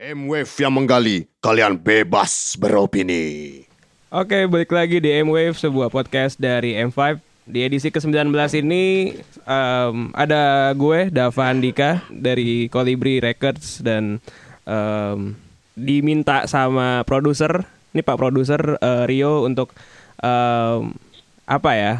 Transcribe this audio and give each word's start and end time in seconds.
M-Wave 0.00 0.48
yang 0.56 0.72
menggali, 0.72 1.28
kalian 1.44 1.76
bebas 1.76 2.56
beropini. 2.56 3.60
Oke, 4.08 4.48
balik 4.48 4.72
lagi 4.72 4.96
di 4.96 5.12
M-Wave, 5.20 5.52
sebuah 5.60 5.92
podcast 5.92 6.40
dari 6.40 6.72
M5. 6.72 7.20
Di 7.44 7.68
edisi 7.68 7.92
ke-19 7.92 8.32
ini 8.64 9.12
em, 9.44 9.96
ada 10.16 10.72
gue, 10.72 11.12
Dava 11.12 11.52
Andika 11.52 12.00
dari 12.08 12.72
Kolibri 12.72 13.20
Records 13.20 13.84
dan 13.84 14.24
em, 14.64 15.36
diminta 15.76 16.48
sama 16.48 17.04
produser, 17.04 17.60
ini 17.92 18.00
Pak 18.00 18.16
produser 18.16 18.80
eh, 18.80 19.04
Rio 19.04 19.44
untuk 19.44 19.76
em, 20.24 20.96
apa 21.44 21.70
ya 21.76 21.92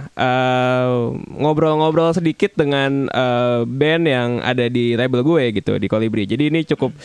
ngobrol-ngobrol 1.37 2.17
sedikit 2.17 2.57
dengan 2.57 3.13
eh, 3.13 3.61
band 3.69 4.05
yang 4.09 4.31
ada 4.41 4.73
di 4.73 4.97
label 4.97 5.21
gue 5.21 5.53
gitu 5.53 5.77
di 5.77 5.85
Kolibri. 5.85 6.25
Jadi 6.25 6.49
ini 6.49 6.65
cukup 6.65 6.97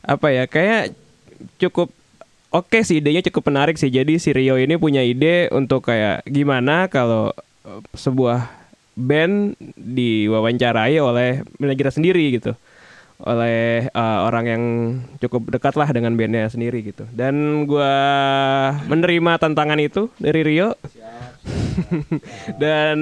apa 0.00 0.32
ya 0.32 0.44
kayak 0.48 0.96
cukup 1.60 1.92
oke 2.50 2.78
sih 2.82 2.98
idenya 3.00 3.24
cukup 3.30 3.48
menarik 3.50 3.78
sih. 3.78 3.88
Jadi 3.88 4.18
si 4.18 4.34
Rio 4.34 4.58
ini 4.58 4.76
punya 4.76 5.00
ide 5.00 5.48
untuk 5.54 5.86
kayak 5.88 6.26
gimana 6.26 6.90
kalau 6.90 7.32
eh, 7.64 7.80
sebuah 7.94 8.50
band 8.98 9.56
diwawancarai 9.78 10.98
oleh 11.00 11.46
manajer 11.56 11.94
sendiri 11.94 12.36
gitu. 12.36 12.52
Oleh 13.20 13.88
eh, 13.88 14.18
orang 14.26 14.44
yang 14.48 14.62
cukup 15.22 15.52
dekat 15.52 15.74
lah 15.78 15.88
dengan 15.92 16.16
bandnya 16.18 16.50
sendiri 16.50 16.82
gitu. 16.84 17.06
Dan 17.14 17.64
gua 17.64 17.92
menerima 18.90 19.40
tantangan 19.40 19.80
itu 19.80 20.10
dari 20.18 20.42
Rio. 20.44 20.74
Dan 22.62 22.98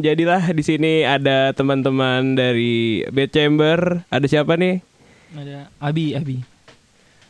jadilah 0.00 0.48
di 0.56 0.64
sini 0.64 1.04
ada 1.04 1.52
teman-teman 1.52 2.32
dari 2.32 3.04
Bad 3.12 3.30
Chamber. 3.34 3.78
Ada 4.08 4.26
siapa 4.28 4.56
nih? 4.56 4.80
Ada 5.36 5.68
Abi, 5.80 6.16
Abi. 6.16 6.51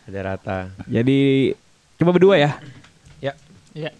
Ada 0.08 0.20
rata. 0.22 0.58
Jadi 0.90 1.52
coba 1.98 2.10
berdua 2.14 2.36
ya. 2.38 2.50
Ya. 3.22 3.32
Ya. 3.72 3.90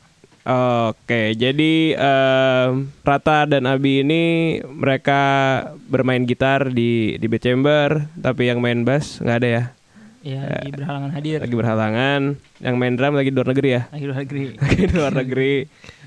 Oke, 0.91 1.39
jadi 1.39 1.95
em, 1.95 2.91
Rata 3.07 3.47
dan 3.47 3.63
Abi 3.71 4.03
ini 4.03 4.59
mereka 4.67 5.23
bermain 5.87 6.27
gitar 6.27 6.67
di 6.75 7.15
di 7.15 7.27
Bad 7.31 7.43
Chamber, 7.47 7.89
tapi 8.19 8.51
yang 8.51 8.59
main 8.59 8.83
bass 8.83 9.23
nggak 9.23 9.39
ada 9.39 9.49
ya. 9.49 9.65
Ya, 10.23 10.43
lagi 10.47 10.71
berhalangan 10.75 11.11
hadir. 11.15 11.39
Lagi 11.43 11.57
berhalangan. 11.59 12.21
Yang 12.63 12.75
main 12.79 12.95
drum 12.95 13.15
lagi 13.19 13.31
di 13.31 13.37
luar 13.39 13.49
negeri 13.55 13.69
ya. 13.71 13.83
Lagi 13.91 14.05
luar 14.07 14.19
negeri. 14.23 14.45
Lagi 14.63 14.83
di 14.87 14.95
luar 14.95 15.15
negeri. 15.19 15.55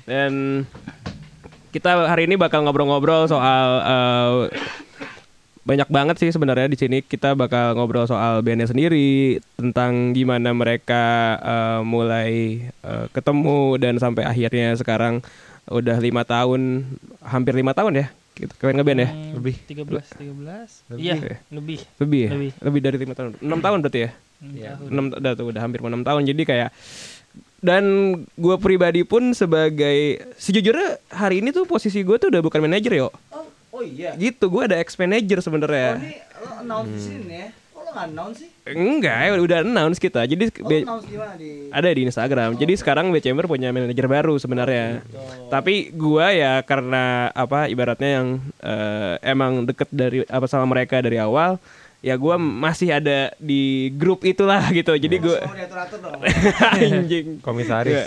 Dan 0.08 0.32
kita 1.72 1.90
hari 2.08 2.24
ini 2.24 2.40
bakal 2.40 2.64
ngobrol-ngobrol 2.64 3.28
soal 3.28 3.68
eh, 3.84 4.32
banyak 5.66 5.88
banget 5.88 6.16
sih 6.16 6.30
sebenarnya 6.30 6.66
di 6.66 6.78
sini 6.78 6.98
kita 7.00 7.34
bakal 7.34 7.74
ngobrol 7.74 8.06
soal 8.06 8.38
bandnya 8.38 8.64
sendiri 8.64 9.36
tentang 9.52 10.14
gimana 10.14 10.50
mereka 10.52 11.04
eh, 11.36 11.80
mulai 11.82 12.30
eh, 12.70 13.06
ketemu 13.10 13.74
dan 13.76 13.94
sampai 13.96 14.22
akhirnya 14.22 14.72
sekarang 14.72 15.26
udah 15.66 15.98
lima 15.98 16.22
tahun 16.22 16.86
hampir 17.20 17.50
lima 17.52 17.74
tahun 17.74 17.98
ya 17.98 18.06
kita 18.32 18.52
kalian 18.54 18.76
ngeband 18.76 19.00
ya 19.00 19.08
Hmm, 19.08 19.32
Lebih. 19.34 19.54
13, 19.64 20.06
13. 20.12 20.92
Lebih. 20.92 21.00
Iya, 21.02 21.14
ya? 21.16 21.36
lebih. 21.50 21.78
lebih 21.98 22.20
ya 22.20 22.30
Lebih. 22.30 22.50
lebih 22.62 22.80
dari 22.80 22.96
lima 23.00 23.14
tahun 23.14 23.28
enam 23.40 23.58
tahun 23.58 23.78
berarti 23.82 24.00
ya 24.00 24.10
Enam 24.36 25.04
Iya. 25.08 25.18
udah 25.18 25.32
tuh 25.34 25.44
udah 25.48 25.60
hampir 25.60 25.80
enam 25.80 26.04
tahun 26.04 26.22
jadi 26.22 26.42
kayak 26.44 26.70
dan 27.58 27.84
gue 28.30 28.56
pribadi 28.56 29.02
pun 29.02 29.32
sebagai 29.32 29.98
sejujurnya 30.36 31.00
hari 31.08 31.40
ini 31.40 31.50
tuh 31.50 31.64
posisi 31.64 32.00
gue 32.00 32.14
tuh 32.14 32.28
udah 32.28 32.38
bukan 32.38 32.60
manajer 32.62 32.92
yo 32.94 33.08
Oh, 33.32 33.48
oh 33.76 33.84
iya. 33.84 34.16
gitu 34.16 34.48
gue 34.48 34.62
ada 34.64 34.76
ex 34.76 34.96
manager 34.96 35.38
Oh, 35.38 35.44
sebenarnya 35.44 36.00
ini 36.00 36.16
lo 36.34 36.48
announce 36.56 36.90
di 36.90 37.00
sini 37.02 37.36
ya? 37.36 37.48
Oh, 37.70 37.80
lo 37.80 37.90
nggak 37.92 38.06
announce 38.08 38.38
sih? 38.40 38.50
enggak 38.66 39.16
ya 39.20 39.30
udah 39.36 39.58
announce 39.60 39.98
kita 39.98 40.20
jadi 40.24 40.44
Oh, 40.56 40.66
announce 40.66 41.06
di 41.06 41.16
ada 41.68 41.88
di 41.88 42.02
Instagram 42.02 42.50
jadi 42.56 42.72
sekarang 42.74 43.12
B 43.12 43.20
Chamber 43.20 43.44
punya 43.44 43.68
manajer 43.68 44.06
baru 44.06 44.34
sebenarnya 44.36 45.04
tapi 45.46 45.92
gue 45.92 46.26
ya 46.34 46.64
karena 46.64 47.28
apa 47.30 47.68
ibaratnya 47.68 48.10
yang 48.16 48.28
eh, 48.58 49.14
emang 49.22 49.62
deket 49.62 49.88
dari 49.92 50.24
apa 50.24 50.46
sama 50.46 50.66
mereka 50.66 50.98
dari 50.98 51.20
awal 51.20 51.60
ya 52.04 52.14
gue 52.14 52.36
masih 52.36 52.92
ada 52.92 53.32
di 53.40 53.88
grup 53.96 54.22
itulah 54.22 54.68
gitu 54.78 54.92
jadi 54.94 55.16
gue 55.16 55.38
Oh, 55.42 55.54
diatur-atur 55.56 55.98
dong. 56.00 56.20
anjing 56.76 57.26
Komisaris. 57.40 58.06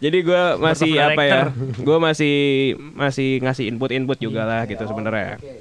Jadi 0.00 0.18
gue 0.24 0.42
masih 0.56 0.92
apa 0.96 1.22
ya? 1.22 1.40
Gue 1.86 1.96
masih 2.00 2.34
masih 2.96 3.40
ngasih 3.44 3.68
input-input 3.68 4.16
juga 4.16 4.48
lah 4.48 4.62
gitu 4.64 4.80
sebenarnya. 4.88 5.36
Oke. 5.36 5.54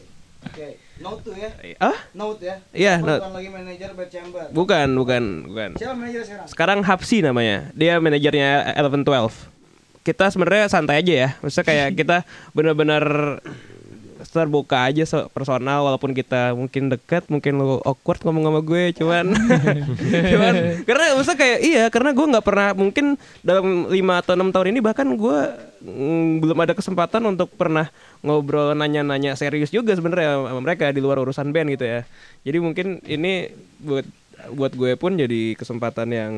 Oke. 0.47 0.67
Note 0.99 1.31
tuh 1.31 1.35
ya. 1.35 1.49
Ah? 1.79 1.95
Note 2.11 2.43
ya. 2.43 2.55
Iya, 2.75 2.93
Lo 2.99 3.07
note. 3.07 3.21
Bukan 3.23 3.35
lagi 3.39 3.49
manajer 3.51 3.89
Bad 3.95 4.09
Chamber. 4.11 4.43
Bukan, 4.51 4.87
bukan, 4.99 5.23
bukan. 5.47 5.69
Siapa 5.79 5.95
manajer 5.95 6.21
sekarang? 6.27 6.47
Sekarang 6.47 6.79
Hapsi 6.83 7.17
namanya. 7.23 7.71
Dia 7.71 7.99
manajernya 8.03 8.75
Eleven 8.75 9.03
Twelve. 9.07 9.35
Kita 10.03 10.31
sebenarnya 10.31 10.67
santai 10.71 10.99
aja 10.99 11.13
ya. 11.15 11.29
Maksudnya 11.39 11.65
kayak 11.67 11.89
kita 11.95 12.17
bener-bener 12.51 13.03
terbuka 14.27 14.91
aja 14.91 15.07
so- 15.07 15.31
personal 15.31 15.87
walaupun 15.87 16.11
kita 16.11 16.51
mungkin 16.51 16.91
dekat 16.91 17.23
mungkin 17.31 17.55
lu 17.55 17.79
awkward 17.87 18.19
ngomong 18.23 18.43
sama 18.51 18.61
gue 18.63 18.83
cuman. 18.99 19.25
Cuman 20.31 20.53
karena 20.83 21.03
maksudnya 21.15 21.39
kayak 21.39 21.59
iya 21.63 21.83
karena 21.87 22.11
gue 22.11 22.25
nggak 22.27 22.45
pernah 22.45 22.67
mungkin 22.75 23.15
dalam 23.39 23.87
lima 23.87 24.19
atau 24.19 24.35
enam 24.35 24.51
tahun 24.51 24.75
ini 24.75 24.79
bahkan 24.83 25.07
gue 25.07 25.39
mm, 25.87 26.43
belum 26.43 26.57
ada 26.59 26.73
kesempatan 26.75 27.23
untuk 27.31 27.47
pernah 27.55 27.87
ngobrol 28.19 28.75
nanya-nanya 28.75 29.39
serius 29.39 29.71
juga 29.71 29.95
sebenarnya 29.95 30.51
sama 30.51 30.59
mereka 30.59 30.91
di 30.91 30.99
luar 30.99 31.23
urusan 31.23 31.55
band 31.55 31.79
gitu 31.79 31.85
ya. 31.87 32.01
Jadi 32.43 32.57
mungkin 32.59 32.99
ini 33.07 33.51
buat 33.79 34.03
buat 34.55 34.71
gue 34.75 34.95
pun 34.95 35.15
jadi 35.19 35.55
kesempatan 35.55 36.07
yang 36.11 36.33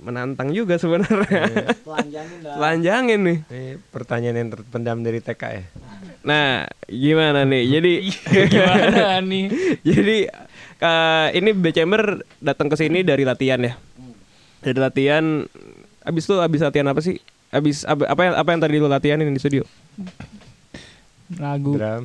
menantang 0.00 0.50
juga 0.50 0.80
sebenarnya. 0.80 1.76
Telanjangin 1.84 2.38
dah. 2.40 2.54
telanjangin 2.56 3.20
nih. 3.20 3.38
Ini 3.52 3.64
pertanyaan 3.92 4.36
yang 4.40 4.50
terpendam 4.50 4.98
dari 5.04 5.20
TK 5.20 5.42
ya. 5.52 5.64
Nah, 6.20 6.68
gimana 6.84 7.48
nih? 7.48 7.64
Jadi 7.68 7.92
Gimana 8.52 9.24
nih? 9.24 9.46
jadi 9.88 10.16
eh, 10.80 11.26
ini 11.36 11.50
B 11.56 11.72
Chamber 11.72 12.24
datang 12.40 12.68
ke 12.68 12.76
sini 12.76 13.00
dari 13.00 13.24
latihan 13.24 13.60
ya. 13.60 13.74
Dari 14.60 14.76
latihan 14.76 15.48
abis 16.04 16.28
lu 16.28 16.40
abis 16.40 16.60
latihan 16.60 16.88
apa 16.92 17.00
sih? 17.00 17.16
Abis 17.50 17.88
apa, 17.88 18.06
apa 18.06 18.20
yang 18.24 18.34
apa 18.36 18.48
yang 18.52 18.60
tadi 18.60 18.76
lu 18.76 18.88
latihanin 18.88 19.32
di 19.32 19.40
studio? 19.40 19.64
Lagu. 21.40 21.78
Drum. 21.78 22.04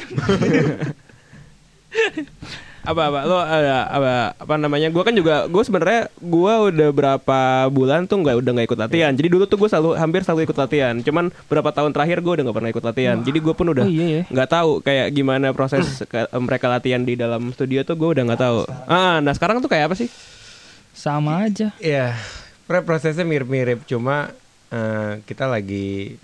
Apa 2.80 3.02
apa? 3.06 3.18
Lo 3.22 3.36
ada 3.36 3.84
apa 3.86 4.12
apa 4.34 4.54
namanya? 4.56 4.88
Gua 4.88 5.04
kan 5.04 5.12
juga 5.12 5.44
gue 5.44 5.60
sebenarnya 5.60 6.08
gua 6.16 6.64
udah 6.64 6.88
berapa 6.90 7.40
bulan 7.68 8.04
tuh 8.04 8.18
nggak 8.18 8.36
udah 8.40 8.50
nggak 8.56 8.66
ikut 8.66 8.80
latihan. 8.80 9.12
Jadi 9.12 9.28
dulu 9.28 9.44
tuh 9.44 9.56
gue 9.56 9.68
selalu 9.68 9.90
hampir 9.94 10.24
selalu 10.24 10.48
ikut 10.48 10.56
latihan. 10.56 10.96
Cuman 10.96 11.28
berapa 11.44 11.70
tahun 11.70 11.92
terakhir 11.92 12.18
gue 12.18 12.32
udah 12.32 12.44
nggak 12.48 12.56
pernah 12.56 12.70
ikut 12.70 12.84
latihan. 12.84 13.16
Jadi 13.20 13.38
gue 13.38 13.54
pun 13.54 13.66
udah 13.68 13.84
Oh 13.84 13.90
iya 13.90 14.06
ya. 14.10 14.22
nggak 14.26 14.48
tahu 14.50 14.70
kayak 14.80 15.06
gimana 15.12 15.52
proses 15.52 15.84
ke- 16.02 16.30
mereka 16.36 16.66
latihan 16.66 17.00
di 17.00 17.14
dalam 17.14 17.52
studio 17.52 17.84
tuh 17.84 17.94
gue 17.94 18.08
udah 18.14 18.24
nggak 18.26 18.40
tahu. 18.40 18.58
Ah, 18.86 19.20
nah 19.20 19.30
sekarang 19.30 19.60
tuh 19.60 19.68
kayak 19.68 19.92
apa 19.92 19.96
sih? 19.96 20.08
Sama 20.90 21.44
aja. 21.44 21.76
Iya. 21.78 22.16
Pre 22.64 22.80
prosesnya 22.80 23.22
mirip-mirip 23.22 23.84
cuma 23.84 24.32
eh, 24.68 25.20
kita 25.22 25.44
lagi 25.44 26.16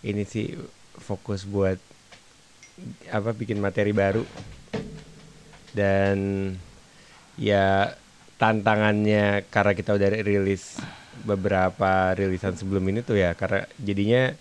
ini 0.00 0.22
sih 0.22 0.52
fokus 0.94 1.42
buat 1.42 1.80
apa 3.08 3.30
bikin 3.32 3.56
materi 3.56 3.90
baru 3.90 4.22
dan 5.78 6.18
ya 7.38 7.94
tantangannya 8.42 9.46
karena 9.46 9.72
kita 9.78 9.94
udah 9.94 10.08
rilis 10.26 10.82
beberapa 11.22 12.14
rilisan 12.14 12.54
sebelum 12.58 12.82
ini 12.90 13.02
tuh 13.02 13.18
ya 13.18 13.34
karena 13.34 13.66
jadinya 13.78 14.34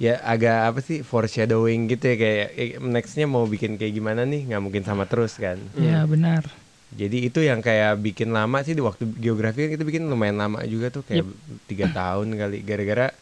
ya 0.00 0.16
agak 0.24 0.58
apa 0.72 0.80
sih 0.80 1.04
foreshadowing 1.04 1.84
gitu 1.88 2.04
ya 2.12 2.16
kayak 2.16 2.48
eh, 2.56 2.70
nextnya 2.80 3.28
mau 3.28 3.44
bikin 3.44 3.76
kayak 3.76 3.92
gimana 3.92 4.24
nih 4.24 4.48
nggak 4.48 4.62
mungkin 4.64 4.82
sama 4.84 5.04
terus 5.04 5.36
kan. 5.36 5.60
Iya, 5.76 6.08
benar. 6.08 6.48
jadi 6.90 7.30
itu 7.30 7.38
yang 7.38 7.62
kayak 7.62 8.02
bikin 8.02 8.34
lama 8.34 8.66
sih 8.66 8.74
di 8.74 8.82
waktu 8.82 9.06
geografi 9.22 9.62
kan 9.62 9.70
kita 9.78 9.84
bikin 9.86 10.10
lumayan 10.10 10.42
lama 10.42 10.58
juga 10.66 10.90
tuh 10.90 11.04
kayak 11.06 11.28
tiga 11.68 11.86
tahun 12.00 12.32
kali. 12.34 12.64
Gara-gara 12.64 13.12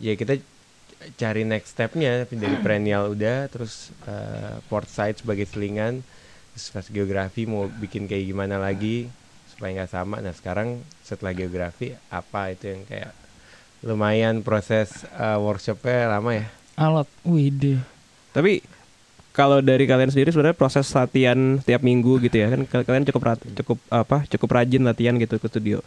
ya 0.00 0.16
kita 0.16 0.40
cari 1.20 1.44
next 1.44 1.76
stepnya 1.76 2.24
dari 2.24 2.56
perennial 2.64 3.12
udah 3.12 3.52
terus 3.52 3.92
eh, 4.08 4.56
port 4.72 4.88
side 4.88 5.20
sebagai 5.20 5.44
selingan 5.44 6.00
pas 6.52 6.86
geografi 6.88 7.48
mau 7.48 7.64
bikin 7.68 8.04
kayak 8.04 8.28
gimana 8.28 8.60
lagi 8.60 9.08
supaya 9.48 9.82
nggak 9.82 9.92
sama 9.92 10.20
nah 10.20 10.32
sekarang 10.36 10.80
setelah 11.00 11.32
geografi 11.32 11.96
apa 12.12 12.52
itu 12.52 12.72
yang 12.76 12.82
kayak 12.84 13.12
lumayan 13.82 14.44
proses 14.44 15.04
eh, 15.16 15.38
workshopnya 15.40 16.12
lama 16.12 16.32
ya 16.38 16.46
Alat. 16.72 17.04
Wih, 17.28 17.52
Tapi 18.32 18.64
kalau 19.32 19.60
dari 19.64 19.84
kalian 19.88 20.08
sendiri 20.12 20.32
sebenarnya 20.32 20.56
proses 20.56 20.88
latihan 20.92 21.60
tiap 21.64 21.80
minggu 21.84 22.20
gitu 22.20 22.36
ya 22.36 22.52
kan 22.52 22.64
kal- 22.68 22.84
kalian 22.84 23.04
cukup 23.08 23.36
cukup 23.64 23.78
apa 23.88 24.24
cukup 24.28 24.48
rajin 24.56 24.84
latihan 24.84 25.16
gitu 25.20 25.36
ke 25.40 25.46
studio. 25.48 25.80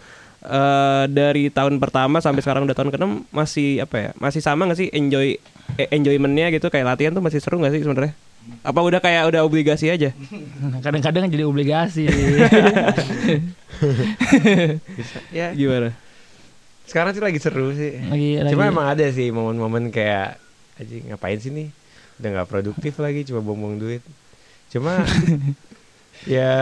Eh 0.45 1.05
dari 1.09 1.49
tahun 1.49 1.77
pertama 1.81 2.21
sampai 2.21 2.41
sekarang 2.45 2.65
udah 2.69 2.77
tahun 2.77 2.89
keenam 2.93 3.25
masih 3.33 3.81
apa 3.81 3.95
ya 3.97 4.09
masih 4.17 4.41
sama 4.45 4.65
nggak 4.69 4.79
sih 4.81 4.89
enjoy 4.93 5.37
eh, 5.77 5.89
enjoymentnya 5.93 6.53
gitu 6.53 6.69
kayak 6.69 6.85
latihan 6.85 7.13
tuh 7.13 7.21
masih 7.25 7.41
seru 7.41 7.57
nggak 7.57 7.73
sih 7.73 7.81
sebenarnya? 7.81 8.13
Apa 8.61 8.79
udah 8.81 9.01
kayak 9.01 9.29
udah 9.29 9.41
obligasi 9.45 9.89
aja? 9.89 10.13
Kadang-kadang 10.85 11.29
jadi 11.29 11.45
obligasi. 11.45 12.05
ya 15.35 15.51
Gimana? 15.51 15.91
sekarang 16.85 17.17
sih 17.17 17.23
lagi 17.23 17.41
seru 17.41 17.73
sih 17.73 17.97
lagi 17.97 18.39
lagi. 18.39 18.53
cuma 18.53 18.69
emang 18.69 18.87
ada 18.93 19.05
sih 19.09 19.33
momen-momen 19.33 19.89
kayak 19.89 20.37
aja 20.77 20.95
ngapain 21.11 21.41
sih 21.41 21.49
nih 21.49 21.67
udah 22.21 22.29
nggak 22.29 22.49
produktif 22.49 22.93
lagi 23.01 23.25
cuma 23.25 23.41
buang-buang 23.41 23.81
duit 23.81 24.01
cuma 24.69 25.01
ya 26.29 26.53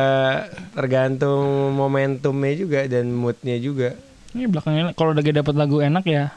tergantung 0.73 1.75
momentumnya 1.75 2.53
juga 2.55 2.79
dan 2.87 3.11
moodnya 3.11 3.59
juga 3.59 3.99
Ini 4.33 4.49
belakangnya 4.49 4.97
kalau 4.97 5.13
lagi 5.13 5.29
dapat 5.29 5.53
lagu 5.53 5.77
enak 5.77 6.09
ya. 6.09 6.33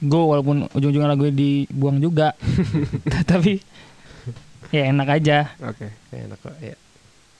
Go 0.00 0.32
walaupun 0.32 0.68
ujung-ujungnya 0.72 1.12
lagu 1.12 1.28
dibuang 1.28 2.00
juga. 2.00 2.32
Tapi 3.30 3.60
ya 4.72 4.88
enak 4.88 5.08
aja. 5.20 5.38
Oke. 5.66 5.88
Ya, 6.10 6.26
enak 6.26 6.38
kok 6.40 6.54
ya 6.62 6.76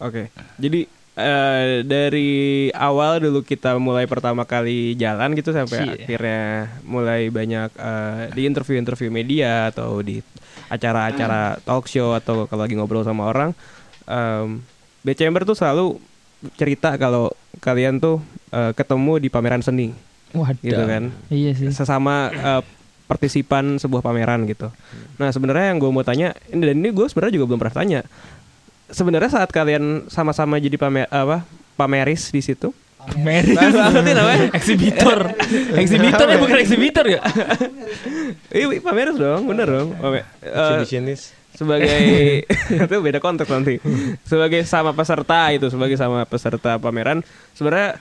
Oke. 0.01 0.33
Jadi 0.57 0.89
eh, 1.21 1.85
dari 1.85 2.31
awal 2.73 3.21
dulu 3.21 3.45
kita 3.45 3.77
mulai 3.77 4.09
pertama 4.09 4.49
kali 4.49 4.97
jalan 4.97 5.37
gitu 5.37 5.53
sampai 5.53 5.79
Cie. 5.85 5.93
akhirnya 6.05 6.73
mulai 6.89 7.29
banyak 7.29 7.71
eh, 7.77 8.23
di 8.33 8.43
interview-interview 8.49 9.13
media 9.13 9.69
atau 9.69 10.01
di 10.01 10.25
acara-acara 10.71 11.59
talk 11.67 11.91
show 11.91 12.15
atau 12.15 12.47
kalau 12.47 12.63
lagi 12.65 12.79
ngobrol 12.79 13.03
sama 13.03 13.27
orang 13.27 13.51
em 14.07 14.63
B 15.01 15.17
Chamber 15.17 15.43
tuh 15.43 15.57
selalu 15.57 15.99
cerita 16.57 16.97
kalau 16.97 17.33
kalian 17.61 18.01
tuh 18.01 18.23
eh, 18.55 18.73
ketemu 18.73 19.21
di 19.21 19.29
pameran 19.29 19.61
seni 19.61 19.93
Waduh. 20.35 20.63
gitu 20.63 20.83
kan. 20.85 21.05
Iya 21.29 21.51
sih. 21.57 21.69
Sesama 21.75 22.31
eh, 22.31 22.63
partisipan 23.11 23.79
sebuah 23.83 24.07
pameran 24.07 24.47
gitu. 24.47 24.71
Nah 25.19 25.35
sebenarnya 25.35 25.75
yang 25.75 25.79
gue 25.83 25.91
mau 25.91 26.07
tanya 26.07 26.31
ini 26.55 26.63
dan 26.63 26.77
ini 26.79 26.91
gue 26.95 27.07
sebenarnya 27.11 27.35
juga 27.43 27.47
belum 27.51 27.61
pernah 27.61 27.77
tanya. 27.77 28.01
Sebenarnya 28.91 29.31
saat 29.31 29.51
kalian 29.51 30.07
sama-sama 30.11 30.59
jadi 30.59 30.75
pamer 30.75 31.07
apa 31.11 31.47
pameris 31.79 32.35
di 32.35 32.43
situ, 32.43 32.75
Meris. 33.19 33.55
apa 33.57 34.03
sih 34.03 34.15
namanya? 34.15 34.47
Eksibitor. 34.59 35.19
Eksibitor 35.79 36.27
ya 36.27 36.39
bukan 36.39 36.59
eksibitor 36.59 37.07
ya? 37.07 37.21
Iya 38.51 38.83
pameris 38.83 39.15
dong, 39.15 39.47
bener 39.47 39.67
dong. 39.67 39.95
Eh, 39.95 40.23
exhibitionist 40.43 41.39
sebagai 41.61 42.01
itu 42.89 42.97
beda 43.03 43.19
konteks 43.21 43.51
nanti. 43.53 43.77
Sebagai 44.25 44.65
sama 44.65 44.97
peserta 44.97 45.51
itu, 45.53 45.69
sebagai 45.69 45.99
sama 46.01 46.25
peserta 46.25 46.81
pameran, 46.81 47.21
sebenarnya 47.53 48.01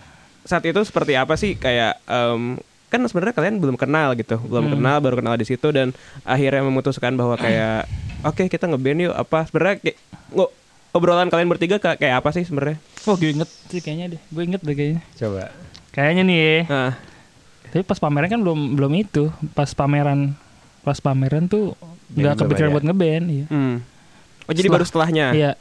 saat 0.50 0.66
itu 0.66 0.82
seperti 0.82 1.14
apa 1.14 1.34
sih 1.36 1.54
kayak 1.54 2.02
em, 2.04 2.58
kan 2.88 3.00
sebenarnya 3.00 3.32
kalian 3.32 3.62
belum 3.62 3.78
kenal 3.78 4.12
gitu, 4.14 4.42
belum 4.42 4.66
kenal 4.72 4.98
baru 4.98 5.16
kenal 5.16 5.38
di 5.38 5.46
situ 5.46 5.70
dan 5.70 5.94
akhirnya 6.24 6.66
memutuskan 6.66 7.14
bahwa 7.14 7.38
kayak 7.38 7.86
oke 8.24 8.42
kita 8.44 8.66
ngeband 8.66 9.06
yuk 9.06 9.14
apa 9.14 9.46
sebenarnya 9.46 9.78
kayak 9.80 9.98
ngo- 10.32 10.50
obrolan 10.90 11.30
kalian 11.30 11.46
bertiga 11.48 11.78
kayak 11.78 12.02
kayak 12.02 12.16
apa 12.18 12.34
sih 12.34 12.42
sebenarnya? 12.42 12.82
Oh 13.06 13.14
gue 13.14 13.30
inget 13.30 13.46
sih 13.70 13.78
kayaknya 13.78 14.18
deh. 14.18 14.22
Gue 14.28 14.44
inget 14.44 14.58
deh 14.60 14.74
kayaknya. 14.74 15.02
coba 15.16 15.54
Kayaknya 15.90 16.24
nih 16.24 16.38
ya. 16.38 16.58
Nah, 16.66 16.92
Tapi 17.70 17.84
pas 17.84 18.00
pameran 18.00 18.26
kan 18.28 18.42
belum 18.42 18.60
belum 18.74 18.92
itu. 18.96 19.30
Pas 19.54 19.70
pameran 19.70 20.34
pas 20.82 20.98
pameran 20.98 21.46
tuh 21.46 21.78
nggak 22.10 22.42
kepikiran 22.42 22.70
ada. 22.70 22.76
buat 22.76 22.86
ngeband. 22.86 23.26
Iya. 23.30 23.46
hmm. 23.48 23.76
Oh 24.42 24.52
jadi 24.52 24.58
Setelah- 24.60 24.74
baru 24.74 24.84
setelahnya. 24.84 25.26
Iya. 25.32 25.52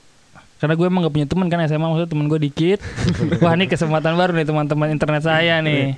Karena 0.58 0.74
gue 0.74 0.86
emang 0.86 1.06
gak 1.06 1.14
punya 1.14 1.28
teman 1.30 1.46
kan 1.46 1.58
SMA 1.64 1.86
maksudnya 1.86 2.10
temen 2.10 2.26
gue 2.26 2.40
dikit. 2.42 2.78
Wah 3.42 3.54
ini 3.54 3.70
kesempatan 3.70 4.18
baru 4.18 4.34
nih 4.34 4.46
teman-teman 4.46 4.90
internet 4.90 5.22
saya 5.22 5.62
nih. 5.62 5.94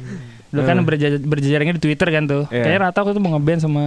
Dulu 0.53 0.62
kan 0.62 0.77
berja- 0.85 1.21
berjejaringnya 1.21 1.81
di 1.81 1.83
Twitter 1.83 2.09
kan 2.11 2.29
tuh. 2.29 2.45
Iya. 2.53 2.69
Kayaknya 2.69 2.81
Rata 2.85 2.99
waktu 3.01 3.12
itu 3.17 3.23
mau 3.23 3.31
ngeband 3.37 3.61
sama 3.62 3.85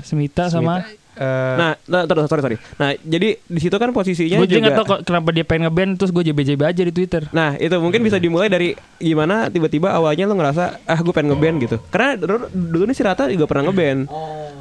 Smita, 0.00 0.48
sama 0.48 0.86
Eh, 1.12 1.56
Nah, 1.56 1.74
nah, 1.84 2.02
terus 2.04 2.26
sorry 2.26 2.40
sorry. 2.40 2.56
Nah, 2.76 2.94
jadi 2.96 3.36
di 3.36 3.60
situ 3.60 3.72
kan 3.72 3.90
posisinya 3.90 4.36
gue 4.36 4.48
juga 4.48 4.72
tahu 4.74 5.02
kenapa 5.02 5.28
dia 5.30 5.42
pengen 5.42 5.66
ngeband 5.66 5.90
terus 5.96 6.10
gue 6.10 6.22
JB-JB 6.22 6.60
aja 6.62 6.82
di 6.82 6.90
Twitter. 6.90 7.26
Nah, 7.30 7.54
itu 7.54 7.74
mungkin 7.76 8.00
bisa 8.00 8.16
dimulai 8.16 8.46
dari 8.46 8.72
gimana 8.96 9.46
tiba-tiba 9.46 9.90
awalnya 9.90 10.24
lo 10.24 10.34
ngerasa 10.34 10.80
ah 10.82 10.96
gue 10.96 11.10
pengen 11.10 11.34
ngeband 11.34 11.56
gitu. 11.60 11.76
Karena 11.88 12.14
dulu, 12.14 12.34
dulu 12.48 12.82
nih 12.84 12.94
si 12.94 13.02
Rata 13.02 13.26
juga 13.26 13.44
pernah 13.44 13.66
ngeband. 13.66 14.00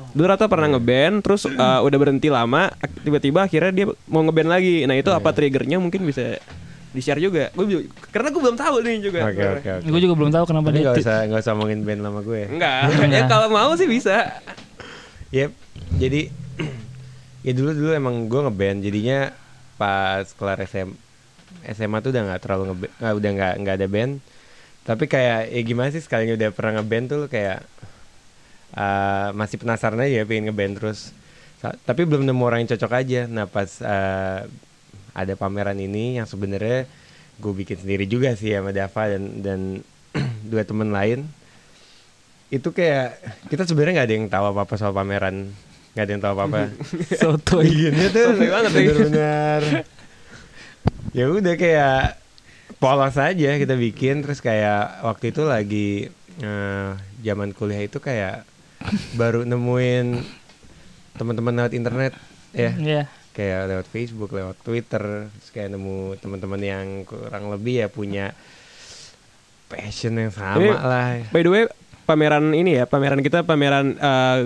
Dulu 0.09 0.25
Rata 0.25 0.45
pernah 0.45 0.67
ngeband, 0.69 1.21
terus 1.21 1.45
uh, 1.45 1.79
udah 1.79 1.97
berhenti 1.97 2.27
lama, 2.27 2.73
tiba-tiba 2.99 3.45
akhirnya 3.45 3.71
dia 3.71 3.85
mau 4.05 4.21
ngeband 4.21 4.49
lagi. 4.49 4.83
Nah, 4.83 4.95
itu 4.95 5.09
apa 5.09 5.29
triggernya 5.29 5.77
mungkin 5.77 6.01
bisa 6.01 6.41
di-share 6.89 7.21
juga. 7.21 7.53
Gue 7.53 7.85
karena 8.09 8.27
gue 8.27 8.41
belum 8.41 8.57
tahu 8.57 8.75
nih 8.81 8.95
juga. 8.99 9.19
oke 9.23 9.43
oke 9.55 9.69
oke 9.77 9.85
Gue 9.85 9.99
juga 10.01 10.15
belum 10.17 10.31
tahu 10.33 10.43
kenapa 10.43 10.67
Tapi 10.67 10.75
dia 10.75 10.83
nggak 10.83 10.97
ti- 10.97 11.03
usah 11.05 11.17
nggak 11.23 11.39
usah 11.39 11.51
ngomongin 11.53 11.79
band 11.85 12.01
lama 12.01 12.19
gue 12.19 12.41
Enggak. 12.49 12.81
ya 13.05 13.21
kalau 13.31 13.47
mau 13.47 13.71
sih 13.77 13.85
bisa. 13.85 14.41
Yep. 15.29 15.51
Jadi 16.01 16.21
ya 17.45 17.51
dulu 17.53 17.71
dulu 17.73 17.91
emang 17.93 18.25
gue 18.25 18.41
ngeband. 18.41 18.79
Jadinya 18.81 19.19
pas 19.77 20.25
kelar 20.35 20.59
SM 20.65 20.89
SMA 21.73 21.97
tuh 22.03 22.13
udah 22.13 22.23
nggak 22.29 22.41
terlalu 22.45 22.63
ngeband 22.73 22.91
nggak 22.99 23.13
udah 23.13 23.31
nggak 23.37 23.53
nggak 23.61 23.75
ada 23.77 23.87
band. 23.87 24.13
Tapi 24.85 25.05
kayak 25.05 25.53
ya 25.53 25.61
gimana 25.61 25.89
sih 25.93 26.01
sekalinya 26.01 26.33
udah 26.33 26.49
pernah 26.49 26.81
ngeband 26.81 27.05
tuh 27.09 27.21
kayak 27.29 27.59
uh, 28.73 29.29
masih 29.37 29.61
penasaran 29.61 30.01
aja 30.01 30.25
pengen 30.25 30.49
ngeband 30.49 30.73
terus. 30.81 31.13
Tapi 31.59 32.07
belum 32.07 32.23
nemu 32.25 32.41
orang 32.41 32.65
yang 32.65 32.71
cocok 32.73 32.91
aja. 32.97 33.21
Nah 33.29 33.45
pas 33.45 33.69
uh, 33.85 34.49
ada 35.13 35.33
pameran 35.37 35.77
ini 35.77 36.17
yang 36.17 36.25
sebenarnya 36.25 36.89
gue 37.39 37.53
bikin 37.55 37.77
sendiri 37.79 38.03
juga 38.09 38.35
sih 38.35 38.51
sama 38.51 38.73
Dava 38.73 39.03
dan 39.13 39.23
dan 39.45 39.59
dua 40.51 40.65
temen 40.65 40.89
lain 40.89 41.38
itu 42.49 42.69
kayak 42.69 43.21
kita 43.47 43.63
sebenarnya 43.63 44.01
nggak 44.01 44.07
ada 44.09 44.15
yang 44.17 44.27
tahu 44.27 44.45
apa 44.49 44.59
apa 44.65 44.73
soal 44.75 44.93
pameran. 44.93 45.53
Nggak 45.93 46.05
ada 46.05 46.11
yang 46.11 46.21
tahu 46.21 46.33
apa 46.33 46.43
apa 46.45 46.59
soto 47.21 47.55
bikinnya 47.61 48.07
tuh. 48.09 48.25
Sotoy 48.33 48.49
banget, 48.49 48.71
Ri. 48.71 48.77
bener-bener. 48.81 49.61
Ya 51.13 51.25
udah 51.29 51.55
kayak 51.55 52.01
polos 52.77 53.17
aja 53.17 53.49
kita 53.55 53.75
bikin. 53.75 54.25
Terus 54.25 54.41
kayak 54.41 55.05
waktu 55.05 55.29
itu 55.29 55.41
lagi 55.45 55.89
eh, 56.41 56.89
zaman 57.21 57.53
kuliah 57.53 57.85
itu 57.85 58.01
kayak 58.01 58.45
baru 59.13 59.43
nemuin 59.43 60.23
teman-teman 61.15 61.53
lewat 61.53 61.73
internet 61.75 62.13
ya. 62.55 62.71
Iya. 62.73 63.03
kayak 63.29 63.71
lewat 63.71 63.87
Facebook 63.87 64.33
lewat 64.33 64.57
Twitter. 64.65 65.29
Terus 65.29 65.49
kayak 65.53 65.69
nemu 65.71 66.17
teman-teman 66.17 66.59
yang 66.59 66.85
kurang 67.05 67.53
lebih 67.53 67.85
ya 67.85 67.87
punya 67.87 68.33
passion 69.69 70.17
yang 70.17 70.33
sama 70.33 70.57
Ini- 70.59 70.73
lah. 70.75 71.09
By 71.29 71.41
the 71.45 71.51
way, 71.51 71.63
pameran 72.09 72.57
ini 72.57 72.81
ya, 72.81 72.89
pameran 72.89 73.21
kita 73.21 73.45
pameran 73.45 73.93
eh, 73.93 74.37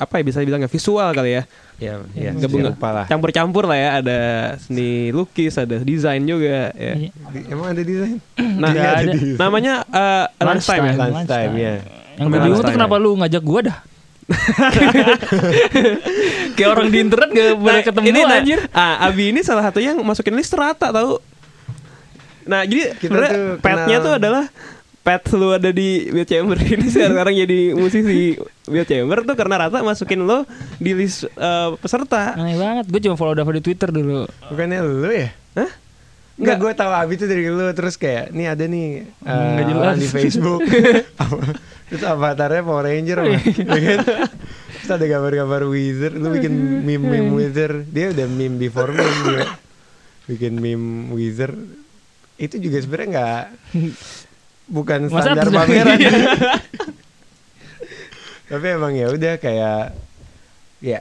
apa 0.00 0.14
ya 0.16 0.24
bisa 0.24 0.40
dibilang 0.40 0.64
ya 0.64 0.70
visual 0.72 1.12
kali 1.12 1.36
ya. 1.36 1.42
ya 1.76 2.00
ya 2.16 2.32
Gabung 2.36 2.64
lah 2.64 3.04
campur-campur 3.04 3.68
lah 3.68 3.76
ya, 3.76 3.88
ada 4.00 4.18
seni 4.56 5.12
lukis, 5.12 5.56
ada 5.56 5.80
desain 5.80 6.20
juga 6.24 6.72
ya. 6.72 6.94
Iya. 6.96 7.12
Di- 7.12 7.46
emang 7.52 7.76
ada 7.76 7.82
desain 7.84 8.16
Nah, 8.36 8.72
ada. 8.72 9.12
namanya 9.36 9.84
eh, 9.84 10.24
lunchtime 10.40 10.84
ya. 10.88 10.92
lunchtime 10.96 11.52
ya 11.56 11.74
Yang 12.16 12.28
gue 12.28 12.40
bingung 12.40 12.62
tuh 12.64 12.72
kenapa 12.72 12.96
lu 12.96 13.16
ngajak 13.20 13.44
gue 13.44 13.60
dah. 13.68 13.78
Kayak 16.56 16.70
orang 16.70 16.88
di 16.88 16.98
internet 17.00 17.28
gak 17.32 17.48
boleh 17.58 17.80
Nah, 17.80 17.82
ketemu 17.82 18.04
ini 18.06 18.20
nah, 18.22 18.38
anjir. 18.38 18.58
Ah, 18.70 18.94
Abi 19.08 19.24
ini 19.34 19.40
salah 19.42 19.64
satunya 19.66 19.92
yang 19.92 20.00
masukin 20.04 20.34
list 20.36 20.52
rata 20.54 20.92
tahu. 20.92 21.18
Nah, 22.46 22.62
jadi 22.64 22.94
Kita 22.96 23.10
sebenarnya 23.10 23.32
petnya 23.58 23.96
tuh 24.00 24.12
adalah 24.16 24.44
pet 25.10 25.34
lu 25.34 25.50
ada 25.50 25.74
di 25.74 26.06
Bill 26.06 26.22
Chamber 26.22 26.54
ini 26.70 26.86
sekarang 26.86 27.34
jadi 27.34 27.74
musisi 27.74 28.38
Bill 28.62 28.86
Chamber 28.86 29.26
tuh 29.26 29.34
karena 29.34 29.66
rata 29.66 29.82
masukin 29.82 30.22
lo 30.22 30.46
di 30.78 30.94
list 30.94 31.26
eh, 31.26 31.68
peserta. 31.76 32.38
Aneh 32.38 32.54
banget. 32.54 32.86
Gue 32.86 33.02
cuma 33.02 33.18
follow 33.18 33.34
Dava 33.34 33.50
di 33.50 33.58
Twitter 33.58 33.90
dulu. 33.90 34.30
bukannya 34.46 34.78
lu 34.80 35.10
ya 35.10 35.34
Hah? 35.58 35.70
Enggak, 36.38 36.56
gue 36.56 36.72
tahu 36.72 36.92
Abi 36.94 37.18
tuh 37.18 37.26
dari 37.26 37.44
lu 37.44 37.66
terus 37.74 37.98
kayak 37.98 38.30
nih 38.30 38.46
ada 38.48 38.64
nih 38.64 39.02
Nggak 39.20 39.66
jelas. 39.66 39.96
di 39.98 40.06
Facebook. 40.06 40.62
Apa- 41.18 41.58
terus 41.90 42.04
avatarnya 42.06 42.62
Power 42.62 42.86
Ranger 42.86 43.16
apa? 43.18 43.34
Ya 43.34 43.80
kan? 43.82 43.98
Terus 44.80 44.90
ada 44.90 45.04
gambar-gambar 45.04 45.62
wizard, 45.66 46.14
lu 46.14 46.30
bikin 46.30 46.54
meme-meme 46.80 47.34
wizard. 47.34 47.82
Dia 47.90 48.14
udah 48.14 48.24
meme 48.24 48.56
before 48.56 48.88
meme 48.88 49.18
dia. 49.26 49.42
Bikin 50.24 50.54
meme 50.56 50.86
wizard. 51.12 51.58
Itu 52.38 52.56
juga 52.56 52.78
sebenarnya 52.78 53.08
nggak 53.10 53.44
bukan 54.70 55.10
standar 55.10 55.50
terjadi? 55.50 55.58
pameran. 55.58 55.98
Tapi 58.50 58.66
emang 58.66 58.92
ya 58.94 59.06
udah 59.10 59.34
kayak 59.38 59.82
ya 60.80 61.00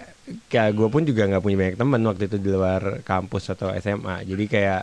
kayak 0.49 0.71
gue 0.77 0.87
pun 0.91 1.01
juga 1.05 1.25
nggak 1.25 1.41
punya 1.41 1.57
banyak 1.57 1.77
teman 1.79 2.01
waktu 2.05 2.29
itu 2.29 2.37
di 2.37 2.49
luar 2.53 3.01
kampus 3.01 3.49
atau 3.55 3.73
SMA 3.79 4.27
jadi 4.27 4.45
kayak 4.45 4.81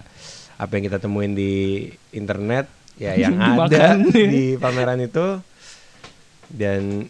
apa 0.57 0.73
yang 0.75 0.85
kita 0.91 0.99
temuin 0.99 1.33
di 1.37 1.87
internet 2.11 2.67
ya 2.99 3.15
yang 3.23 3.39
ada 3.39 3.95
di 4.35 4.59
pameran 4.59 5.05
itu 5.05 5.39
dan 6.51 7.07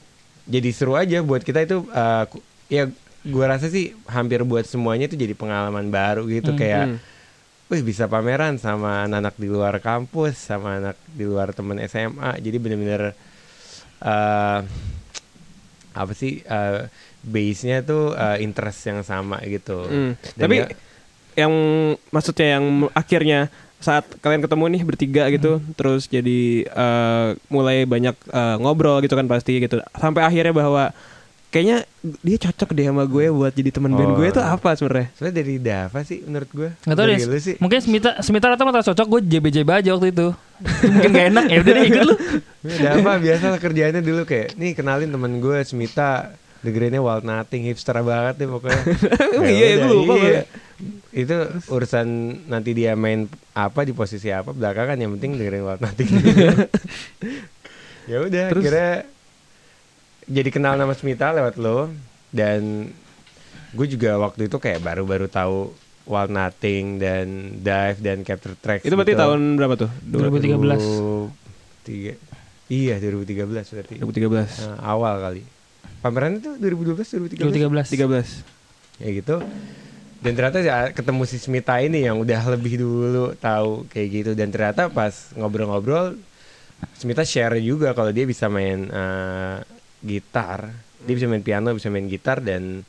jadi 0.46 0.68
seru 0.74 0.98
aja 0.98 1.22
buat 1.22 1.40
kita 1.40 1.64
itu 1.64 1.86
uh, 1.90 2.26
ya 2.68 2.90
gue 3.26 3.44
rasa 3.46 3.66
sih 3.66 3.94
hampir 4.06 4.46
buat 4.46 4.66
semuanya 4.66 5.10
itu 5.10 5.18
jadi 5.18 5.34
pengalaman 5.34 5.90
baru 5.90 6.26
gitu 6.30 6.54
Hmm, 6.54 6.60
kayak 6.60 6.84
hmm. 6.94 6.98
Wih 7.66 7.82
bisa 7.82 8.06
pameran 8.06 8.62
sama 8.62 9.10
anak-anak 9.10 9.34
di 9.34 9.48
luar 9.50 9.74
kampus 9.82 10.38
sama 10.38 10.78
anak 10.78 10.96
di 11.10 11.26
luar 11.26 11.50
temen 11.50 11.82
SMA 11.82 12.38
jadi 12.38 12.56
bener-bener 12.62 13.02
eh 13.98 14.60
apa 15.96 16.12
sih 16.14 16.44
eh, 16.44 16.86
base-nya 17.26 17.82
tuh 17.82 18.14
eh, 18.14 18.38
interest 18.44 18.86
yang 18.86 19.00
sama 19.02 19.40
gitu. 19.48 19.82
Hmm. 19.82 20.12
Dan 20.36 20.46
Tapi 20.46 20.56
ya- 20.62 20.70
yang 21.36 21.52
maksudnya 22.14 22.60
yang 22.60 22.64
akhirnya 22.94 23.50
saat 23.76 24.04
kalian 24.20 24.40
ketemu 24.40 24.64
nih 24.72 24.82
bertiga 24.86 25.24
gitu, 25.32 25.58
terus 25.74 26.06
jadi 26.06 26.68
eh, 26.68 27.28
mulai 27.50 27.82
banyak 27.82 28.14
eh, 28.30 28.56
ngobrol 28.62 29.02
gitu 29.02 29.16
kan 29.18 29.26
pasti 29.26 29.58
gitu. 29.58 29.82
Sampai 29.96 30.22
akhirnya 30.22 30.54
bahwa 30.54 30.92
kayaknya 31.48 31.86
dia 32.20 32.36
cocok 32.36 32.70
deh 32.74 32.86
sama 32.86 33.04
gue 33.06 33.24
buat 33.32 33.52
jadi 33.54 33.70
teman 33.72 33.92
band 33.94 34.12
Oh. 34.12 34.16
gue 34.18 34.26
itu 34.28 34.42
apa 34.42 34.76
sebenarnya? 34.76 35.08
Sebenarnya 35.16 35.36
dari 35.40 35.54
Dava 35.58 36.00
sih 36.04 36.18
menurut 36.22 36.50
gue. 36.52 36.68
Nggak 36.84 36.96
tahu 36.96 37.06
deh. 37.06 37.18
Sih. 37.40 37.56
Mungkin 37.58 37.78
Smita 37.80 38.10
Smita 38.20 38.46
rata 38.52 38.62
mata 38.62 38.84
cocok 38.84 39.06
gue 39.06 39.20
JBJB 39.30 39.68
aja 39.70 39.90
waktu 39.96 40.08
itu. 40.12 40.26
Mungkin 40.94 41.10
gak 41.12 41.26
enak 41.32 41.44
ya 41.48 41.58
udah 41.62 41.72
deh 41.72 41.84
ikut 41.86 42.04
lu. 42.04 42.14
Dava 42.66 43.12
biasa 43.16 43.44
lah 43.54 43.60
kerjaannya 43.60 44.02
dulu 44.02 44.22
kayak, 44.24 44.56
nih 44.58 44.72
kenalin 44.74 45.12
temen 45.12 45.32
gue 45.38 45.58
Smita, 45.62 46.34
dengerinnya 46.60 46.98
Wild 46.98 47.22
Nothing, 47.22 47.62
hipster 47.68 47.94
banget 48.02 48.34
deh 48.42 48.48
pokoknya. 48.50 48.82
Ya 49.36 49.50
iya, 49.52 49.68
gue 49.84 49.92
lupa 49.92 50.14
iya. 50.18 50.42
Itu 51.14 51.36
urusan 51.70 52.06
nanti 52.50 52.74
dia 52.74 52.98
main 52.98 53.30
apa 53.54 53.86
di 53.86 53.94
posisi 53.94 54.28
apa 54.28 54.50
belakangan 54.52 54.98
yang 54.98 55.14
penting 55.16 55.38
dengerin 55.38 55.64
Wild 55.64 55.80
Nothing. 55.80 56.08
ya 58.10 58.22
udah, 58.22 58.46
kira 58.54 58.86
jadi 60.26 60.48
kenal 60.50 60.74
nama 60.74 60.92
Smita 60.92 61.30
lewat 61.30 61.54
lo 61.56 61.90
dan 62.34 62.90
gue 63.72 63.86
juga 63.86 64.18
waktu 64.18 64.50
itu 64.50 64.56
kayak 64.58 64.82
baru-baru 64.82 65.30
tahu 65.30 65.70
Wild 66.06 66.30
Nothing 66.30 67.02
dan 67.02 67.26
Dive 67.62 67.98
dan 67.98 68.22
Capture 68.22 68.54
Tracks 68.58 68.86
Itu 68.86 68.94
berarti 68.94 69.14
gitu. 69.14 69.22
tahun 69.22 69.58
berapa 69.58 69.74
tuh? 69.74 69.90
2013. 70.06 71.86
Tiga, 71.86 72.12
iya 72.66 72.98
2013 72.98 73.46
berarti. 73.46 73.94
2013. 74.02 74.66
Nah, 74.66 74.78
awal 74.82 75.14
kali. 75.22 75.42
Pameran 76.02 76.38
itu 76.38 76.50
2012 76.58 77.38
2013. 77.38 77.94
2013. 77.94 79.02
Ya 79.02 79.08
gitu. 79.14 79.36
Dan 80.16 80.32
ternyata 80.34 80.58
ya 80.62 80.90
ketemu 80.90 81.22
si 81.28 81.38
Smita 81.38 81.78
ini 81.78 82.02
yang 82.02 82.18
udah 82.18 82.42
lebih 82.54 82.82
dulu 82.82 83.34
tahu 83.38 83.86
kayak 83.86 84.08
gitu 84.10 84.30
dan 84.34 84.50
ternyata 84.50 84.90
pas 84.90 85.30
ngobrol-ngobrol 85.38 86.18
Smita 86.98 87.22
share 87.22 87.58
juga 87.62 87.94
kalau 87.94 88.10
dia 88.10 88.26
bisa 88.26 88.50
main 88.50 88.90
eh, 88.90 89.58
gitar. 90.00 90.72
Dia 90.98 91.14
bisa 91.14 91.26
main 91.26 91.40
piano, 91.40 91.70
bisa 91.70 91.86
main 91.86 92.04
gitar 92.04 92.38
dan 92.38 92.82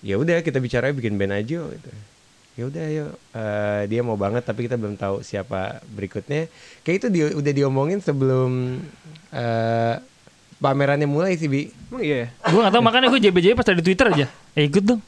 ya 0.00 0.14
udah 0.14 0.40
kita 0.40 0.58
bicara 0.58 0.90
bikin 0.90 1.14
band 1.14 1.34
aja 1.34 1.64
gitu. 1.64 1.90
Ya 2.54 2.64
udah 2.64 2.82
ayo 2.84 3.06
Eh, 3.34 3.82
dia 3.88 4.00
mau 4.00 4.14
banget 4.14 4.42
tapi 4.42 4.64
kita 4.64 4.74
belum 4.74 4.94
tahu 4.94 5.20
siapa 5.20 5.82
berikutnya. 5.88 6.46
Kayak 6.80 6.96
itu 6.96 7.08
dia 7.10 7.24
udah 7.32 7.52
diomongin 7.52 7.98
sebelum 7.98 8.78
eh, 9.30 9.94
pamerannya 10.56 11.04
mulai 11.04 11.34
sih 11.34 11.46
Bi. 11.46 11.66
Emang 11.88 12.00
iya 12.00 12.16
ya? 12.16 12.28
Gue 12.46 12.60
gak 12.60 12.72
tau 12.72 12.80
makanya 12.80 13.08
gue 13.08 13.20
JBJB 13.20 13.54
pas 13.54 13.66
ada 13.66 13.78
di 13.78 13.84
Twitter 13.84 14.06
aja. 14.08 14.26
Eh 14.54 14.64
ikut 14.64 14.82
dong. 14.82 15.00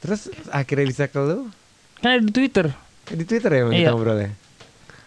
Terus 0.00 0.20
akhirnya 0.48 0.84
bisa 0.84 1.04
ke 1.06 1.16
lu 1.16 1.48
Kan 1.96 2.10
ada 2.12 2.22
di 2.22 2.32
Twitter. 2.32 2.68
di 3.06 3.22
Twitter 3.22 3.50
ya 3.50 3.60
emang 3.60 3.72
Iya. 3.72 3.80
kita 3.80 3.92
ngobrolnya. 3.92 4.30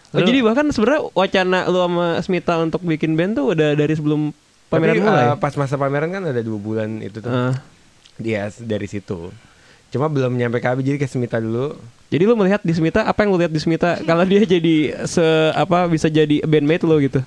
Oh, 0.08 0.24
jadi 0.24 0.38
bahkan 0.40 0.66
sebenarnya 0.72 1.02
wacana 1.12 1.68
lu 1.68 1.78
sama 1.78 2.06
Smita 2.24 2.56
untuk 2.56 2.80
bikin 2.80 3.12
band 3.12 3.36
tuh 3.36 3.52
udah 3.52 3.76
dari 3.76 3.92
sebelum 3.92 4.32
pameran 4.68 4.94
Tapi 4.94 5.00
mulai. 5.02 5.24
eh, 5.26 5.36
pas 5.36 5.54
masa 5.54 5.74
pameran 5.74 6.08
kan 6.08 6.22
ada 6.22 6.40
dua 6.40 6.56
bulan 6.56 7.00
itu 7.00 7.18
tuh. 7.18 7.28
Ah. 7.28 7.56
Dia 8.16 8.48
dari 8.58 8.84
situ. 8.84 9.32
Cuma 9.88 10.06
belum 10.06 10.32
nyampe 10.32 10.60
KB 10.60 10.80
jadi 10.80 10.96
ke 10.96 11.08
Smita 11.08 11.40
dulu. 11.40 11.76
Jadi 12.08 12.24
lu 12.24 12.36
melihat 12.36 12.60
di 12.60 12.72
Smita 12.72 13.04
apa 13.04 13.24
yang 13.24 13.32
lu 13.32 13.38
lihat 13.38 13.52
di 13.52 13.60
Smita 13.60 14.00
kalau 14.08 14.24
dia 14.24 14.44
jadi 14.44 15.04
se 15.04 15.24
apa 15.52 15.88
bisa 15.88 16.06
jadi 16.06 16.44
bandmate 16.44 16.84
lo 16.84 17.00
gitu? 17.00 17.20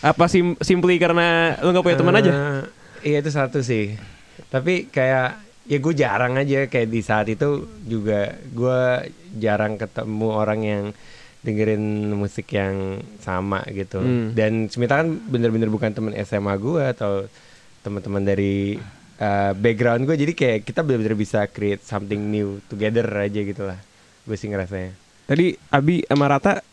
Apa 0.00 0.28
sim 0.28 0.52
simply 0.60 1.00
karena 1.00 1.56
lu 1.60 1.72
gak 1.72 1.80
punya 1.82 1.98
teman 1.98 2.14
aja? 2.14 2.30
Eh, 2.30 2.62
Iya 3.04 3.20
itu 3.20 3.30
satu 3.30 3.60
sih. 3.60 4.00
Tapi 4.48 4.88
kayak 4.88 5.40
ya 5.64 5.78
gue 5.78 5.94
jarang 5.94 6.36
aja 6.36 6.68
kayak 6.68 6.88
di 6.88 7.00
saat 7.00 7.28
itu 7.28 7.68
juga 7.84 8.32
gue 8.48 8.80
jarang 9.34 9.76
ketemu 9.76 10.28
orang 10.28 10.60
yang 10.60 10.84
dengerin 11.44 12.10
musik 12.16 12.48
yang 12.56 13.04
sama 13.20 13.60
gitu. 13.68 14.00
Hmm. 14.00 14.32
Dan 14.32 14.72
Smita 14.72 15.04
kan 15.04 15.12
bener-bener 15.28 15.68
bukan 15.68 15.92
temen 15.92 16.16
SMA 16.24 16.56
gue 16.56 16.82
atau 16.88 17.28
teman-teman 17.84 18.24
dari 18.24 18.80
uh, 19.20 19.52
background 19.52 20.08
gue. 20.08 20.16
Jadi 20.16 20.32
kayak 20.32 20.58
kita 20.64 20.80
bener-bener 20.80 21.14
bisa 21.14 21.44
create 21.46 21.84
something 21.84 22.32
new 22.32 22.64
together 22.72 23.04
aja 23.04 23.40
gitu 23.44 23.62
lah. 23.68 23.76
Gue 24.24 24.40
sih 24.40 24.48
ngerasanya. 24.48 24.96
Tadi 25.28 25.52
Abi 25.68 26.00
sama 26.08 26.26
Rata 26.32 26.64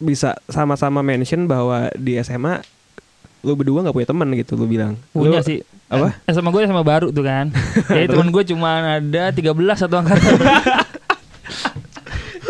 bisa 0.00 0.36
sama-sama 0.48 1.00
mention 1.00 1.48
bahwa 1.48 1.88
di 1.96 2.20
SMA 2.20 2.60
lu 3.40 3.56
berdua 3.56 3.80
nggak 3.84 3.96
punya 3.96 4.08
teman 4.08 4.28
gitu 4.36 4.52
lu 4.56 4.68
bilang. 4.68 5.00
Punya 5.16 5.40
Lu- 5.40 5.48
sih. 5.48 5.64
Apa? 5.90 6.12
Eh, 6.28 6.32
sama 6.36 6.52
gue 6.52 6.60
sama 6.68 6.84
baru 6.84 7.08
tuh 7.10 7.24
kan. 7.24 7.48
Jadi 7.88 8.06
temen 8.12 8.28
gue 8.28 8.44
cuma 8.52 9.00
ada 9.00 9.32
13 9.32 9.80
satu 9.80 9.96
angkatan. 9.96 10.38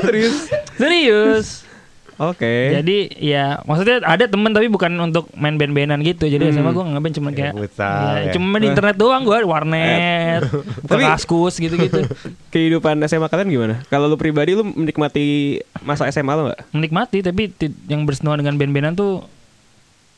Serius? 0.03 0.51
Serius. 0.81 1.69
Oke. 2.17 2.77
Jadi 2.77 3.17
ya 3.17 3.65
maksudnya 3.65 4.05
ada 4.05 4.29
temen 4.29 4.53
tapi 4.53 4.69
bukan 4.69 4.93
untuk 5.01 5.33
main 5.33 5.57
band-bandan 5.57 6.01
gitu. 6.01 6.25
Jadi 6.25 6.49
Hmm. 6.49 6.55
sama 6.55 6.69
gue 6.71 6.85
ngeband 6.85 7.15
cuman 7.17 7.33
Ya, 7.33 7.37
kayak 7.39 7.53
futsal, 7.55 7.89
ya, 7.89 8.21
ya. 8.21 8.33
cuma 8.33 8.57
di 8.57 8.67
internet 8.69 8.93
doang 8.95 9.23
gue 9.23 9.39
warnet, 9.41 10.45
buka 10.85 11.01
Tapi- 11.01 11.05
kaskus 11.07 11.57
gitu-gitu. 11.57 12.05
Kehidupan 12.53 13.01
SMA 13.03 13.25
kalian 13.25 13.49
gimana? 13.49 13.75
Kalau 13.87 14.05
lu 14.05 14.17
pribadi 14.17 14.53
lu 14.53 14.65
menikmati 14.67 15.57
masa 15.81 16.05
SMA 16.09 16.29
lu 16.35 16.43
nggak? 16.47 16.61
Menikmati 16.71 17.19
tapi 17.21 17.57
yang 17.87 18.05
bersentuhan 18.05 18.37
dengan 18.37 18.53
band-bandan 18.55 18.93
tuh 18.93 19.25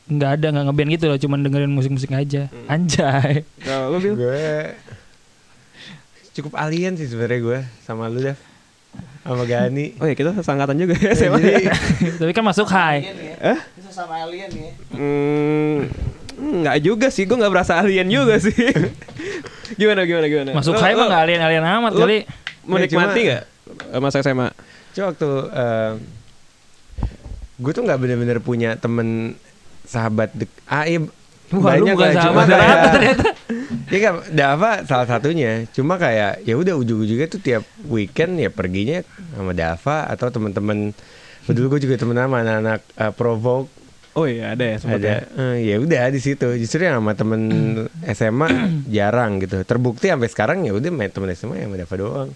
nggak 0.03 0.31
ada 0.35 0.47
nggak 0.51 0.65
ngeband 0.67 0.89
gitu 0.91 1.05
loh, 1.07 1.15
cuman 1.17 1.39
dengerin 1.39 1.71
musik-musik 1.71 2.11
aja. 2.11 2.51
Anjay. 2.67 3.47
Kalau 3.63 3.95
lu 3.95 4.03
Bil? 4.03 4.13
gue 4.17 4.75
cukup 6.33 6.57
alien 6.57 6.97
sih 6.97 7.07
sebenarnya 7.07 7.39
gue 7.39 7.57
sama 7.79 8.09
lu 8.09 8.19
Dev 8.19 8.35
sama 9.23 9.43
Gani 9.43 9.95
Oh 9.97 10.05
ya 10.05 10.13
kita 10.13 10.35
sangkatan 10.39 10.75
juga 10.75 10.93
ya 10.93 11.15
SMA. 11.15 11.39
Jadi, 11.39 11.63
tapi 12.19 12.31
kan 12.31 12.43
masuk 12.43 12.67
high. 12.67 13.07
Alien 13.07 13.17
ya. 13.17 13.35
Eh? 13.55 13.59
Bisa 13.79 13.89
sama 13.89 14.19
alien 14.19 14.51
ya. 14.51 14.71
Hmm, 14.91 15.77
nggak 16.59 16.77
juga 16.79 17.07
sih, 17.07 17.23
gue 17.23 17.33
nggak 17.33 17.49
berasa 17.49 17.79
alien 17.79 18.05
juga 18.05 18.35
sih. 18.37 18.51
gimana 19.79 20.03
gimana 20.03 20.27
gimana? 20.27 20.51
Masuk 20.53 20.75
Lu- 20.75 20.81
high 20.83 20.93
mah 20.93 21.07
lu 21.07 21.09
nggak 21.09 21.23
alien-alien 21.23 21.63
amat 21.63 21.91
lu- 21.93 22.01
kali. 22.03 22.17
menikmati 22.63 23.21
Cuma- 23.23 23.27
nggak 23.31 23.43
eh, 23.95 24.01
masa 24.01 24.19
SMA? 24.19 24.47
Cuma 24.91 25.05
waktu 25.09 25.29
eh, 25.49 25.91
gue 27.57 27.71
tuh 27.71 27.83
nggak 27.83 27.99
bener-bener 27.99 28.37
punya 28.37 28.75
temen 28.75 29.39
sahabat 29.83 30.31
dek 30.33 30.51
ah 30.65 30.83
iya 30.83 30.99
Wah, 31.53 31.77
lu 31.77 31.85
banyak 31.85 31.93
bukan 31.93 32.07
lah, 32.09 32.15
sahabat 32.17 32.45
ternyata. 32.49 33.29
ya 33.93 33.99
kan 34.01 34.13
Dava 34.33 34.81
salah 34.83 35.05
satunya 35.05 35.69
cuma 35.69 36.01
kayak 36.01 36.41
ya 36.41 36.57
udah 36.57 36.73
ujung-ujungnya 36.73 37.29
tuh 37.29 37.37
tiap 37.37 37.61
weekend 37.85 38.41
ya 38.41 38.49
perginya 38.49 39.05
sama 39.31 39.53
Dava 39.53 40.09
atau 40.09 40.33
temen-temen 40.33 40.97
dulu 41.45 41.77
gue 41.77 41.85
juga 41.85 42.01
temen 42.01 42.17
sama 42.17 42.41
anak-anak 42.41 42.81
eh, 42.97 43.13
Provoke 43.13 43.69
Oh 44.13 44.29
iya 44.29 44.53
ada 44.53 44.61
ya 44.61 44.77
sempat 44.77 45.01
ada 45.01 45.09
ya. 45.09 45.17
eh, 45.25 45.73
ya 45.73 45.75
udah 45.81 46.13
di 46.13 46.21
situ 46.21 46.45
justru 46.57 46.85
yang 46.85 47.01
sama 47.01 47.17
temen 47.17 47.41
SMA 48.13 48.49
jarang 48.95 49.41
gitu 49.41 49.65
terbukti 49.65 50.09
sampai 50.09 50.29
sekarang 50.29 50.65
ya 50.65 50.73
udah 50.73 50.89
main 50.89 51.09
temen 51.09 51.33
SMA 51.33 51.65
yang 51.65 51.73
sama 51.73 51.77
Dava 51.81 51.95
doang 51.97 52.29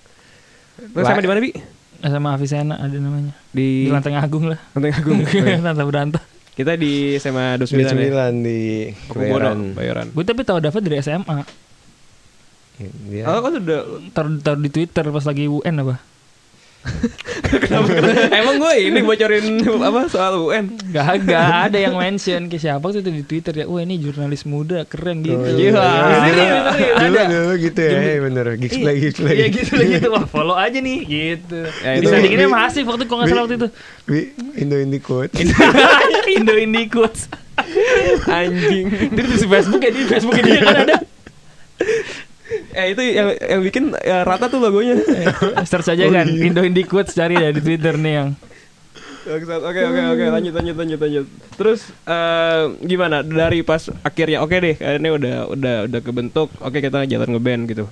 Lu 0.94 1.00
SMA 1.02 1.22
di 1.22 1.30
mana 1.30 1.42
bi? 1.42 1.52
sama 1.98 2.38
Avicenna 2.38 2.78
ada 2.78 2.94
namanya. 2.94 3.34
Di 3.50 3.90
Di 3.90 3.90
Lanteng 3.90 4.14
Agung 4.14 4.46
lah. 4.46 4.62
Lanteng 4.78 4.94
Agung. 4.94 5.18
Tante 5.66 5.82
Beranta. 5.82 6.22
Kita 6.58 6.74
di 6.74 7.14
SMA 7.16 7.56
29 7.56 7.86
ya. 7.86 8.26
29 8.34 8.34
di 8.42 8.60
Kebayoran. 9.06 9.06
Kebayoran 9.06 9.58
Bayoran. 9.72 10.08
Gue 10.10 10.26
tapi 10.26 10.42
tahu 10.42 10.58
David 10.58 10.82
dari 10.84 10.98
SMA. 11.00 11.38
Dia- 13.08 13.26
Oh, 13.26 13.40
kan 13.40 13.54
udah 13.56 13.80
Taruh 14.12 14.38
taruh 14.38 14.58
di 14.58 14.70
Twitter 14.70 15.06
pas 15.08 15.24
lagi 15.24 15.46
UN 15.46 15.76
apa? 15.80 15.98
Kenapa, 17.62 17.88
kenapa? 17.98 18.22
Emang 18.32 18.56
gue 18.58 18.74
ini 18.82 19.00
bocorin 19.02 19.46
apa 19.62 20.02
soal 20.08 20.34
UN? 20.42 20.66
Gak, 20.90 21.24
gak 21.24 21.46
ada 21.68 21.78
yang 21.78 21.94
mention 21.94 22.46
ke 22.46 22.56
siapa 22.56 22.84
tuh 22.88 23.00
di 23.00 23.22
Twitter 23.22 23.54
ya. 23.54 23.66
Wah 23.66 23.80
ini 23.80 23.98
jurnalis 23.98 24.44
muda 24.44 24.84
keren 24.84 25.22
gitu. 25.22 25.36
Oh, 25.36 25.48
iya. 25.48 25.72
Benerin, 25.72 26.24
benerin, 26.24 26.92
dulu 26.98 27.18
ada. 27.18 27.24
dulu 27.28 27.54
gitu 27.58 27.80
ya 27.80 27.92
Demi- 27.92 28.08
iya 28.08 28.20
bener 28.20 28.46
gigs 28.58 28.78
play 28.78 28.96
gigs 28.98 29.18
play 29.18 29.36
Iya 29.36 29.48
gitu 29.50 29.72
lah 29.74 29.86
gitu. 29.88 30.08
Wah 30.10 30.26
follow 30.26 30.56
aja 30.56 30.78
nih 30.78 30.98
gitu. 31.02 31.60
Ya, 31.82 31.92
itu- 31.94 32.02
Bisa 32.04 32.16
bikinnya 32.20 32.48
masif 32.48 32.84
waktu 32.84 33.04
kalau 33.06 33.18
nggak 33.22 33.30
salah 33.30 33.44
waktu 33.44 33.56
itu. 33.58 33.70
Indo 34.58 34.76
Indie 34.76 35.00
Quote 35.00 35.32
Indo 36.38 36.54
Indie 36.54 36.88
Quotes. 36.88 37.28
Anjing. 38.26 38.86
Itu 39.10 39.22
di 39.22 39.48
Facebook 39.48 39.82
ya 39.82 39.92
di 39.92 40.04
Facebook 40.04 40.36
dia 40.38 40.62
kan 40.62 40.76
ada. 40.84 40.96
eh 42.72 42.96
itu 42.96 43.02
yang 43.04 43.30
yang 43.36 43.62
bikin 43.62 43.84
ya, 44.00 44.24
rata 44.24 44.48
tuh 44.48 44.60
logonya. 44.60 44.96
Search 45.68 45.92
aja 45.92 46.04
kan 46.08 46.28
Indo 46.28 46.64
Indie 46.64 46.88
Quotes 46.88 47.12
cari 47.12 47.36
ya 47.36 47.52
di 47.52 47.60
Twitter 47.60 47.96
nih 47.96 48.14
yang. 48.14 48.30
Oke 49.28 49.44
oke 49.44 49.82
oke 49.84 50.24
lanjut 50.32 50.54
lanjut 50.56 50.76
lanjut 50.76 51.00
lanjut. 51.04 51.26
Terus 51.60 51.92
eh, 52.08 52.64
gimana 52.82 53.20
dari 53.20 53.60
pas 53.60 53.92
akhirnya 54.00 54.40
oke 54.40 54.56
deh 54.56 54.76
ini 54.80 55.10
udah 55.12 55.36
udah 55.52 55.76
udah 55.92 56.00
kebentuk 56.00 56.48
oke 56.58 56.80
kita 56.80 57.04
jalan 57.04 57.36
ngeband 57.36 57.68
gitu. 57.68 57.86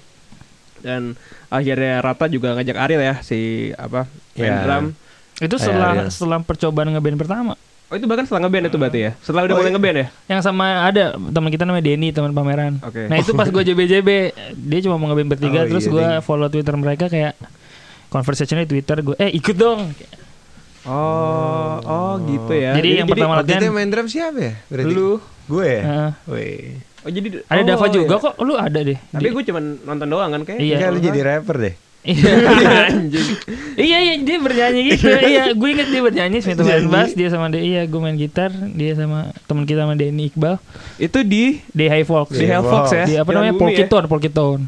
Dan 0.80 1.20
akhirnya 1.52 2.00
Rata 2.00 2.32
juga 2.32 2.56
ngajak 2.56 2.78
Ariel 2.80 3.04
ya 3.04 3.16
si 3.20 3.72
apa 3.76 4.08
main 4.38 4.48
Ya. 4.48 4.64
drum. 4.64 4.86
Itu 5.36 5.60
setelah 5.60 5.92
Ariel. 5.92 6.08
setelah 6.08 6.40
percobaan 6.40 6.96
ngeband 6.96 7.20
pertama. 7.20 7.54
Oh 7.86 7.94
itu 7.94 8.10
bahkan 8.10 8.26
setelah 8.26 8.50
ngeband 8.50 8.66
itu 8.66 8.78
berarti 8.82 9.00
ya? 9.06 9.12
Setelah 9.22 9.46
udah 9.46 9.54
Oh, 9.54 9.60
mulai 9.62 9.70
iya. 9.70 9.76
ngeband 9.78 9.96
ya? 9.96 10.08
Yang 10.26 10.42
sama 10.42 10.66
ada 10.90 11.04
teman 11.14 11.50
kita 11.54 11.64
namanya 11.70 11.86
Denny 11.86 12.10
teman 12.10 12.32
pameran. 12.34 12.74
Oke. 12.82 13.06
Nah 13.06 13.18
itu 13.22 13.32
pas 13.38 13.46
gue 13.46 13.62
JBJB 13.62 14.10
dia 14.58 14.80
cuma 14.82 14.98
mau 14.98 15.08
ngeband 15.14 15.30
bertiga 15.38 15.64
Oh, 15.64 15.70
terus 15.70 15.86
iya, 15.86 15.94
gue 15.94 16.06
Deng. 16.18 16.26
follow 16.26 16.50
Twitter 16.50 16.74
mereka 16.74 17.06
kayak 17.14 17.38
conversationnya 18.10 18.66
di 18.66 18.72
Twitter 18.74 18.98
gue 19.06 19.16
eh 19.22 19.30
ikut 19.38 19.54
dong. 19.54 19.94
Oh, 20.86 21.82
oh 21.82 22.14
gitu 22.26 22.54
ya. 22.54 22.74
Jadi 22.74 22.90
yang 23.02 23.10
pertama 23.10 23.42
Waktu 23.42 23.46
itu 23.46 23.54
latihan 23.54 23.68
yang 23.70 23.76
main 23.78 23.90
drum 23.94 24.08
siapa 24.10 24.38
ya? 24.42 24.54
Berarti 24.70 24.94
lu. 24.94 25.12
gue 25.46 25.66
ya? 25.66 25.82
Heeh. 25.86 26.12
Wih. 26.30 26.66
Oh 27.06 27.12
jadi 27.14 27.28
ada 27.46 27.62
oh, 27.62 27.66
Dava 27.70 27.86
juga 27.94 28.16
iya. 28.18 28.24
kok 28.26 28.34
lu 28.42 28.54
ada 28.58 28.80
deh. 28.82 28.98
Tapi 28.98 29.28
gue 29.30 29.44
cuman 29.46 29.64
nonton 29.86 30.08
doang 30.10 30.30
kan 30.34 30.42
kayak. 30.42 30.58
Iya. 30.58 30.76
Kayak 30.82 30.90
lu 30.90 31.00
jadi 31.06 31.20
rapper 31.22 31.58
deh. 31.62 31.76
Iya. 32.06 32.32
iya 33.82 33.98
iya 34.00 34.14
dia 34.20 34.38
bernyanyi 34.38 34.82
gitu. 34.88 35.10
iya, 35.26 35.50
gue 35.52 35.70
inget 35.70 35.90
dia 35.90 36.02
bernyanyi 36.02 36.38
Smith 36.38 36.58
main 36.58 36.70
Nyanyi. 36.80 36.88
bass, 36.88 37.12
dia 37.12 37.28
sama 37.28 37.50
dia 37.50 37.60
iya 37.60 37.82
gue 37.84 37.98
main 37.98 38.14
gitar, 38.14 38.54
dia 38.54 38.94
sama 38.94 39.34
teman 39.44 39.66
kita 39.66 39.84
sama 39.84 39.94
Denny 39.94 40.30
Iqbal 40.30 40.62
Itu 40.96 41.22
di 41.22 41.66
di 41.68 41.86
High 41.86 42.06
Fox. 42.06 42.30
di 42.30 42.46
Di 42.46 42.46
Hellfox 42.46 42.86
ya. 42.94 43.06
Di 43.06 43.16
apa 43.18 43.30
namanya? 43.32 43.54
Bumi 43.54 43.74
ya? 43.74 43.90
Polkitone. 44.06 44.64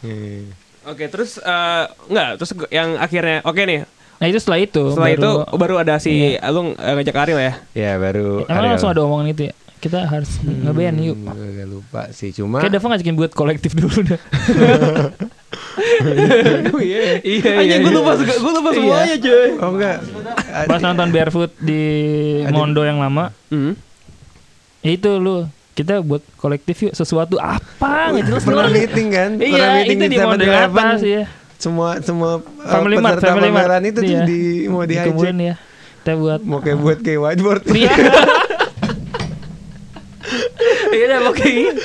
Hmm. 0.00 0.52
Oke, 0.86 1.08
terus 1.08 1.36
eh 1.36 1.84
enggak, 2.06 2.28
terus 2.38 2.50
yang 2.68 2.94
akhirnya 2.96 3.42
oke 3.42 3.58
nih. 3.58 3.88
Nah 4.16 4.26
itu 4.26 4.38
setelah 4.38 4.60
itu 4.60 4.82
Setelah 4.86 5.08
baru- 5.10 5.18
itu 5.18 5.30
baru 5.58 5.74
ada 5.76 5.94
si 5.98 6.12
lu 6.36 6.60
eh, 6.72 6.92
ngajak 6.94 7.16
Ariel 7.18 7.40
ya. 7.42 7.52
Ya 7.74 7.92
baru 7.96 8.44
Emang 8.44 8.52
Ariel. 8.54 8.70
langsung 8.70 8.90
ada 8.90 9.00
omongan 9.02 9.28
itu 9.28 9.42
ya? 9.48 9.54
Kita 9.76 10.02
harus 10.02 10.28
ngeband 10.42 10.98
yuk. 10.98 11.16
Hmm, 11.16 11.30
agak 11.30 11.66
lupa 11.66 12.02
sih 12.10 12.32
cuma 12.32 12.58
Kayak 12.58 12.72
Dava 12.74 12.86
ngajakin 12.90 13.14
buat 13.14 13.32
kolektif 13.32 13.72
dulu 13.72 13.98
dah. 14.04 14.20
Oh 16.66 16.80
iya. 16.82 17.20
Iya, 17.20 17.52
iya, 17.62 17.76
gue 17.78 17.86
iya. 17.86 17.92
lupa 17.92 18.12
gue 18.16 18.32
lupa 18.50 18.70
Iya. 18.70 18.76
semuanya, 18.76 19.16
cuy. 19.18 19.48
Oh 19.56 19.70
enggak. 19.70 19.96
Pas 20.64 20.80
nonton 20.80 21.08
Barefoot 21.08 21.52
di 21.58 21.82
Mondo 22.48 22.82
yang 22.82 22.98
lama, 22.98 23.30
Hmm. 23.46 23.76
ya 24.80 24.90
itu 24.92 25.10
lu 25.14 25.44
kita 25.72 26.00
buat 26.00 26.24
kolektif 26.34 26.80
yuk 26.80 26.94
sesuatu 26.94 27.36
apa 27.36 28.10
nggak 28.10 28.24
jelas 28.24 28.42
Pernah 28.42 28.70
meeting 28.70 29.08
kan? 29.10 29.30
Pernah 29.36 29.52
Iya 29.52 29.66
meeting 29.76 29.98
itu 29.98 30.06
di 30.06 30.16
Mondo 30.16 30.40
yang 30.40 30.56
7-Eleven. 30.64 30.84
atas 30.88 31.02
ya. 31.02 31.22
Semua 31.56 31.88
semua 32.00 32.30
uh, 32.36 32.40
Family 32.66 32.96
Mart, 32.96 33.16
peserta 33.16 33.28
Family 33.30 33.48
Mart. 33.48 33.64
pameran 33.66 33.82
itu 33.84 33.98
tuh 33.98 34.08
Iya. 34.10 34.22
di 34.24 34.40
mau 34.66 34.82
di. 34.82 34.94
Dikumpulin 34.94 35.38
ya. 35.38 35.54
Kita 35.98 36.12
buat 36.14 36.40
Mau 36.40 36.58
kayak 36.60 36.78
buat 36.78 36.98
kayak 37.00 37.20
whiteboard. 37.20 37.62
Iya. 37.68 37.92
Iya 40.88 41.04
dah 41.08 41.18
pokoknya 41.22 41.52
itu. 41.66 41.82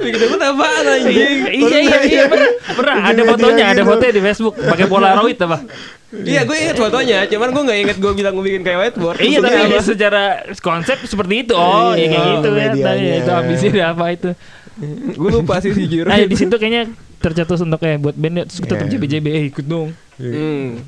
Bikin 0.00 0.18
dapat 0.18 0.40
apaan 0.42 0.84
anjing? 0.86 1.38
Iya 1.50 1.78
iya 1.78 1.98
iya 2.02 2.22
pernah. 2.26 2.50
Pernah 2.74 2.96
ada 2.98 3.22
Ujung-ujungnya 3.22 3.30
fotonya, 3.30 3.64
ada 3.68 3.82
fotonya 3.84 4.12
di 4.12 4.22
Facebook 4.22 4.54
pakai 4.58 4.86
Polaroid 4.86 5.38
apa? 5.38 5.58
Iya, 6.10 6.40
gue 6.42 6.56
inget 6.58 6.74
fotonya, 6.76 7.18
cuman 7.30 7.48
gue 7.54 7.62
nggak 7.70 7.78
inget 7.86 7.96
gue 8.02 8.12
bilang 8.12 8.32
gue 8.34 8.44
bikin 8.44 8.62
kayak 8.66 8.78
whiteboard. 8.82 9.18
Iya 9.22 9.38
tapi 9.38 9.58
apa? 9.62 9.78
secara 9.78 10.22
konsep 10.58 10.98
seperti 11.06 11.46
itu. 11.46 11.54
Oh, 11.54 11.94
Iya, 11.94 12.02
iya 12.02 12.06
kayak 12.10 12.26
gitu 12.34 12.48
ya. 12.50 13.14
itu 13.22 13.30
ambisinya 13.30 13.84
apa 13.94 14.04
itu. 14.10 14.30
gue 15.14 15.30
lupa 15.30 15.60
sih 15.60 15.70
jujur. 15.70 16.08
Nah, 16.08 16.18
di 16.18 16.34
situ 16.34 16.54
kayaknya 16.56 16.90
tercetus 17.20 17.60
untuk 17.60 17.84
eh 17.84 18.00
buat 18.00 18.16
band 18.16 18.48
terus 18.48 18.58
kita 18.58 18.74
Iya. 18.74 18.80
tetap 18.80 18.88
JBJB 18.90 19.26
eh 19.28 19.44
ikut 19.52 19.64
dong. 19.68 19.92
Hmm. 20.16 20.80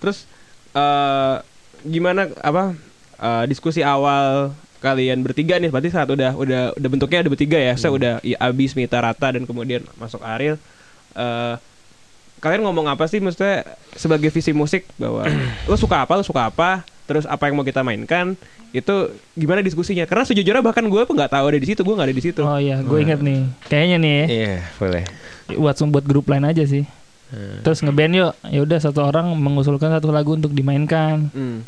Terus 0.00 0.24
eh 0.72 1.34
gimana 1.84 2.32
apa 2.40 2.72
eh, 3.20 3.44
diskusi 3.46 3.84
awal 3.84 4.56
kalian 4.84 5.24
bertiga 5.24 5.56
nih 5.56 5.72
berarti 5.72 5.88
saat 5.88 6.12
udah 6.12 6.36
udah 6.36 6.62
udah 6.76 6.88
bentuknya 6.92 7.24
ada 7.24 7.30
bertiga 7.32 7.56
ya. 7.56 7.72
Saya 7.80 7.96
udah 7.96 8.12
ya, 8.20 8.36
Abi, 8.36 8.68
Smita, 8.68 9.00
Rata 9.00 9.32
dan 9.32 9.48
kemudian 9.48 9.80
masuk 9.96 10.20
Ariel. 10.20 10.60
Eh 11.16 11.56
kalian 12.44 12.60
ngomong 12.60 12.92
apa 12.92 13.08
sih 13.08 13.24
maksudnya 13.24 13.64
sebagai 13.96 14.28
visi 14.28 14.52
musik 14.52 14.84
bahwa 15.00 15.24
lo 15.70 15.80
suka 15.80 16.04
apa, 16.04 16.20
lo 16.20 16.24
suka 16.26 16.52
apa, 16.52 16.84
terus 17.08 17.24
apa 17.24 17.48
yang 17.48 17.56
mau 17.56 17.64
kita 17.64 17.80
mainkan 17.80 18.36
itu 18.76 18.94
gimana 19.32 19.64
diskusinya? 19.64 20.04
Karena 20.04 20.28
sejujurnya 20.28 20.60
bahkan 20.60 20.84
gue 20.84 21.02
nggak 21.08 21.32
tahu 21.32 21.44
ada 21.48 21.56
di 21.56 21.68
situ, 21.72 21.80
gue 21.80 21.94
nggak 21.96 22.08
ada 22.12 22.16
di 22.20 22.24
situ. 22.24 22.42
Oh 22.44 22.60
iya, 22.60 22.84
gue 22.84 22.98
inget 23.00 23.24
nih. 23.24 23.48
Kayaknya 23.72 23.96
nih 23.96 24.12
ya, 24.12 24.24
Iya, 24.28 24.54
boleh. 24.76 25.04
buat 25.56 25.76
buat 25.88 26.04
grup 26.04 26.26
lain 26.28 26.44
aja 26.44 26.68
sih. 26.68 26.84
Terus 27.64 27.80
ngeband 27.82 28.12
yuk. 28.14 28.32
Ya 28.50 28.60
udah 28.62 28.78
satu 28.78 29.00
orang 29.02 29.32
mengusulkan 29.34 29.90
satu 29.90 30.12
lagu 30.12 30.36
untuk 30.36 30.52
dimainkan. 30.52 31.32
Hmm. 31.32 31.64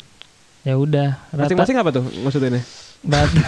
Ya 0.61 0.75
udah. 0.75 1.17
Masing-masing 1.31 1.79
apa 1.79 1.89
tuh 1.95 2.03
maksudnya? 2.21 2.61
Rata, 3.13 3.41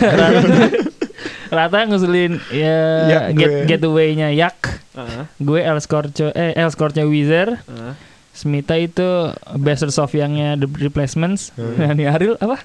rata, 1.50 1.78
ngusulin 1.90 2.38
ya 2.54 2.78
Yak 3.10 3.26
get 3.36 3.52
getaway-nya 3.66 4.30
Yak. 4.32 4.56
Heeh. 4.94 5.24
Gue 5.42 5.60
El 5.66 5.82
Scorcho 5.82 6.30
eh 6.32 6.54
El 6.54 6.70
Scorcho 6.70 7.04
Wizard. 7.10 7.58
heeh. 7.66 7.94
Smita 8.30 8.80
itu 8.80 9.34
Best 9.60 9.84
of 9.84 10.12
yang-nya 10.16 10.56
The 10.56 10.70
Replacements. 10.80 11.52
Nah, 11.60 11.92
ini 11.92 12.08
Ariel 12.08 12.40
apa? 12.40 12.62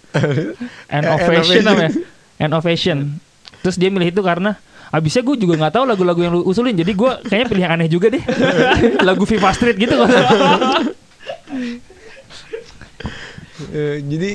End 0.94 1.09
of 1.09 1.18
of 1.18 1.27
Fashion 1.27 1.66
namanya. 1.66 1.90
End 2.38 2.53
of 2.55 2.62
Fashion. 2.62 3.18
Terus 3.64 3.75
dia 3.81 3.90
milih 3.90 4.12
itu 4.12 4.23
karena 4.23 4.55
Abisnya 4.94 5.27
gue 5.27 5.35
juga 5.35 5.59
nggak 5.59 5.75
tahu 5.75 5.85
lagu-lagu 5.90 6.20
yang 6.23 6.38
lu 6.38 6.47
usulin 6.47 6.70
Jadi 6.70 6.94
gue 6.94 7.11
kayaknya 7.27 7.47
pilih 7.51 7.62
yang 7.66 7.75
aneh 7.75 7.90
juga 7.90 8.14
deh 8.14 8.23
Lagu 9.09 9.27
Viva 9.27 9.51
Street 9.51 9.75
gitu 9.75 9.99
Eh, 13.75 13.99
jadi 14.07 14.31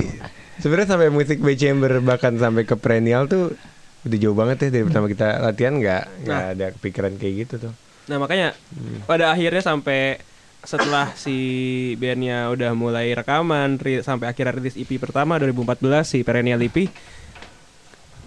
sebenarnya 0.59 0.95
sampai 0.95 1.09
musik 1.09 1.39
by 1.39 1.55
chamber 1.55 1.99
bahkan 1.99 2.35
sampai 2.35 2.63
ke 2.63 2.75
perennial 2.75 3.25
tuh 3.25 3.55
udah 3.99 4.17
jauh 4.17 4.37
banget 4.37 4.67
ya 4.67 4.79
dari 4.79 4.83
pertama 4.87 5.05
kita 5.07 5.27
latihan 5.43 5.75
nggak 5.75 6.03
nggak 6.23 6.39
Nah. 6.43 6.53
ada 6.55 6.65
kepikiran 6.75 7.13
kayak 7.15 7.33
gitu 7.45 7.55
tuh. 7.67 7.73
Nah 8.07 8.17
makanya 8.17 8.55
pada 9.03 9.29
akhirnya 9.29 9.59
sampai 9.59 10.19
setelah 10.59 11.15
si 11.15 11.35
bandnya 11.95 12.51
udah 12.51 12.75
mulai 12.75 13.15
rekaman 13.15 13.79
sampai 14.03 14.27
akhirnya 14.27 14.59
rilis 14.59 14.75
EP 14.75 14.99
pertama 14.99 15.39
2014 15.39 15.79
si 16.03 16.19
Perennial 16.19 16.59
EP 16.59 16.91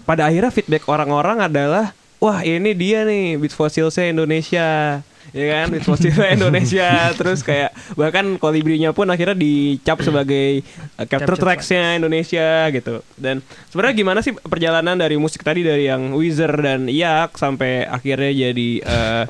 pada 0.03 0.25
akhirnya 0.25 0.49
feedback 0.49 0.89
orang-orang 0.89 1.45
adalah 1.45 1.93
wah 2.17 2.41
ini 2.41 2.73
dia 2.73 3.05
nih 3.05 3.37
Beats 3.37 3.53
Fossilsnya 3.53 4.09
Indonesia 4.09 4.99
ya 5.33 5.45
kan? 5.49 5.67
Fossilsnya 5.81 6.37
Indonesia. 6.37 6.89
Terus 7.19 7.41
kayak 7.41 7.73
bahkan 7.97 8.37
kolibrinya 8.37 8.93
pun 8.93 9.09
akhirnya 9.09 9.35
dicap 9.35 9.99
sebagai 10.05 10.61
uh, 10.95 11.05
capture 11.09 11.35
tracks-nya 11.35 11.97
Indonesia 11.97 12.69
gitu. 12.69 13.01
Dan 13.17 13.41
sebenarnya 13.73 13.95
gimana 13.97 14.19
sih 14.21 14.31
perjalanan 14.37 14.95
dari 14.95 15.17
musik 15.17 15.41
tadi 15.41 15.65
dari 15.65 15.89
yang 15.89 16.13
Wizard 16.13 16.61
dan 16.61 16.87
Iyak 16.87 17.35
sampai 17.35 17.89
akhirnya 17.89 18.31
jadi 18.31 18.69
uh, 18.85 19.25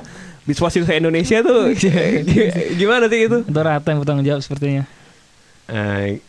Indonesia 0.92 1.40
tuh? 1.40 1.72
Gimana 2.80 3.08
sih 3.08 3.24
itu? 3.24 3.38
Itu 3.48 3.60
Rata 3.64 3.88
yang 3.88 4.04
bertanggung 4.04 4.28
jawab 4.28 4.44
sepertinya. 4.44 4.84
Eh, 5.72 6.20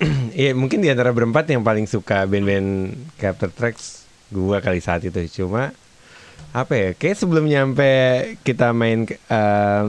Iya 0.36 0.52
mungkin 0.52 0.84
di 0.84 0.92
antara 0.92 1.08
berempat 1.08 1.48
yang 1.48 1.64
paling 1.64 1.88
suka 1.88 2.28
band-band 2.28 2.92
capture 3.16 3.48
tracks 3.48 4.04
gua 4.28 4.60
kali 4.60 4.80
saat 4.84 5.04
itu. 5.08 5.24
Cuma 5.40 5.72
apa 6.56 6.72
ya? 6.72 6.88
Kayak 6.96 7.16
sebelum 7.20 7.44
nyampe 7.44 7.92
kita 8.40 8.72
main 8.72 9.04
em, 9.04 9.86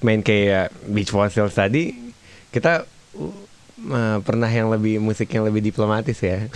main 0.00 0.20
kayak 0.24 0.72
Beach 0.88 1.12
Fossils 1.12 1.52
tadi 1.52 1.92
kita 2.48 2.88
uh, 3.20 3.28
eh, 3.92 4.18
pernah 4.24 4.48
yang 4.48 4.72
lebih 4.72 4.96
musik 5.04 5.28
yang 5.28 5.44
lebih 5.44 5.60
diplomatis 5.60 6.16
ya. 6.24 6.40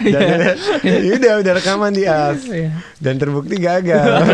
Dan 0.00 0.56
ya 0.82 1.12
udah 1.20 1.32
udah 1.44 1.52
rekaman 1.60 1.92
di 1.92 2.08
as. 2.08 2.42
Iya. 2.48 2.72
dan 2.98 3.20
terbukti 3.20 3.60
gagal. 3.60 4.08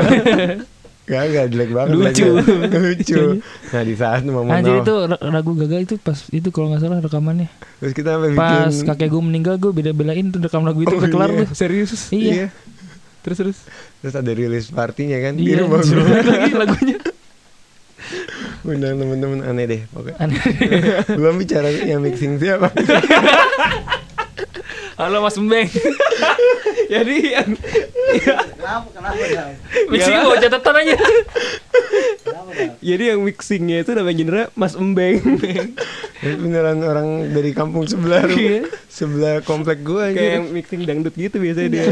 Gagal 1.06 1.54
jelek 1.54 1.70
banget 1.70 1.94
Lucu. 1.94 2.30
lucu. 2.66 3.22
Nah 3.70 3.82
di 3.86 3.94
saat 3.94 4.26
mau 4.26 4.42
Anjir 4.42 4.82
itu 4.82 4.94
ra- 5.06 5.22
ragu 5.22 5.54
gagal 5.54 5.86
itu 5.86 5.94
pas 6.02 6.18
itu 6.34 6.50
kalau 6.50 6.74
nggak 6.74 6.82
salah 6.82 6.98
rekamannya. 6.98 7.46
Terus 7.78 7.94
kita 7.94 8.18
sampai 8.18 8.34
Pas 8.34 8.74
bikin 8.74 8.90
kakek 8.90 9.08
gue 9.14 9.22
meninggal 9.22 9.54
gue 9.54 9.70
beda-belain 9.70 10.34
tuh 10.34 10.42
rekam 10.42 10.66
lagu 10.66 10.82
itu 10.82 10.98
Oh, 10.98 11.06
kelar 11.06 11.30
iya. 11.30 11.46
tuh. 11.46 11.54
Serius? 11.54 11.94
Iya 12.10 12.50
terus 13.26 13.42
terus. 13.42 13.58
Terus 13.98 14.14
ada 14.14 14.30
rilis 14.30 14.70
partinya 14.70 15.18
kan 15.18 15.34
di 15.34 15.42
Iya 15.50 15.66
rumah 15.66 15.82
jelek 15.82 16.06
gua. 16.06 16.22
Lagi 16.22 16.52
lagunya. 16.54 16.98
Undang 18.62 18.94
temen-temen 19.02 19.42
aneh 19.42 19.64
deh 19.66 19.82
pokoknya. 19.90 20.18
Aneh. 20.22 20.38
belum 21.18 21.34
bicara 21.42 21.66
yang 21.74 22.06
mixing 22.06 22.38
siapa? 22.38 22.70
Halo 25.02 25.20
Mas 25.20 25.36
Mbeng 25.36 25.68
jadi 26.88 27.14
yang 27.32 27.48
ya, 28.16 28.34
Kenapa? 28.50 28.88
Kenapa? 28.90 29.22
Mixing 29.88 30.16
bawa 30.18 30.36
catatan 30.36 30.74
aja. 30.76 30.96
Kenapa 32.18 32.50
jadi 32.78 33.02
yang 33.10 33.20
mixingnya 33.20 33.76
itu 33.80 33.90
namanya 33.92 34.16
genre 34.16 34.42
Mas 34.52 34.74
Embeng. 34.74 35.18
Beneran 36.18 36.78
orang 36.80 37.08
dari 37.30 37.50
kampung 37.52 37.84
sebelah 37.84 38.24
Iya. 38.26 38.66
sebelah 38.88 39.42
komplek 39.42 39.82
gua 39.82 40.08
kayak 40.08 40.32
yang 40.34 40.46
mixing 40.50 40.82
dangdut 40.82 41.12
gitu 41.12 41.36
biasanya 41.36 41.68
dia. 41.70 41.84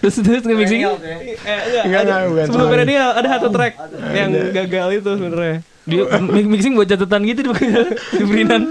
Terus 0.00 0.16
terus 0.18 0.42
nge-mixing? 0.42 0.82
Perennial 0.82 0.94
tuh 0.94 1.06
ya. 1.06 1.18
eh, 1.18 1.36
enggak, 1.82 2.02
Enggak, 2.02 2.20
bukan. 2.26 2.44
sebelum 2.46 2.60
Ada. 2.60 2.72
perennial 2.72 3.08
ada 3.14 3.28
satu 3.30 3.48
track 3.48 3.72
yang 4.12 4.30
gagal 4.50 4.88
itu 4.94 5.10
sebenarnya. 5.14 5.56
Dia 5.84 6.02
mi- 6.18 6.48
mixing 6.50 6.72
buat 6.74 6.86
catatan 6.86 7.20
gitu 7.24 7.40
di 7.44 8.24
Brinan 8.24 8.62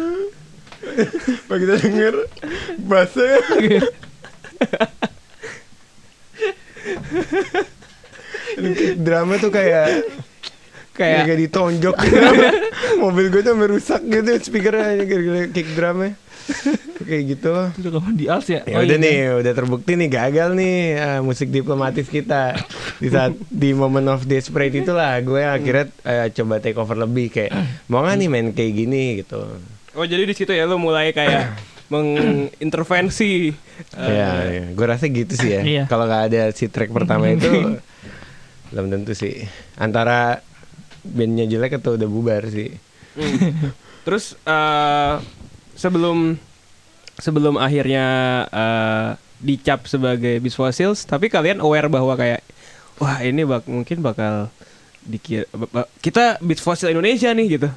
Pak 1.44 1.58
kita 1.58 1.74
denger 1.80 2.14
bassnya 2.84 3.38
drama 9.00 9.38
tuh 9.38 9.50
kayak 9.50 10.04
Kayak- 10.94 11.26
kayak 11.26 11.40
ditonjok. 11.42 11.96
Mobil 13.02 13.26
gue 13.28 13.42
tuh 13.42 13.52
sampai 13.52 13.68
rusak 13.68 14.02
gitu 14.06 14.32
speakernya 14.40 15.02
gara-gara 15.02 15.50
kick 15.50 15.74
drumnya 15.74 16.14
kayak 17.02 17.24
gitu 17.32 17.50
Itu 17.74 17.88
kapan 17.90 18.14
di 18.14 18.26
Als 18.28 18.46
ya? 18.46 18.62
ya 18.62 18.78
Oh, 18.78 18.84
udah 18.84 18.94
iya. 18.94 19.02
nih 19.02 19.18
udah 19.34 19.54
terbukti 19.54 19.92
nih 19.96 20.06
gagal 20.08 20.54
nih 20.54 20.76
eh, 20.94 21.20
musik 21.20 21.50
diplomatis 21.50 22.06
kita. 22.06 22.54
Di 22.96 23.10
saat 23.10 23.34
di 23.44 23.72
moment 23.72 24.06
of 24.12 24.24
desperate 24.24 24.70
itulah 24.72 25.18
gue 25.18 25.42
akhirnya 25.42 25.90
eh, 26.04 26.30
coba 26.32 26.62
take 26.62 26.76
over 26.76 26.94
lebih 26.96 27.32
kayak 27.32 27.52
mau 27.88 28.06
nggak 28.06 28.16
nih 28.16 28.30
main 28.30 28.48
kayak 28.52 28.74
gini 28.76 29.04
gitu. 29.18 29.40
Oh 29.94 30.06
jadi 30.06 30.24
di 30.24 30.36
situ 30.36 30.52
ya 30.52 30.64
lu 30.64 30.78
mulai 30.78 31.10
kayak 31.10 31.58
mengintervensi. 31.88 33.52
eh, 33.94 34.10
ya, 34.10 34.30
ya. 34.46 34.64
gue 34.70 34.86
rasa 34.86 35.06
gitu 35.06 35.34
sih 35.34 35.50
ya 35.52 35.62
Iya. 35.62 35.84
kalau 35.86 36.06
nggak 36.06 36.24
ada 36.28 36.42
si 36.52 36.68
track 36.68 36.90
pertama 36.90 37.28
itu 37.28 37.50
belum 38.70 38.88
tentu 38.88 39.14
sih 39.14 39.46
antara 39.76 40.42
bandnya 41.02 41.46
jelek 41.46 41.78
atau 41.78 41.94
udah 41.94 42.08
bubar 42.08 42.46
sih 42.48 42.72
Hmm. 43.14 43.70
Terus 44.02 44.34
eh, 44.42 45.16
sebelum 45.74 46.34
sebelum 47.16 47.56
akhirnya 47.56 48.06
eh, 48.48 49.08
dicap 49.38 49.86
sebagai 49.86 50.42
Beast 50.42 50.58
Fossils, 50.58 51.06
tapi 51.06 51.30
kalian 51.30 51.62
aware 51.62 51.86
bahwa 51.88 52.18
kayak 52.18 52.42
wah 52.98 53.22
ini 53.22 53.46
bak 53.46 53.70
mungkin 53.70 54.02
bakal 54.02 54.50
dikira 55.04 55.46
kita 56.00 56.42
Beast 56.42 56.66
Fossil 56.66 56.90
Indonesia 56.90 57.30
nih 57.30 57.48
gitu. 57.54 57.70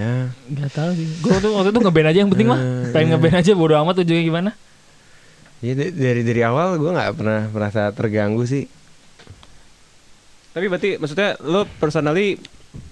Ya 0.00 0.12
Gak 0.56 0.70
tahu 0.72 0.90
sih. 0.92 1.06
Gue 1.20 1.30
waktu, 1.30 1.48
waktu 1.50 1.68
itu 1.68 1.80
ngeband 1.80 2.08
aja 2.08 2.18
yang 2.18 2.30
penting 2.30 2.48
mah. 2.48 2.56
Eh, 2.58 2.88
Pengen 2.90 3.04
iya. 3.04 3.12
ngeband 3.12 3.36
aja 3.36 3.52
bodo 3.52 3.74
amat 3.76 3.94
ujungnya 3.98 4.24
gimana. 4.24 4.50
Ya 5.60 5.72
da- 5.74 5.92
dari 5.92 6.22
dari 6.22 6.40
awal 6.40 6.74
gue 6.74 6.88
nggak 6.88 7.10
pernah 7.14 7.40
merasa 7.46 7.82
terganggu 7.90 8.42
sih. 8.44 8.64
Tapi 10.50 10.66
berarti 10.66 10.96
maksudnya 10.96 11.36
lo 11.40 11.68
personally 11.76 12.40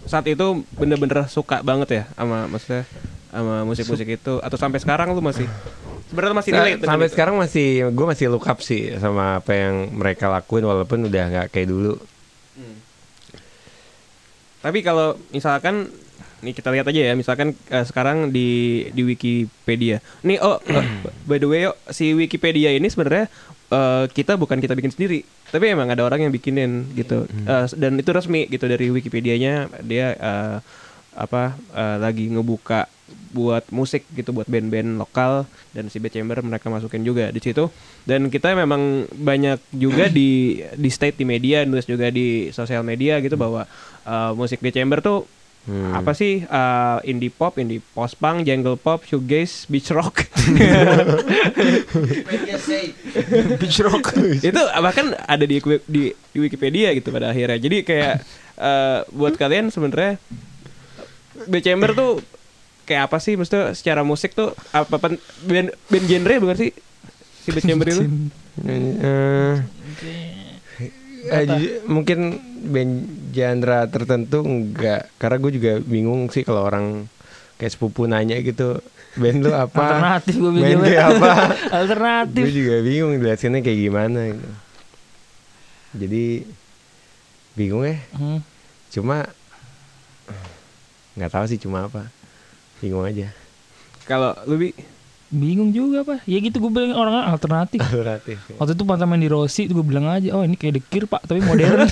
saat 0.05 0.27
itu 0.27 0.47
bener-bener 0.73 1.25
suka 1.27 1.59
banget 1.61 1.88
ya 1.92 2.05
sama 2.12 2.44
maksudnya 2.44 2.83
sama 3.29 3.62
musik-musik 3.62 4.09
itu 4.11 4.35
atau 4.38 4.57
sampai 4.57 4.79
sekarang 4.79 5.11
lu 5.11 5.21
masih 5.21 5.47
sebenarnya 6.07 6.37
masih 6.37 6.51
Sa- 6.51 6.59
relate 6.59 6.83
sampai 6.83 7.07
itu? 7.07 7.12
sekarang 7.12 7.35
masih 7.37 7.66
gue 7.88 8.07
masih 8.07 8.27
look 8.29 8.44
up 8.44 8.59
sih 8.59 8.92
sama 8.97 9.38
apa 9.38 9.53
yang 9.53 9.75
mereka 9.92 10.27
lakuin 10.27 10.62
walaupun 10.62 11.05
udah 11.05 11.25
nggak 11.27 11.47
kayak 11.51 11.68
dulu. 11.68 11.94
Tapi 14.59 14.83
kalau 14.83 15.14
misalkan 15.31 15.87
nih 16.38 16.55
kita 16.55 16.70
lihat 16.70 16.87
aja 16.87 17.01
ya, 17.11 17.14
misalkan 17.18 17.55
eh, 17.70 17.85
sekarang 17.85 18.31
di 18.31 18.48
di 18.94 19.03
Wikipedia. 19.03 19.98
Nih 20.22 20.38
oh 20.38 20.62
eh, 20.70 20.87
by 21.27 21.38
the 21.42 21.48
way 21.51 21.61
yo, 21.66 21.74
si 21.90 22.14
Wikipedia 22.14 22.70
ini 22.70 22.87
sebenarnya 22.87 23.27
eh, 23.74 24.05
kita 24.11 24.38
bukan 24.38 24.62
kita 24.62 24.79
bikin 24.79 24.94
sendiri, 24.94 25.27
tapi 25.51 25.72
emang 25.72 25.90
ada 25.90 26.07
orang 26.07 26.29
yang 26.29 26.33
bikinin 26.33 26.94
gitu. 26.94 27.27
Eh, 27.27 27.66
dan 27.74 27.98
itu 27.98 28.11
resmi 28.14 28.46
gitu 28.46 28.70
dari 28.70 28.90
Wikipedianya. 28.94 29.83
Dia 29.83 30.14
eh, 30.14 30.57
apa 31.18 31.59
eh, 31.74 31.96
lagi 31.98 32.31
ngebuka 32.31 32.87
buat 33.29 33.64
musik 33.72 34.05
gitu 34.14 34.31
buat 34.31 34.46
band-band 34.46 35.01
lokal. 35.01 35.44
Dan 35.74 35.90
si 35.90 35.98
Bad 35.98 36.14
Chamber 36.14 36.38
mereka 36.40 36.70
masukin 36.70 37.03
juga 37.03 37.35
di 37.35 37.40
situ. 37.42 37.66
Dan 38.07 38.31
kita 38.31 38.55
memang 38.55 39.11
banyak 39.11 39.59
juga 39.74 40.07
di 40.07 40.62
di 40.79 40.88
state 40.88 41.18
di 41.18 41.27
media 41.27 41.66
nulis 41.66 41.85
juga 41.85 42.09
di 42.14 42.55
sosial 42.55 42.87
media 42.87 43.18
gitu 43.18 43.35
bahwa 43.35 43.66
eh, 44.07 44.33
musik 44.38 44.62
Bad 44.62 44.79
Chamber 44.79 45.03
tuh 45.03 45.27
Hmm. 45.68 45.92
apa 45.92 46.16
sih 46.16 46.42
eh, 46.42 46.99
indie 47.05 47.29
pop, 47.29 47.59
indie 47.61 47.85
post 47.92 48.16
punk, 48.16 48.40
jungle 48.42 48.77
pop, 48.77 49.05
shoegaze, 49.05 49.68
beach 49.68 49.92
rock. 49.92 50.25
Beach 53.61 53.79
rock. 53.85 54.16
itu 54.40 54.62
bahkan 54.81 55.12
ada 55.29 55.44
di, 55.44 55.61
di 55.85 56.03
di 56.12 56.38
Wikipedia 56.38 56.92
gitu 56.97 57.12
pada 57.12 57.31
akhirnya. 57.33 57.59
Jadi 57.61 57.85
kayak 57.85 58.14
eh, 58.57 58.99
buat 59.12 59.37
kalian 59.37 59.68
sebenarnya 59.68 60.16
Bad 61.47 61.62
Chamber 61.62 61.90
tuh 61.92 62.25
kayak 62.88 63.12
apa 63.12 63.21
sih? 63.21 63.37
Maksudnya 63.37 63.77
secara 63.77 64.01
musik 64.03 64.33
tuh 64.33 64.57
apa 64.73 64.97
pen- 64.97 65.21
band, 65.44 65.68
band 65.87 66.07
genre 66.09 66.35
bukan 66.40 66.57
sih? 66.57 66.71
Si 67.44 67.53
Bad 67.53 67.64
Chamber 67.64 67.87
itu? 67.87 68.03
Eh, 68.64 69.57
eh, 71.31 71.45
ju- 71.47 71.73
mungkin 71.87 72.19
band 72.64 72.93
genre 73.31 73.81
tertentu 73.87 74.41
enggak. 74.41 75.09
Karena 75.17 75.37
gue 75.38 75.53
juga 75.53 75.73
bingung 75.79 76.29
sih 76.29 76.43
kalau 76.43 76.62
orang 76.62 77.07
kayak 77.57 77.73
sepupu 77.73 78.05
nanya 78.05 78.38
gitu 78.38 78.79
band 79.14 79.38
lu 79.41 79.51
apa? 79.51 79.99
Alternatif 79.99 80.35
gue 80.35 80.53
band 80.53 80.79
lu 80.79 80.88
apa? 80.91 81.33
Alternatif. 81.81 82.43
gue 82.43 82.55
juga 82.55 82.75
bingung 82.81 83.12
jelasinnya 83.17 83.61
kayak 83.61 83.81
gimana 83.81 84.21
gitu. 84.31 84.51
jadi 85.97 86.25
bingung 87.53 87.83
ya. 87.83 87.99
Hmm. 88.12 88.41
cuma 88.88 89.29
nggak 91.14 91.29
tahu 91.29 91.45
sih 91.47 91.59
cuma 91.59 91.85
apa. 91.85 92.07
Bingung 92.79 93.03
aja. 93.03 93.29
Kalau 94.07 94.33
lu 94.47 94.57
Bi, 94.57 94.71
Bingung 95.29 95.77
juga 95.77 96.09
pak. 96.09 96.25
Ya 96.25 96.41
gitu 96.41 96.57
gue 96.57 96.73
bilang 96.73 96.97
orang 96.97 97.29
alternatif. 97.29 97.85
relatif 97.93 98.41
Waktu 98.57 98.73
itu 98.73 98.85
pas 98.88 98.97
main 99.05 99.21
di 99.21 99.29
Rossi 99.29 99.69
gue 99.69 99.85
bilang 99.85 100.09
aja, 100.09 100.33
oh 100.33 100.41
ini 100.41 100.57
kayak 100.57 100.81
dekir 100.81 101.05
pak, 101.05 101.21
tapi 101.29 101.45
modern. 101.45 101.85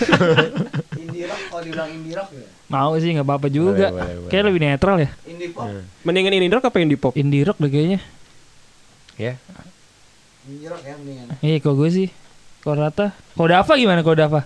Indie 1.04 1.28
rock 1.28 1.40
kalau 1.52 1.62
dibilang 1.64 1.88
indie 1.92 2.16
rock 2.16 2.28
ya. 2.32 2.48
Mau 2.72 2.96
sih 2.96 3.12
nggak 3.12 3.28
apa-apa 3.28 3.48
juga. 3.52 3.92
Boleh, 3.92 4.04
boleh, 4.04 4.16
boleh. 4.24 4.30
Kayak 4.32 4.44
lebih 4.48 4.60
netral 4.64 4.96
ya. 5.04 5.10
Indie 5.28 5.50
pop, 5.52 5.68
mendingan 6.04 6.32
indie 6.32 6.52
rock 6.52 6.64
apa 6.64 6.76
indie 6.80 7.00
pop? 7.00 7.12
Indie 7.12 7.44
rock 7.44 7.58
deh 7.60 7.68
kayaknya. 7.68 8.00
ya 9.16 9.32
indie 10.48 10.68
rock 10.72 10.82
ya 10.84 10.94
mendingan. 10.96 11.26
Iya 11.44 11.56
kalau 11.60 11.76
gue 11.76 11.90
sih. 11.92 12.08
Kalau 12.64 12.82
Rata. 12.82 13.12
Kalau 13.36 13.48
Dava 13.52 13.72
gimana 13.76 14.00
kalau 14.00 14.16
Dava? 14.16 14.40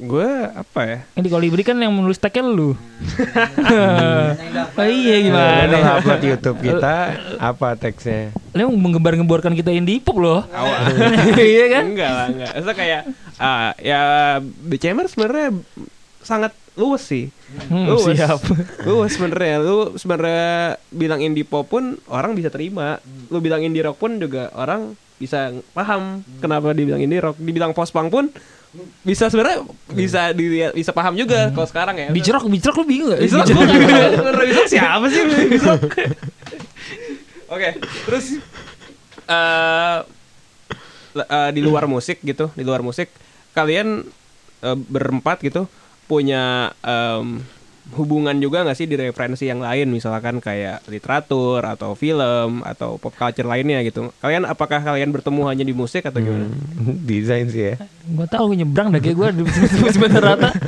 Gue 0.00 0.28
apa 0.48 0.80
ya? 0.88 0.98
Ini 1.20 1.28
kalau 1.28 1.44
Kolibri 1.44 1.60
kan 1.60 1.76
yang 1.76 1.92
menulis 1.92 2.16
tagnya 2.16 2.48
lu. 2.48 2.72
Yang 2.72 4.64
Oh 4.80 4.88
iya 4.88 5.16
Kalau 5.20 5.26
gimana? 5.28 5.98
upload 6.00 6.22
YouTube 6.24 6.58
kita 6.64 6.94
apa 7.36 7.76
teksnya 7.76 8.32
Lu 8.56 8.72
menggembar-gemborkan 8.72 9.52
kita 9.52 9.68
indie 9.68 10.00
pop 10.00 10.16
loh. 10.16 10.40
Iya 11.36 11.66
kan? 11.68 11.84
Enggak 11.92 12.10
lah, 12.16 12.26
enggak. 12.32 12.50
Maksudnya 12.56 12.76
kayak 12.76 13.02
ah, 13.36 13.72
ya 13.76 14.00
Chamber 14.80 15.04
sebenarnya 15.04 15.48
sangat 16.24 16.52
luas 16.80 17.04
sih. 17.04 17.28
Hmm, 17.68 17.92
luas. 17.92 18.16
siap. 18.16 18.40
Luas 18.88 19.12
sebenarnya. 19.12 19.60
Lu 19.60 20.00
sebenarnya 20.00 20.80
bilang 20.88 21.20
indie 21.20 21.44
pop 21.44 21.68
pun 21.68 22.00
orang 22.08 22.32
bisa 22.32 22.48
terima. 22.48 23.04
Lu 23.28 23.44
bilang 23.44 23.60
indie 23.60 23.84
rock 23.84 24.00
pun 24.00 24.16
juga 24.16 24.48
orang 24.56 24.96
bisa 25.20 25.52
paham 25.76 26.24
kenapa 26.40 26.72
dibilang 26.72 27.04
indie 27.04 27.20
rock. 27.20 27.36
Dibilang 27.36 27.76
post 27.76 27.92
punk 27.92 28.08
pun 28.08 28.32
bisa 29.02 29.26
sebenarnya 29.26 29.66
bisa 29.88 30.30
dilihat 30.30 30.72
bisa 30.72 30.90
paham 30.90 31.14
juga 31.14 31.50
kalau 31.50 31.66
sekarang 31.66 31.96
ya. 31.96 32.08
Beach 32.46 32.62
rock 32.62 32.78
lu 32.78 32.84
bingung 32.86 33.10
gak? 33.10 33.20
Rock 33.26 34.46
gua 34.48 34.66
siapa 34.66 35.04
sih 35.06 35.20
Beach 35.26 35.64
rock? 35.64 35.82
Oke, 37.54 37.68
terus 38.06 38.38
eh 39.26 39.98
le- 41.10 41.26
eh, 41.28 41.50
di 41.50 41.60
luar 41.60 41.90
musik 41.90 42.22
gitu, 42.22 42.54
di 42.54 42.62
luar 42.62 42.78
musik 42.80 43.10
kalian 43.50 44.06
eh, 44.60 44.76
berempat 44.78 45.42
gitu 45.42 45.66
punya 46.06 46.70
em, 46.80 47.42
hubungan 47.90 48.36
juga 48.36 48.62
nggak 48.62 48.74
sih 48.74 48.84
di 48.84 48.94
referensi 48.94 49.44
yang 49.44 49.58
lain 49.58 49.88
misalkan 49.88 50.38
kayak 50.38 50.84
literatur 50.86 51.60
atau 51.60 51.92
film 51.92 52.62
atau 52.62 52.96
pop 52.96 53.10
culture 53.10 53.44
lainnya 53.44 53.80
gitu. 53.80 54.08
Kalian 54.18 54.44
apakah 54.44 54.78
kalian 54.78 55.10
bertemu 55.10 55.40
hanya 55.44 55.62
di 55.62 55.72
musik 55.72 56.04
atau 56.04 56.18
gimana? 56.18 56.46
desain 57.08 57.46
sih 57.46 57.70
ya 57.70 57.74
Gue 58.06 58.26
tau 58.26 58.46
gue 58.46 58.56
nyebrang 58.58 58.90
dah 58.90 58.98
kayak 58.98 59.16
gue 59.16 59.28
di 59.36 59.42
sebentar 59.94 60.20
rata. 60.20 60.50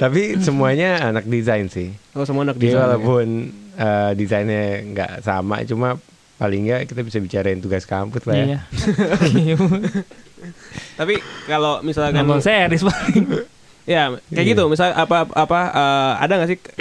tapi 0.00 0.34
semuanya 0.36 0.98
anak 1.04 1.24
desain 1.24 1.68
sih 1.68 1.92
Oh 2.12 2.24
semua 2.24 2.42
anak 2.42 2.58
desain 2.58 2.74
ya? 2.74 2.82
walaupun 2.82 3.26
eh, 3.74 4.10
desainnya 4.18 4.82
nggak 4.82 5.10
sama 5.22 5.62
cuma 5.62 5.94
paling 6.34 6.66
nggak 6.66 6.80
kita 6.90 7.00
bisa 7.00 7.18
bicarain 7.22 7.62
tugas 7.62 7.86
kampus 7.86 8.26
lah 8.26 8.34
ya 8.34 8.44
Iya. 8.44 8.58
Iya. 9.30 9.54
Tapi 10.98 11.14
kalau 11.46 11.78
misalkan 11.80 12.26
series 12.42 12.82
paling. 12.82 13.46
Ya, 13.84 14.02
kayak 14.26 14.40
Iya. 14.40 14.50
gitu. 14.52 14.62
Misal 14.66 14.90
apa 14.90 15.26
apa 15.26 15.60
eh, 15.68 16.12
ada 16.20 16.32
nggak 16.34 16.48
sih 16.48 16.58
ke- 16.58 16.74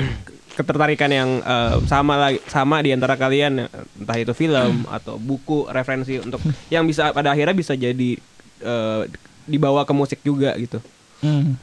ketertarikan 0.53 1.09
yang 1.09 1.29
eh, 1.39 1.73
sama 1.85 2.13
lagi 2.15 2.39
sama 2.45 2.79
di 2.79 2.89
antara 2.89 3.15
kalian 3.15 3.65
entah 3.95 4.17
itu 4.17 4.31
film 4.31 4.85
atau 4.87 5.15
buku 5.15 5.65
referensi 5.67 6.17
untuk 6.17 6.37
yang 6.67 6.83
bisa 6.83 7.09
pada 7.09 7.31
akhirnya 7.31 7.53
bisa 7.53 7.73
jadi 7.73 8.19
eh, 8.59 9.01
dibawa 9.43 9.81
ke 9.81 9.91
musik 9.91 10.21
juga 10.21 10.53
gitu. 10.55 10.77
Hmm. 11.19 11.57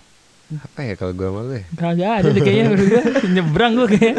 apa 0.48 0.80
ya 0.80 0.94
kalau 0.94 1.12
gua 1.12 1.28
malu 1.30 1.52
ya 1.52 1.64
Kagak 1.70 2.12
ada 2.16 2.28
deh 2.30 2.40
kayaknya 2.40 2.72
nyebrang 3.36 3.76
gue 3.76 3.88
kayak 3.90 4.16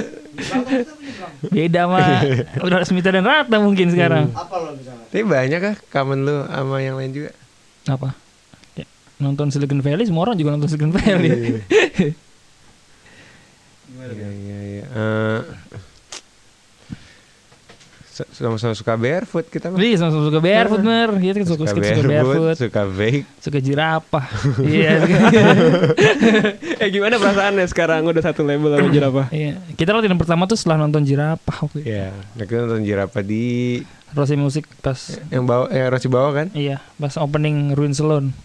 beda 1.43 1.81
sama 1.81 1.99
udah 2.61 2.79
Smita 2.83 3.09
dan 3.09 3.23
Rata 3.23 3.57
mungkin 3.57 3.89
sekarang 3.89 4.29
Apa 4.31 4.55
lo 4.59 4.71
misalnya? 4.71 5.09
tapi 5.09 5.23
banyak 5.23 5.59
kah 5.59 5.75
common 5.89 6.19
lu 6.21 6.35
sama 6.45 6.75
yang 6.79 6.95
lain 6.95 7.11
juga 7.11 7.31
apa 7.87 8.13
nonton 9.19 9.51
Silicon 9.51 9.79
Valley 9.79 10.07
semua 10.07 10.23
orang 10.23 10.35
juga 10.35 10.55
nonton 10.55 10.67
Silicon 10.67 10.91
Valley 10.91 11.59
Gimana? 13.85 14.11
Iya 14.13 14.29
iya 14.31 14.57
iya. 14.61 14.85
Eh, 14.85 15.41
S- 18.09 18.27
Sama-sama 18.31 18.75
suka 18.75 18.93
barefoot 18.93 19.47
kita 19.47 19.71
mah. 19.71 19.79
Iya, 19.79 19.95
sama 19.97 20.11
suka 20.11 20.37
barefoot 20.37 20.83
mer. 20.83 21.09
Iya, 21.17 21.31
kan 21.33 21.43
suka, 21.43 21.63
Suka 21.65 21.79
suka, 21.79 22.03
barefoot, 22.03 22.55
suka 22.59 22.81
vape. 22.85 23.23
suka 23.39 23.59
jirapah. 23.59 24.25
Iya. 24.61 24.91
eh 26.83 26.89
gimana 26.89 27.15
perasaannya 27.15 27.65
sekarang 27.65 28.03
udah 28.05 28.19
satu 28.21 28.43
label 28.43 28.75
sama 28.75 28.89
jerapah? 28.89 29.25
Iya. 29.31 29.55
Kita 29.73 29.89
latihan 29.91 30.19
pertama 30.19 30.45
tuh 30.45 30.55
setelah 30.55 30.77
nonton 30.79 31.01
waktu 31.01 31.79
itu. 31.79 31.87
Iya, 31.87 32.11
nah 32.35 32.43
kita 32.43 32.59
nonton 32.61 32.83
jerapah 32.83 33.23
di 33.23 33.43
Rossi 34.11 34.35
Music 34.35 34.67
pas 34.79 34.99
yang 35.29 35.47
bawah, 35.47 35.69
yang 35.69 35.87
Rossi 35.87 36.07
bawah 36.07 36.31
kan? 36.33 36.47
iya, 36.51 36.81
pas 36.95 37.15
opening 37.15 37.71
Ruin 37.71 37.93
Salon. 37.93 38.35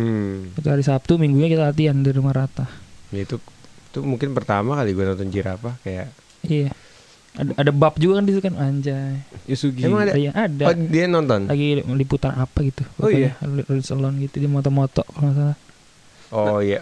Hmm, 0.00 0.56
Itu 0.56 0.66
hari 0.66 0.80
Sabtu, 0.80 1.14
minggunya 1.14 1.48
kita 1.48 1.62
latihan 1.66 1.92
di 1.94 2.10
rumah 2.10 2.32
Rata. 2.34 2.64
ya 3.10 3.20
itu 3.20 3.36
itu 3.84 3.98
mungkin 4.00 4.32
pertama 4.32 4.74
kali 4.74 4.90
gue 4.90 5.04
nonton 5.04 5.28
jerapah 5.28 5.74
kayak. 5.80 6.08
Iya. 6.40 6.70
Ada, 7.32 7.52
ada 7.58 7.70
bab 7.70 7.94
juga 7.94 8.16
kan 8.16 8.24
di 8.24 8.32
situ 8.32 8.40
kan 8.40 8.54
anjay. 8.56 9.18
Yusugi. 9.44 9.82
Emang 9.82 10.02
ada? 10.02 10.14
Iya, 10.14 10.30
ada. 10.32 10.64
Oh 10.64 10.74
dia 10.74 11.04
nonton. 11.04 11.46
Lagi 11.46 11.68
liputan 11.84 12.32
apa 12.32 12.58
gitu. 12.60 12.82
Oh, 12.96 13.06
iya? 13.06 13.34
Ruin 13.40 13.82
Salon 13.82 14.16
gitu 14.16 14.38
di 14.38 14.46
moto-moto 14.46 15.02
kalau 15.04 15.26
nggak 15.26 15.36
salah. 15.36 15.56
Oh 16.30 16.58
iya. 16.58 16.80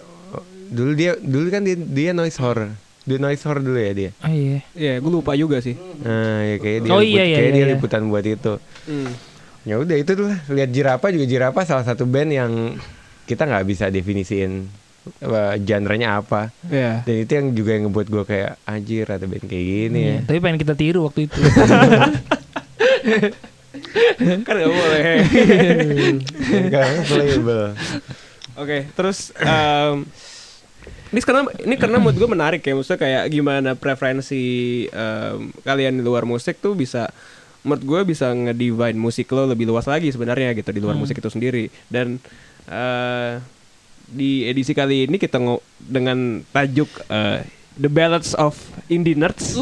Dulu 0.68 0.92
dia 0.92 1.16
dulu 1.16 1.48
kan 1.48 1.64
dia 1.64 1.74
dia 1.74 2.10
noise 2.12 2.36
horror. 2.36 2.76
Dia 3.02 3.16
noise 3.16 3.40
horror 3.40 3.60
dulu 3.62 3.76
ya 3.76 3.92
dia. 3.94 4.10
Oh 4.18 4.28
iya. 4.28 4.60
Iya, 4.72 4.92
gue 4.98 5.10
lupa 5.10 5.32
juga 5.32 5.58
sih. 5.58 5.76
Nah, 5.98 6.44
ya 6.46 6.56
kayak 6.58 6.78
dia 6.82 6.90
Oh, 6.90 7.00
liput- 7.00 7.08
iya, 7.10 7.22
iya, 7.24 7.34
kayak 7.34 7.44
iya, 7.46 7.52
dia 7.54 7.60
iya. 7.62 7.72
liputan 7.72 8.02
buat 8.04 8.22
itu. 8.22 8.52
Hmm. 8.84 9.10
Ya 9.64 9.74
udah 9.76 9.96
itu 9.96 10.12
tuh 10.12 10.28
lah. 10.28 10.38
Lihat 10.46 10.70
jerapah 10.70 11.08
juga 11.08 11.24
jerapah 11.24 11.62
salah 11.62 11.84
satu 11.84 12.04
band 12.04 12.30
yang 12.30 12.52
kita 13.28 13.44
nggak 13.44 13.66
bisa 13.68 13.84
definisiin 13.88 14.64
apa, 15.20 15.56
genre-nya 15.58 16.16
apa. 16.16 16.48
Iya. 16.64 17.04
Dan 17.04 17.16
itu 17.22 17.32
yang 17.32 17.46
juga 17.52 17.70
yang 17.72 17.84
ngebuat 17.86 18.08
gue 18.08 18.24
kayak 18.24 18.52
anjir 18.64 19.04
ada 19.06 19.24
band 19.24 19.44
kayak 19.44 19.64
gini 19.64 20.00
ya. 20.00 20.08
Iya, 20.10 20.18
Tapi 20.24 20.38
pengen 20.38 20.58
kita 20.58 20.74
tiru 20.74 21.00
waktu 21.04 21.28
itu. 21.28 21.38
kan 24.18 24.54
gak 24.54 24.68
boleh. 24.70 25.02
Enggak 26.50 26.84
label. 27.08 27.62
Oke, 28.58 28.90
terus 28.90 29.30
em, 29.38 30.02
ini 31.08 31.20
karena 31.22 31.40
ini 31.62 31.74
karena 31.78 31.96
mood 31.96 32.18
gue 32.18 32.26
menarik 32.26 32.60
ya, 32.60 32.74
maksudnya 32.74 32.98
kayak 32.98 33.24
gimana 33.30 33.70
preferensi 33.72 34.42
em, 34.84 35.54
kalian 35.62 35.94
di 35.94 36.02
luar 36.02 36.26
musik 36.26 36.58
tuh 36.58 36.74
bisa 36.74 37.06
menurut 37.62 37.82
gue 37.82 38.00
bisa 38.08 38.28
ngedivine 38.28 38.98
musik 38.98 39.30
lo 39.30 39.44
lebih 39.44 39.64
luas 39.64 39.84
lagi 39.84 40.08
sebenarnya 40.08 40.54
gitu 40.54 40.70
di 40.70 40.80
luar 40.80 40.94
Hmm. 40.94 41.02
musik 41.04 41.18
itu 41.18 41.28
sendiri 41.28 41.68
dan 41.86 42.18
eh, 42.68 43.40
di 44.08 44.48
edisi 44.48 44.72
kali 44.72 45.04
ini 45.04 45.16
kita 45.20 45.36
ngo 45.40 45.60
dengan 45.76 46.40
tajuk 46.52 46.88
eh, 47.08 47.44
The 47.78 47.90
Ballads 47.92 48.32
of 48.36 48.56
Indie 48.88 49.16
Nerds. 49.16 49.56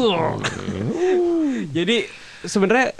Jadi 1.77 2.07
sebenarnya 2.47 2.95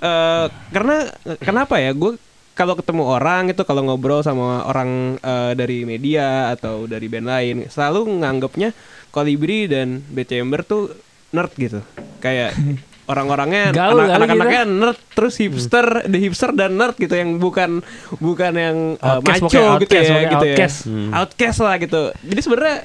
eh, 0.00 0.46
karena 0.72 0.96
kenapa 1.40 1.80
ya? 1.80 1.92
Gue 1.96 2.20
kalau 2.52 2.76
ketemu 2.76 3.08
orang 3.08 3.48
itu 3.48 3.64
kalau 3.64 3.80
ngobrol 3.86 4.20
sama 4.20 4.68
orang 4.68 5.16
eh, 5.20 5.52
dari 5.56 5.88
media 5.88 6.52
atau 6.52 6.84
dari 6.84 7.08
band 7.08 7.28
lain 7.28 7.56
selalu 7.72 8.20
nganggapnya 8.20 8.76
Kolibri 9.10 9.66
dan 9.66 10.04
B 10.06 10.22
Chamber 10.28 10.60
tuh 10.62 10.92
nerd 11.32 11.52
gitu. 11.56 11.80
Kayak 12.20 12.52
orang-orangnya 13.10 13.74
Gaul 13.74 13.98
anak- 13.98 14.22
anak-anaknya 14.22 14.62
nerd 14.64 14.98
terus 15.10 15.34
hipster 15.34 16.06
the 16.06 16.18
hipster 16.18 16.54
dan 16.54 16.78
nerd 16.78 16.94
gitu 16.94 17.10
yang 17.10 17.36
bukan 17.36 17.82
bukan 18.16 18.52
yang 18.54 18.76
eh, 18.94 19.18
Outcast, 19.18 19.50
gitu 19.50 19.58
outcast, 19.58 20.06
ya 20.06 20.20
gitu 20.24 20.46
outcast. 20.46 20.78
ya 20.86 21.18
outcast 21.18 21.58
lah 21.60 21.74
gitu. 21.76 22.02
Jadi 22.22 22.40
sebenarnya 22.40 22.76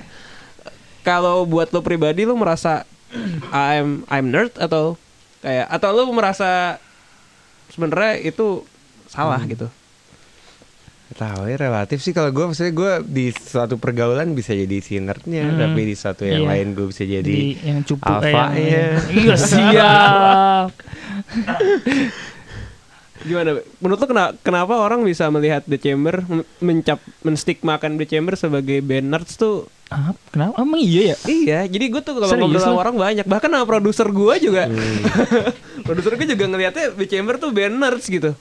kalau 1.01 1.45
buat 1.45 1.69
lo 1.69 1.79
pribadi 1.79 2.25
lo 2.25 2.33
merasa 2.33 2.81
I'm 3.53 4.01
I'm 4.09 4.33
nerd 4.33 4.57
atau 4.57 4.97
kayak 5.39 5.69
atau 5.69 5.89
lo 5.93 6.09
merasa 6.09 6.81
sebenarnya 7.69 8.25
itu 8.25 8.65
salah 9.05 9.37
gitu 9.45 9.69
Tahu 11.15 11.41
ya 11.45 11.55
relatif 11.55 11.99
sih 11.99 12.11
kalau 12.11 12.27
gue 12.29 12.43
maksudnya 12.45 12.71
gue 12.71 12.91
di 13.05 13.25
suatu 13.31 13.75
pergaulan 13.75 14.31
bisa 14.31 14.51
jadi 14.51 14.77
si 14.77 14.99
nerdnya, 14.99 15.47
Hmm. 15.47 15.55
tapi 15.57 15.81
di 15.85 15.95
suatu 15.95 16.23
yang 16.23 16.43
Iya. 16.43 16.49
lain 16.51 16.67
gue 16.71 16.85
bisa 16.85 17.03
jadi 17.03 17.23
Jadi 17.23 17.51
yang 17.63 17.79
cupu 17.81 18.03
eh, 18.03 18.11
alfanya. 18.11 18.59
yang- 18.59 18.99
Iya 19.21 19.35
siap. 19.37 20.67
gimana 23.21 23.49
menurut 23.79 23.97
lo 23.97 24.05
kenapa, 24.05 24.31
kenapa 24.39 24.73
orang 24.77 25.01
bisa 25.01 25.25
melihat 25.29 25.63
The 25.63 25.79
Chamber 25.79 26.21
men- 26.21 26.45
mencap 26.59 27.01
menstigmakan 27.21 27.95
The 27.95 28.05
Chamber 28.07 28.35
sebagai 28.35 28.79
band 28.79 29.07
nerds 29.09 29.33
tuh 29.35 29.65
Ah, 29.85 30.11
kenapa? 30.27 30.57
Emang 30.59 30.81
iya 30.81 31.13
ya? 31.13 31.17
Iya, 31.23 31.59
jadi 31.69 31.85
gue 31.87 32.01
tuh 32.01 32.13
kalau 32.13 32.25
Serius 32.25 32.41
ngobrol 32.43 32.57
sama 32.59 32.81
orang 32.81 32.97
banyak, 32.97 33.21
bahkan 33.23 33.47
sama 33.47 33.63
produser 33.63 34.09
gue 34.09 34.33
juga, 34.41 34.65
produser 35.85 36.13
gue 36.15 36.27
juga 36.27 36.41
ngelihatnya 36.43 36.85
The 36.91 37.05
Chamber 37.07 37.37
tuh 37.37 37.49
band 37.49 37.77
nerds 37.77 38.03
gitu. 38.03 38.33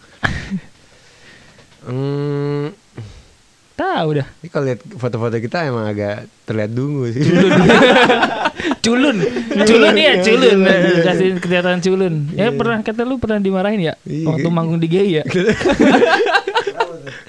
Hmm, 1.85 2.54
Tahu 3.75 4.09
dah. 4.23 4.27
ini 4.39 4.49
kalau 4.55 4.65
lihat 4.71 4.81
foto-foto 4.87 5.35
kita 5.43 5.67
emang 5.67 5.91
agak 5.91 6.31
terlihat 6.47 6.71
dungu 6.71 7.11
sih. 7.11 7.27
Culun. 8.85 9.17
Culun 9.67 9.97
ya, 9.99 10.23
culun. 10.23 10.59
Kasih 11.03 11.43
kelihatan 11.43 11.83
culun. 11.83 12.15
Ya 12.33 12.55
pernah 12.55 12.79
kata 12.81 13.03
lu 13.03 13.19
pernah 13.19 13.43
dimarahin 13.43 13.83
ya? 13.83 13.95
Iya. 14.07 14.31
Waktu 14.31 14.49
manggung 14.49 14.79
di 14.79 14.87
gay 14.87 15.21
ya? 15.21 15.25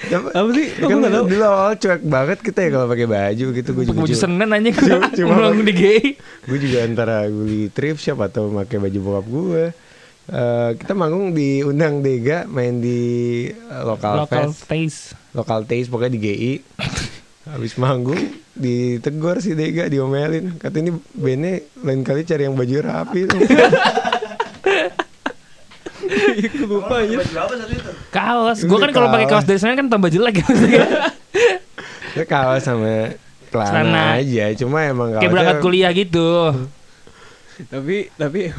Apa 0.05 0.49
sih? 0.53 0.67
Kan 0.79 0.85
gue 0.85 0.99
nggak 1.01 1.13
tahu? 1.17 1.25
dulu 1.27 1.43
awal 1.43 1.73
cuek 1.75 2.01
banget 2.05 2.37
kita 2.45 2.59
ya 2.61 2.69
kalau 2.77 2.87
pakai 2.87 3.07
baju 3.09 3.45
gitu 3.51 3.69
gue 3.73 3.83
juga 3.89 3.99
Baju 4.05 4.13
juga, 4.13 4.21
senen 4.21 4.49
aja 4.53 4.69
cuma 5.17 5.33
manggung 5.41 5.65
di 5.65 5.73
gay. 5.75 6.01
gue 6.45 6.57
juga 6.61 6.77
antara 6.85 7.25
beli 7.25 7.67
thrift 7.73 7.99
shop 7.99 8.21
atau 8.21 8.53
pakai 8.53 8.77
baju 8.79 8.99
bokap 9.01 9.25
gue. 9.25 9.63
Eh, 10.25 10.69
kita 10.75 10.91
manggung 10.91 11.31
diundang 11.31 12.01
Dega 12.01 12.49
main 12.49 12.81
di 12.81 12.97
eh, 13.45 13.83
lokal, 13.83 14.25
Local 14.25 14.49
fest, 14.49 14.65
taste. 14.65 15.01
lokal 15.31 15.61
taste 15.63 15.85
pokoknya 15.87 16.11
di 16.11 16.19
GI. 16.19 16.53
Habis 17.45 17.77
manggung 17.77 18.17
ditegur 18.51 19.37
si 19.37 19.53
Dega 19.53 19.85
diomelin. 19.85 20.57
Kata 20.57 20.81
ini 20.81 20.89
bandnya 21.13 21.61
lain 21.77 22.01
kali 22.01 22.25
cari 22.25 22.41
yang 22.43 22.57
baju 22.57 22.75
rapi. 22.81 23.21
Gue 26.35 26.67
lupa 26.67 27.01
aja. 27.01 27.17
Itu? 27.21 27.91
Kaos. 28.09 28.59
Gue 28.61 28.77
kan 28.77 28.91
kalau 28.91 29.09
pakai 29.09 29.27
kaos. 29.27 29.45
dari 29.45 29.57
sana 29.57 29.73
kan 29.73 29.87
tambah 29.87 30.09
jelek 30.09 30.41
ya. 30.41 30.45
Ya 32.15 32.23
kaos 32.23 32.63
sama 32.63 33.13
celana 33.49 33.69
Celana. 33.69 34.03
aja. 34.17 34.45
Cuma 34.55 34.77
emang 34.83 35.13
Kayak 35.15 35.31
berangkat 35.31 35.57
kuliah 35.59 35.91
gitu. 35.91 36.53
Tapi 37.65 38.11
tapi 38.11 38.51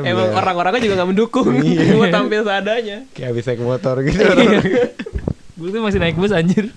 emang 0.00 0.26
bener. 0.26 0.36
orang-orangnya 0.36 0.82
juga 0.82 0.94
nggak 0.96 1.10
mendukung 1.10 1.46
Iya. 1.56 1.94
buat 1.94 2.10
tampil 2.10 2.42
seadanya. 2.42 2.98
Kayak 3.10 3.28
habis 3.30 3.44
naik 3.44 3.60
motor 3.60 3.94
gitu. 4.02 4.22
Gue 5.54 5.68
tuh 5.68 5.80
masih 5.80 5.98
naik 5.98 6.16
bus 6.16 6.30
anjir. 6.30 6.72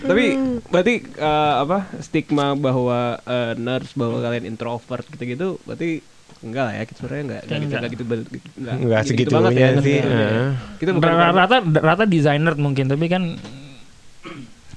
Tapi 0.00 0.24
berarti 0.66 0.94
eh, 1.08 1.54
apa 1.58 1.78
stigma 1.98 2.52
bahwa 2.54 2.98
eh, 3.20 3.52
nerds 3.54 3.92
bahwa 3.92 4.20
kalian 4.20 4.46
introvert 4.46 5.02
gitu-gitu, 5.08 5.58
berarti 5.62 6.04
enggak 6.38 6.62
lah 6.62 6.72
ya 6.72 6.82
kita 6.84 6.96
sebenarnya 6.96 7.24
enggak 7.24 7.42
enggak 7.42 7.58
gitu 7.58 7.64
Enggak. 7.64 7.80
enggak 7.80 7.90
gitu 7.90 8.04
enggak, 8.04 8.74
Enggak 8.76 9.00
gitu-gitu 9.02 9.30
banget 9.32 9.50
segitunya 9.50 9.66
ya. 9.66 9.80
sih, 9.80 9.96
Gitu 9.96 10.06
ya. 10.06 10.28
heeh. 10.28 10.50
Kita 10.76 10.90
bukan 10.92 11.08
Rata-rata 11.10 11.56
rata 11.80 12.04
desainer 12.04 12.54
mungkin 12.56 12.84
tapi 12.86 13.06
kan 13.06 13.22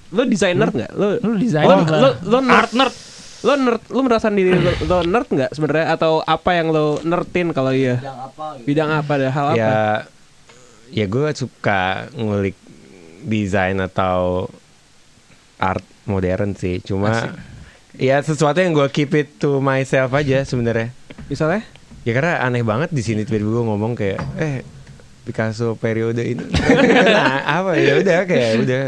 lo 0.10 0.22
desainer 0.26 0.68
enggak? 0.68 0.92
Lo 0.92 1.08
lu 1.18 1.34
desainer 1.38 1.78
Oh, 1.78 1.86
lo- 1.86 2.18
lo 2.22 2.38
nerd. 2.40 2.58
art 2.58 2.72
nerd. 2.74 2.96
Lo 3.42 3.54
nerd 3.58 3.82
lo 3.90 4.02
merasa 4.06 4.30
diri 4.30 4.54
lo, 4.54 4.72
lo 4.86 4.98
nerd 5.02 5.28
nggak 5.30 5.52
sebenarnya? 5.58 5.88
Atau 5.98 6.22
apa 6.22 6.50
yang 6.54 6.70
lo 6.70 7.02
nerdin 7.02 7.54
kalau 7.54 7.74
iya? 7.74 7.98
Yang 7.98 8.20
apa 8.32 8.46
gitu. 8.62 8.66
bidang 8.70 8.90
apa 8.94 9.12
ada? 9.18 9.28
Hal 9.34 9.46
apa? 9.54 9.58
ya 9.58 9.76
ya 10.92 11.06
gue 11.08 11.28
suka 11.34 12.12
ngulik 12.14 12.58
desain 13.26 13.78
atau 13.82 14.46
art 15.58 15.86
modern 16.06 16.54
sih. 16.54 16.82
Cuma 16.86 17.34
ya 17.98 18.22
sesuatu 18.22 18.62
yang 18.62 18.78
gue 18.78 18.88
keep 18.94 19.12
it 19.18 19.42
to 19.42 19.58
myself 19.58 20.14
aja 20.14 20.46
sebenarnya. 20.46 20.94
Misalnya? 21.26 21.66
Ya 22.06 22.14
karena 22.18 22.42
aneh 22.46 22.66
banget 22.66 22.90
di 22.94 23.02
sini 23.02 23.26
tiba-tiba 23.26 23.62
gue 23.62 23.66
ngomong 23.66 23.94
kayak 23.98 24.22
eh 24.38 24.62
Picasso 25.22 25.78
periode 25.78 26.26
ini. 26.26 26.46
Nah, 27.14 27.62
apa 27.62 27.78
ya? 27.78 28.02
Udah 28.02 28.26
kayak 28.26 28.66
udah. 28.66 28.82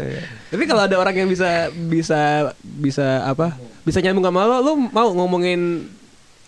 Tapi 0.50 0.64
kalau 0.66 0.82
ada 0.82 0.98
orang 0.98 1.14
yang 1.14 1.30
bisa 1.30 1.70
bisa 1.70 2.50
bisa 2.62 3.22
apa 3.22 3.54
bisa 3.84 4.00
nyambung 4.00 4.24
sama 4.24 4.44
lo 4.44 4.56
lo 4.60 4.72
mau 4.90 5.08
ngomongin 5.12 5.88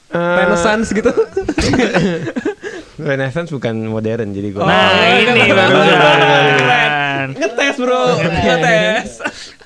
Eh, 0.07 0.15
renaissance 0.15 0.95
gitu 0.95 1.11
Renaissance 2.97 3.51
bukan 3.51 3.75
modern 3.87 4.31
jadi 4.31 4.55
gue 4.55 4.61
Oh, 4.61 4.65
Nah, 4.65 5.03
ini 5.13 5.51
bagus. 5.51 5.87
ngetes 7.35 7.75
bro 7.77 8.03
ngetes 8.15 9.11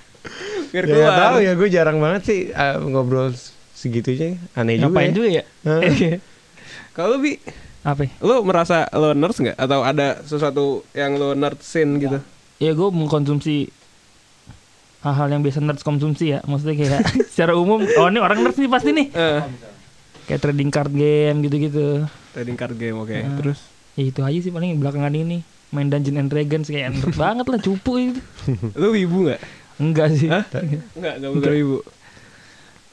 biar 0.73 0.85
ya 0.87 0.89
keluar 0.89 1.05
nggak 1.05 1.19
tahu 1.21 1.37
ya 1.41 1.53
gue 1.53 1.69
jarang 1.69 1.99
banget 1.99 2.23
sih 2.25 2.41
uh, 2.51 2.81
ngobrol 2.81 3.35
segitunya 3.75 4.39
aneh 4.55 4.79
juga 4.79 4.87
Ngapain 4.89 5.11
ya. 5.11 5.13
juga 5.13 5.29
ya? 5.31 5.45
Hah? 5.61 5.81
kalau 6.97 7.19
bi 7.19 7.37
Apa? 7.83 8.01
ya? 8.03 8.11
lo 8.21 8.41
merasa 8.41 8.89
lo 8.91 9.13
nerds 9.13 9.41
nggak 9.41 9.57
atau 9.57 9.83
ada 9.83 10.23
sesuatu 10.23 10.65
yang 10.93 11.17
lo 11.17 11.35
nerdsin 11.35 11.99
gitu 11.99 12.17
Ya 12.57 12.73
gue 12.73 12.89
mengkonsumsi 12.89 13.69
hal-hal 15.01 15.29
yang 15.29 15.41
biasa 15.41 15.59
nerds 15.61 15.83
konsumsi 15.83 16.33
ya. 16.33 16.45
Maksudnya 16.45 16.77
kayak 16.77 17.01
secara 17.33 17.57
umum, 17.57 17.81
oh 17.81 18.07
ini 18.09 18.21
orang 18.21 18.41
nerds 18.41 18.57
nih 18.57 18.71
pasti 18.71 18.91
nih. 18.93 19.09
Eh, 19.13 19.41
Kayak 20.25 20.41
trading 20.47 20.71
card 20.71 20.93
game 20.95 21.37
gitu-gitu. 21.43 22.07
Trading 22.31 22.55
card 22.55 22.75
game, 22.79 22.97
oke. 22.97 23.11
Ah. 23.11 23.35
Terus 23.43 23.59
Ya 23.99 24.07
itu 24.07 24.23
aja 24.23 24.39
sih 24.39 24.55
paling 24.55 24.79
belakangan 24.79 25.11
ini 25.11 25.43
main 25.71 25.91
Dungeon 25.91 26.23
and 26.23 26.31
Dragons 26.31 26.67
kayak 26.67 26.95
nerd 26.95 27.15
banget 27.21 27.47
lah 27.47 27.59
cupu 27.59 27.93
itu. 27.99 28.21
lu 28.81 28.95
wibu 28.95 29.27
nggak? 29.27 29.41
Enggak 29.83 30.09
sih. 30.15 30.31
Hah? 30.31 30.47
Enggak, 30.95 31.15
enggak 31.19 31.31
bukan 31.35 31.53
wibu. 31.53 31.79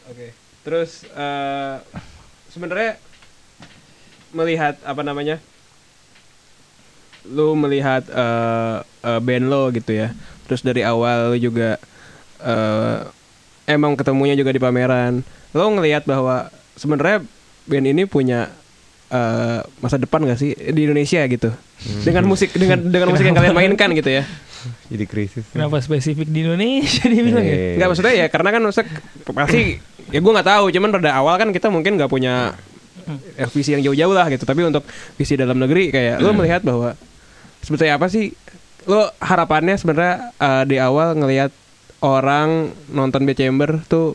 Oke. 0.10 0.28
Terus 0.66 1.06
eh 1.06 1.76
sebenarnya 2.50 2.98
melihat 4.34 4.76
apa 4.82 5.02
namanya? 5.06 5.38
Lu 7.28 7.54
melihat 7.54 8.08
eh 8.08 8.78
eh, 9.06 9.20
band 9.22 9.46
lo 9.48 9.70
gitu 9.70 9.94
ya. 9.94 10.18
Terus 10.50 10.64
dari 10.64 10.82
awal 10.82 11.36
lu 11.36 11.38
juga 11.40 11.78
eh 12.42 13.00
emang 13.68 13.94
ketemunya 14.00 14.34
juga 14.34 14.56
di 14.56 14.62
pameran. 14.62 15.22
Lo 15.52 15.68
ngelihat 15.74 16.08
bahwa 16.08 16.48
sebenarnya 16.80 17.24
band 17.68 17.88
ini 17.88 18.04
punya 18.08 18.48
eh, 19.12 19.60
masa 19.84 20.00
depan 20.00 20.24
gak 20.24 20.40
sih 20.40 20.56
di 20.56 20.88
Indonesia 20.88 21.22
gitu? 21.28 21.52
Dengan 22.04 22.26
musik 22.26 22.56
dengan 22.56 22.80
dengan 22.82 23.12
musik 23.14 23.28
yang 23.28 23.38
kalian 23.38 23.56
mainkan 23.56 23.92
gitu 23.94 24.10
ya. 24.10 24.24
Jadi 24.90 25.06
krisis. 25.06 25.46
Kenapa 25.54 25.80
spesifik 25.80 26.28
di 26.28 26.44
Indonesia 26.44 27.06
dibilang 27.08 27.46
ya? 27.46 27.56
Eh, 27.56 27.74
Enggak 27.78 27.88
maksudnya 27.94 28.16
ya 28.16 28.28
karena 28.28 28.50
kan 28.56 28.62
maksudnya 28.64 28.88
pasti 29.32 29.62
ya 30.12 30.20
gue 30.24 30.32
nggak 30.32 30.48
tahu 30.48 30.66
cuman 30.72 30.90
pada 30.98 31.12
awal 31.20 31.36
kan 31.36 31.50
kita 31.52 31.68
mungkin 31.68 32.00
nggak 32.00 32.12
punya 32.12 32.56
eh, 33.38 33.48
visi 33.52 33.76
yang 33.76 33.84
jauh-jauh 33.84 34.16
lah 34.16 34.28
gitu 34.32 34.44
tapi 34.48 34.64
untuk 34.64 34.84
visi 35.20 35.36
dalam 35.36 35.60
negeri 35.60 35.92
kayak 35.92 36.24
lo 36.24 36.32
melihat 36.32 36.64
bahwa 36.64 36.96
sebetulnya 37.60 38.00
apa 38.00 38.08
sih 38.08 38.32
lo 38.88 39.12
harapannya 39.20 39.76
sebenarnya 39.76 40.16
eh, 40.36 40.64
di 40.68 40.76
awal 40.80 41.16
ngelihat 41.20 41.52
orang 42.00 42.50
nonton 42.88 43.24
B 43.24 43.34
Chamber 43.34 43.82
tuh 43.84 44.14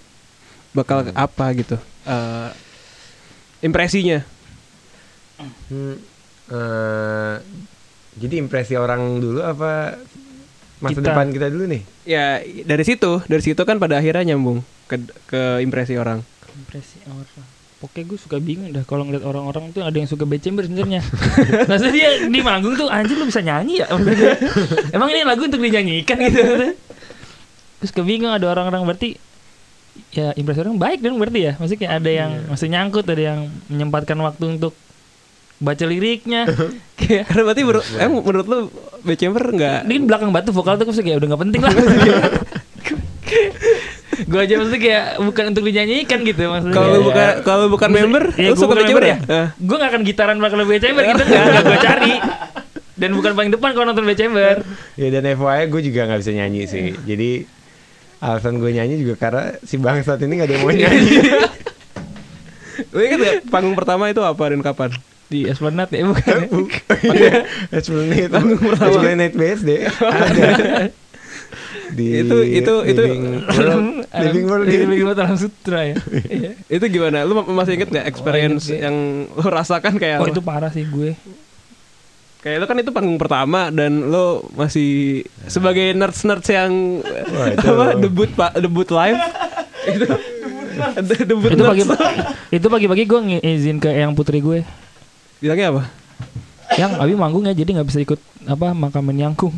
bakal 0.72 1.08
apa 1.12 1.46
gitu 1.52 1.76
Eh, 2.02 2.50
impresinya 3.62 4.26
Hmm, 5.68 5.98
eh, 6.48 7.34
jadi 8.14 8.34
impresi 8.36 8.74
orang 8.74 9.18
dulu 9.18 9.40
apa 9.40 9.98
masa 10.78 10.98
Kita. 10.98 11.06
depan 11.08 11.30
kita 11.30 11.46
dulu 11.46 11.66
nih? 11.66 11.82
ya 12.04 12.38
dari 12.62 12.82
situ 12.82 13.22
dari 13.24 13.38
situ 13.38 13.58
kan 13.62 13.78
pada 13.78 13.98
akhirnya 13.98 14.34
nyambung 14.34 14.62
ke 14.84 14.98
ke 15.24 15.42
impresi 15.58 15.94
orang 15.94 16.22
Impresi 16.52 17.00
orang. 17.06 17.46
Pokoknya 17.80 18.04
gue 18.04 18.18
suka 18.20 18.36
bingung 18.38 18.70
dah 18.70 18.84
kalau 18.84 19.02
ngeliat 19.02 19.24
orang-orang 19.24 19.72
tuh 19.72 19.82
ada 19.82 19.96
yang 19.96 20.04
suka 20.04 20.22
Bad 20.22 20.38
Chamber 20.38 20.62
sebenarnya. 20.62 21.00
Maksudnya 21.70 21.90
dia 21.90 22.08
di 22.28 22.40
manggung 22.40 22.76
tuh 22.76 22.86
anjir 22.86 23.16
lu 23.16 23.24
bisa 23.24 23.40
nyanyi 23.40 23.80
ya? 23.80 23.88
Maksudnya, 23.88 24.36
Emang 24.94 25.08
ini 25.08 25.24
lagu 25.24 25.42
untuk 25.42 25.58
dinyanyikan 25.58 26.14
gitu. 26.20 26.76
Terus 27.82 27.90
kebingung 27.90 28.30
ada 28.30 28.46
orang-orang 28.46 28.86
berarti 28.86 29.18
ya 30.14 30.32
impresi 30.38 30.62
orang 30.62 30.78
baik 30.78 31.02
dong 31.02 31.18
berarti 31.18 31.40
ya. 31.50 31.52
Maksudnya 31.58 31.80
kayak 31.82 31.94
ada 31.98 32.10
yang 32.14 32.30
masih 32.46 32.68
nyangkut, 32.70 33.04
ada 33.10 33.22
yang 33.34 33.50
menyempatkan 33.66 34.14
waktu 34.22 34.44
untuk 34.54 34.72
baca 35.58 35.84
liriknya. 35.84 36.46
kayak 37.02 37.26
karena 37.26 37.42
berarti 37.42 37.62
menurut, 37.66 37.84
eh, 37.98 38.08
menurut 38.08 38.46
lo 38.46 38.58
B 39.02 39.18
Chamber 39.18 39.42
nggak 39.42 39.90
ini 39.90 39.94
kan 39.98 40.04
belakang 40.06 40.30
batu 40.30 40.54
vokal 40.54 40.78
tuh 40.78 40.86
kayak 40.86 41.18
udah 41.18 41.28
gak 41.34 41.42
penting 41.42 41.60
lah. 41.60 41.74
gue 44.22 44.38
aja 44.38 44.54
maksudnya 44.60 44.80
kayak 44.80 45.04
bukan 45.24 45.44
untuk 45.56 45.64
dinyanyikan 45.66 46.20
gitu 46.22 46.44
maksudnya. 46.46 46.76
kalau 46.76 46.88
lu 46.94 47.00
bukan 47.10 47.28
kalau 47.42 47.58
lu 47.64 47.68
bukan 47.72 47.90
member 47.90 48.22
iya, 48.36 48.52
lu 48.52 48.54
gua 48.54 48.60
suka 48.60 48.68
bukan 48.70 48.76
B 48.76 48.86
Chamber 48.86 49.02
member 49.02 49.04
ya 49.08 49.16
Eh. 49.40 49.46
gue 49.56 49.76
gak 49.80 49.90
akan 49.90 50.02
gitaran 50.04 50.36
bakal 50.36 50.56
lebih 50.60 50.78
chamber 50.84 51.02
gitu 51.02 51.22
nggak 51.26 51.42
nggak 51.48 51.64
gue 51.64 51.78
cari 51.80 52.14
dan 53.02 53.10
bukan 53.18 53.32
paling 53.34 53.50
depan 53.50 53.70
kalau 53.74 53.86
nonton 53.88 54.04
B 54.06 54.12
chamber 54.14 54.62
Ya 54.94 55.08
dan 55.10 55.24
FYI 55.26 55.62
gue 55.66 55.80
juga 55.90 56.00
nggak 56.06 56.20
bisa 56.22 56.32
nyanyi 56.36 56.62
sih. 56.68 56.92
Jadi 57.02 57.30
alasan 58.22 58.54
gue 58.56 58.70
nyanyi 58.70 58.94
juga 58.96 59.18
karena 59.18 59.58
si 59.60 59.74
bangsat 59.76 60.22
ini 60.22 60.38
gak 60.38 60.46
ada 60.46 60.54
yang 60.54 60.62
mau 60.62 60.70
nyanyi. 60.78 61.10
Lu 62.88 63.00
inget 63.00 63.18
gak 63.18 63.36
panggung 63.48 63.74
pertama 63.74 64.06
itu 64.06 64.22
apa 64.22 64.44
dan 64.46 64.62
kapan? 64.62 64.94
di 65.26 65.48
Esplanade 65.48 65.88
ya 65.90 66.04
bukan 66.04 66.44
Esplanade. 67.72 68.36
Esplanade 68.84 69.32
BSD 69.32 69.70
ada. 69.88 70.48
Di 71.88 72.20
Itu- 72.20 72.44
itu- 72.44 72.84
itu- 72.84 73.00
Living 73.00 73.24
World. 73.42 74.04
Living 74.12 74.44
World 74.46 74.64
di 74.64 74.70
gitu. 74.70 74.82
Living 74.86 75.02
World 75.02 75.20
Alam 75.20 75.36
Sutra 75.36 75.80
ya. 75.84 75.96
Iya. 76.28 76.52
Itu 76.68 76.84
gimana? 76.86 77.24
Lu 77.24 77.32
ma- 77.32 77.48
masih 77.50 77.76
inget 77.76 77.88
gak 77.90 78.04
experience 78.06 78.68
yang 78.68 78.92
lu 79.26 79.46
rasakan 79.46 79.96
kayak 79.96 80.20
oh 80.20 80.28
itu 80.28 80.40
parah 80.40 80.68
sih 80.68 80.84
gue 80.84 81.16
Kayak 82.42 82.56
lu 82.58 82.66
kan 82.66 82.76
itu 82.76 82.90
panggung 82.90 83.16
pertama 83.16 83.70
dan 83.70 84.02
lu 84.04 84.26
masih 84.52 85.22
sebagai 85.46 85.94
nerds-nerds 85.94 86.48
yang 86.48 86.98
Wah, 87.00 87.46
itu- 87.48 87.68
apa 87.68 87.86
debut 87.96 88.30
pak 88.30 88.58
debut 88.58 88.88
live. 88.88 89.18
Itu. 89.84 90.04
Debut 91.22 91.48
itu 91.48 91.62
pagi 91.62 91.82
nerds. 91.84 92.02
itu 92.50 92.66
pagi-pagi 92.66 93.04
gue 93.04 93.20
ngizin 93.22 93.78
ke 93.78 93.90
yang 93.92 94.10
putri 94.12 94.38
gue. 94.38 94.66
Bilangnya 95.38 95.70
apa? 95.70 95.82
yang 96.72 96.96
Abi 96.96 97.12
manggung 97.12 97.44
ya 97.44 97.52
jadi 97.52 97.68
nggak 97.70 97.84
bisa 97.86 98.00
ikut 98.00 98.16
apa 98.42 98.72
makamin 98.72 99.20
Yangkung 99.22 99.52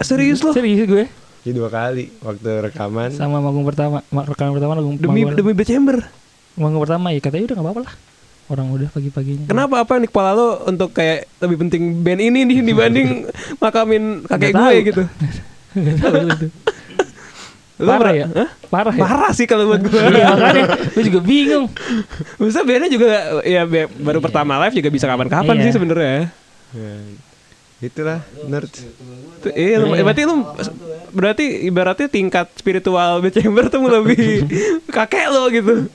Serius 0.00 0.42
lo? 0.42 0.50
serius 0.50 0.82
gue. 0.82 1.06
Jadi 1.40 1.54
dua 1.54 1.70
kali 1.70 2.10
waktu 2.18 2.48
rekaman. 2.64 3.08
Sama 3.10 3.38
manggung 3.38 3.62
pertama 3.62 4.02
ma- 4.06 4.26
rekaman 4.26 4.52
pertama 4.52 4.72
manggung 4.74 4.98
Demi 4.98 5.22
manggung, 5.22 5.38
demi 5.38 5.52
B 5.52 5.62
Chamber. 5.62 5.96
manggung 6.52 6.82
pertama 6.82 7.08
ya 7.08 7.18
katanya 7.18 7.44
udah 7.46 7.56
nggak 7.56 7.66
apa-apa 7.66 7.82
lah 7.82 7.94
orang 8.52 8.68
udah 8.68 8.88
pagi-paginya 8.88 9.46
Kenapa 9.46 9.80
apa 9.80 9.90
yang 9.96 10.02
di 10.04 10.10
kepala 10.10 10.30
lo 10.32 10.48
untuk 10.64 10.92
kayak 10.92 11.24
lebih 11.40 11.56
penting 11.58 11.82
band 11.98 12.20
ini 12.20 12.40
nih 12.44 12.58
dibanding 12.60 13.08
makamin 13.64 14.22
kakek 14.22 14.52
Nggak 14.52 14.52
gue 14.52 14.68
tahu. 14.70 14.86
gitu? 14.86 15.02
Nggak 15.72 15.96
tahu 15.98 16.14
itu. 16.28 16.46
Lu 17.82 17.88
Parah 17.88 18.12
ya? 18.14 18.26
Hah? 18.28 18.48
Parah 18.68 18.94
ya? 18.94 19.02
Parah 19.02 19.32
sih 19.32 19.42
kalau 19.44 19.66
buat 19.66 19.82
gue. 19.82 19.90
Iya 19.90 20.28
makanya 20.30 20.64
gue 20.86 21.02
juga 21.02 21.20
bingung. 21.20 21.66
Bisa 22.38 22.62
bandnya 22.62 22.86
juga 22.86 23.08
ya 23.42 23.66
baru 23.98 24.20
pertama 24.20 24.60
live 24.62 24.76
juga 24.78 24.88
bisa 24.88 25.08
kapan-kapan 25.08 25.54
Iya. 25.56 25.64
sih 25.66 25.72
sebenarnya. 25.74 26.30
Ya, 26.72 26.92
Itulah 27.82 28.22
nerds 28.46 28.86
Tuh, 29.42 29.50
Iya, 29.50 29.82
Iya. 29.82 30.04
berarti 30.06 30.22
lu 30.22 30.46
berarti 31.10 31.44
ibaratnya 31.66 32.06
tingkat 32.06 32.46
spiritual 32.54 33.18
Chamber 33.28 33.66
tuh 33.66 33.82
lebih 33.82 34.46
kakek 34.94 35.26
lo 35.28 35.50
gitu. 35.50 35.90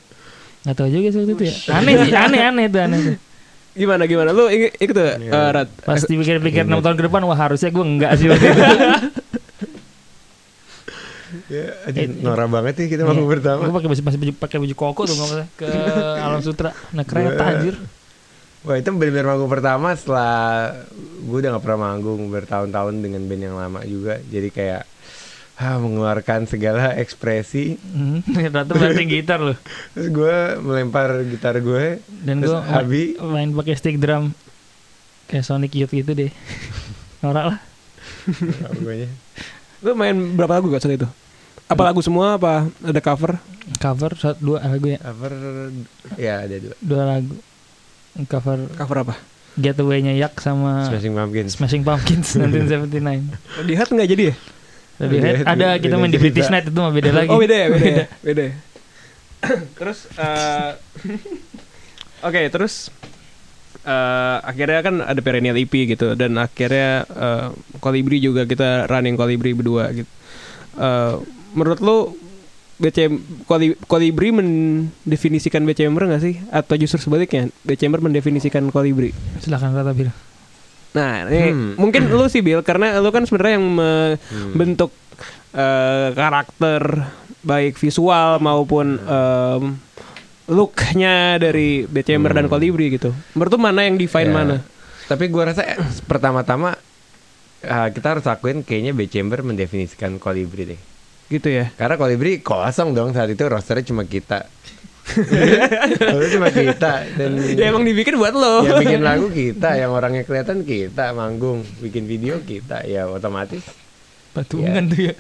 Gak 0.68 0.76
tahu 0.76 0.88
juga 0.90 1.08
sih 1.08 1.20
waktu 1.22 1.34
itu 1.34 1.44
ya. 1.46 1.56
Aneh 1.74 1.94
sih, 1.98 2.12
aneh 2.12 2.42
aneh 2.44 2.66
tuh 2.68 2.82
aneh 2.82 3.00
tuh. 3.00 3.16
Gimana 3.74 4.04
gimana? 4.04 4.30
Lu 4.30 4.50
ikut 4.50 4.92
tuh, 4.92 5.06
Iya. 5.18 5.32
eh, 5.32 5.50
Rat? 5.54 5.70
Pas 5.80 6.02
dipikir-pikir 6.02 6.66
6 6.66 6.82
tahun 6.82 6.96
ke 6.96 7.04
depan 7.06 7.22
wah 7.24 7.38
harusnya 7.38 7.70
gue 7.70 7.86
enggak 7.86 8.12
sih 8.16 8.28
waktu 8.28 8.46
itu. 8.46 8.62
Ya, 11.48 11.76
aduh, 11.84 12.08
norak 12.22 12.48
banget 12.50 12.74
nih 12.78 12.88
kita 12.90 13.04
manggung 13.04 13.28
pertama 13.28 13.60
Gue 13.62 13.74
pakai 13.74 13.90
baju 13.90 14.02
masih 14.02 14.16
baju 14.18 14.34
pakai 14.38 14.58
baju 14.60 14.76
koko 14.78 15.02
tuh 15.04 15.16
masalah 15.18 15.48
ke 15.54 15.68
Alam 16.26 16.40
Sutra. 16.40 16.72
Nah 16.92 17.04
kereta 17.04 17.36
Gua- 17.38 17.52
anjir. 17.54 17.76
Wah 18.64 18.76
itu 18.76 18.90
benar-benar 18.90 19.28
manggung 19.28 19.48
pertama 19.48 19.92
setelah 19.94 20.72
gue 21.22 21.38
udah 21.38 21.52
gak 21.52 21.64
pernah 21.64 21.80
manggung 21.86 22.20
bertahun-tahun 22.28 22.94
dengan 22.98 23.22
band 23.24 23.44
yang 23.44 23.56
lama 23.56 23.80
juga 23.84 24.20
Jadi 24.24 24.48
kayak 24.50 24.84
ah, 25.58 25.78
mengeluarkan 25.82 26.46
segala 26.46 26.94
ekspresi 26.96 27.82
Hmm, 27.82 28.22
ternyata 28.34 28.74
banting 28.74 29.10
gitar 29.10 29.42
loh. 29.42 29.58
Terus 29.94 30.08
gue 30.14 30.36
melempar 30.62 31.22
gitar 31.26 31.58
gue 31.58 31.98
Dan 32.08 32.46
gue 32.46 32.54
Abi 32.54 33.18
main 33.20 33.50
pakai 33.52 33.74
stick 33.74 33.98
drum 33.98 34.32
kayak 35.28 35.44
Sonic 35.44 35.74
Youth 35.76 35.92
gitu 35.92 36.14
deh. 36.14 36.32
Norak 37.26 37.46
lah. 37.52 37.60
Lu 39.82 39.92
main 39.94 40.16
berapa 40.34 40.62
lagu 40.62 40.70
gak 40.70 40.82
saat 40.82 40.98
itu? 40.98 41.08
Apa 41.68 41.84
lagu 41.84 42.00
semua 42.00 42.40
apa 42.40 42.70
ada 42.80 43.02
cover? 43.04 43.36
Cover 43.82 44.12
satu 44.16 44.40
dua 44.40 44.64
lagu 44.64 44.88
ya. 44.88 45.00
Cover 45.04 45.32
ya 46.16 46.34
ada 46.48 46.56
dua 46.56 46.76
Dua 46.80 47.04
lagu. 47.04 47.36
Cover 48.26 48.58
Cover 48.74 48.98
apa? 49.04 49.16
Getaway-nya 49.58 50.14
Yak 50.14 50.38
sama 50.38 50.86
Smashing 50.86 51.18
Pumpkins 51.18 51.52
Smashing 51.58 51.82
Pumpkins 51.82 52.38
1979. 52.38 53.66
Di 53.66 53.74
Hat 53.74 53.90
nggak 53.90 54.10
jadi 54.10 54.24
ya? 54.32 54.36
Radiohead 54.98 55.44
Radiohead 55.44 55.46
ada 55.46 55.68
beda 55.70 55.82
kita 55.82 55.96
main 55.96 56.10
di. 56.10 56.18
British 56.18 56.50
Night 56.50 56.66
itu 56.66 56.76
mah 56.76 56.90
beda 56.90 57.10
lagi. 57.14 57.30
Oh 57.30 57.38
beda 57.38 57.56
ya, 57.56 57.68
beda 57.70 57.86
ya, 57.86 58.06
beda. 58.22 58.42
ya. 58.44 58.54
terus, 59.78 60.00
eh, 60.18 60.72
oke, 62.22 62.42
terus 62.50 62.74
eh, 63.86 64.38
akhirnya 64.42 64.80
kan 64.82 64.96
ada 65.00 65.20
perennial 65.22 65.56
EP 65.56 65.70
gitu 65.70 66.18
dan 66.18 66.36
akhirnya 66.36 67.06
eh, 67.06 67.48
Kolibri 67.78 68.18
juga 68.18 68.44
kita 68.44 68.90
running 68.90 69.14
Kolibri 69.14 69.54
berdua 69.54 69.94
gitu. 69.94 70.10
Eh, 70.78 71.16
menurut 71.54 71.80
lo 71.80 71.98
BCM 72.78 73.46
Koli- 73.50 73.78
Kolibri 73.90 74.30
mendefinisikan 74.30 75.66
B 75.66 75.74
Chamber 75.74 76.06
nggak 76.06 76.22
sih? 76.22 76.38
Atau 76.50 76.78
justru 76.78 77.02
sebaliknya 77.02 77.50
B 77.66 77.74
Chamber 77.74 78.02
mendefinisikan 78.02 78.70
Kolibri? 78.70 79.14
Silakan 79.42 79.74
Rata 79.74 79.94
Bil. 79.94 80.14
Nah, 80.92 81.28
ini 81.28 81.52
Hmm. 81.52 81.74
mungkin 81.76 82.08
lu 82.08 82.26
sih 82.28 82.40
Bill 82.40 82.62
karena 82.62 82.98
lu 82.98 83.10
kan 83.10 83.24
sebenarnya 83.24 83.56
yang 83.56 83.68
Hmm. 83.74 84.14
membentuk 84.54 84.92
eh, 85.50 86.10
karakter 86.14 87.08
baik 87.42 87.76
visual 87.76 88.38
maupun 88.38 89.00
em, 89.00 89.64
looknya 90.46 91.36
dari 91.38 91.84
B 91.84 92.02
Chamber 92.02 92.32
dan 92.32 92.46
Hmm. 92.46 92.54
Kolibri 92.54 92.88
gitu. 92.90 93.12
Menurut 93.34 93.58
mana 93.58 93.84
yang 93.84 93.96
define 93.96 94.30
Ya. 94.30 94.36
mana? 94.36 94.56
Tapi 95.06 95.28
gue 95.28 95.44
rasa 95.44 95.64
eh, 95.66 95.80
pertama-tama 96.04 96.76
ah, 97.64 97.88
kita 97.90 98.08
harus 98.14 98.26
akuin 98.26 98.62
kayaknya 98.62 98.92
B 98.92 99.08
Chamber 99.08 99.42
mendefinisikan 99.42 100.18
Kolibri 100.18 100.64
deh 100.68 100.82
Gitu 101.28 101.48
ya. 101.50 101.72
Karena 101.74 101.96
Kolibri 101.96 102.40
kosong 102.40 102.94
dong 102.94 103.12
saat 103.12 103.28
itu 103.28 103.44
rosternya 103.44 103.84
cuma 103.86 104.04
kita 104.04 104.48
Lalu 105.98 106.26
cuma 106.36 106.48
kita 106.52 106.94
dan 107.16 107.32
ya 107.60 107.72
emang 107.72 107.84
dibikin 107.84 108.20
buat 108.20 108.36
lo. 108.36 108.64
yang 108.64 108.80
bikin 108.80 109.02
lagu 109.02 109.28
kita, 109.32 109.80
yang 109.80 109.92
orangnya 109.96 110.28
kelihatan 110.28 110.68
kita, 110.68 111.16
manggung, 111.16 111.64
bikin 111.80 112.06
video 112.06 112.40
kita, 112.44 112.84
ya 112.84 113.08
otomatis 113.08 113.64
Patungan 114.36 114.86
Iya. 114.86 114.92
tuh 114.94 115.00
ya. 115.02 115.14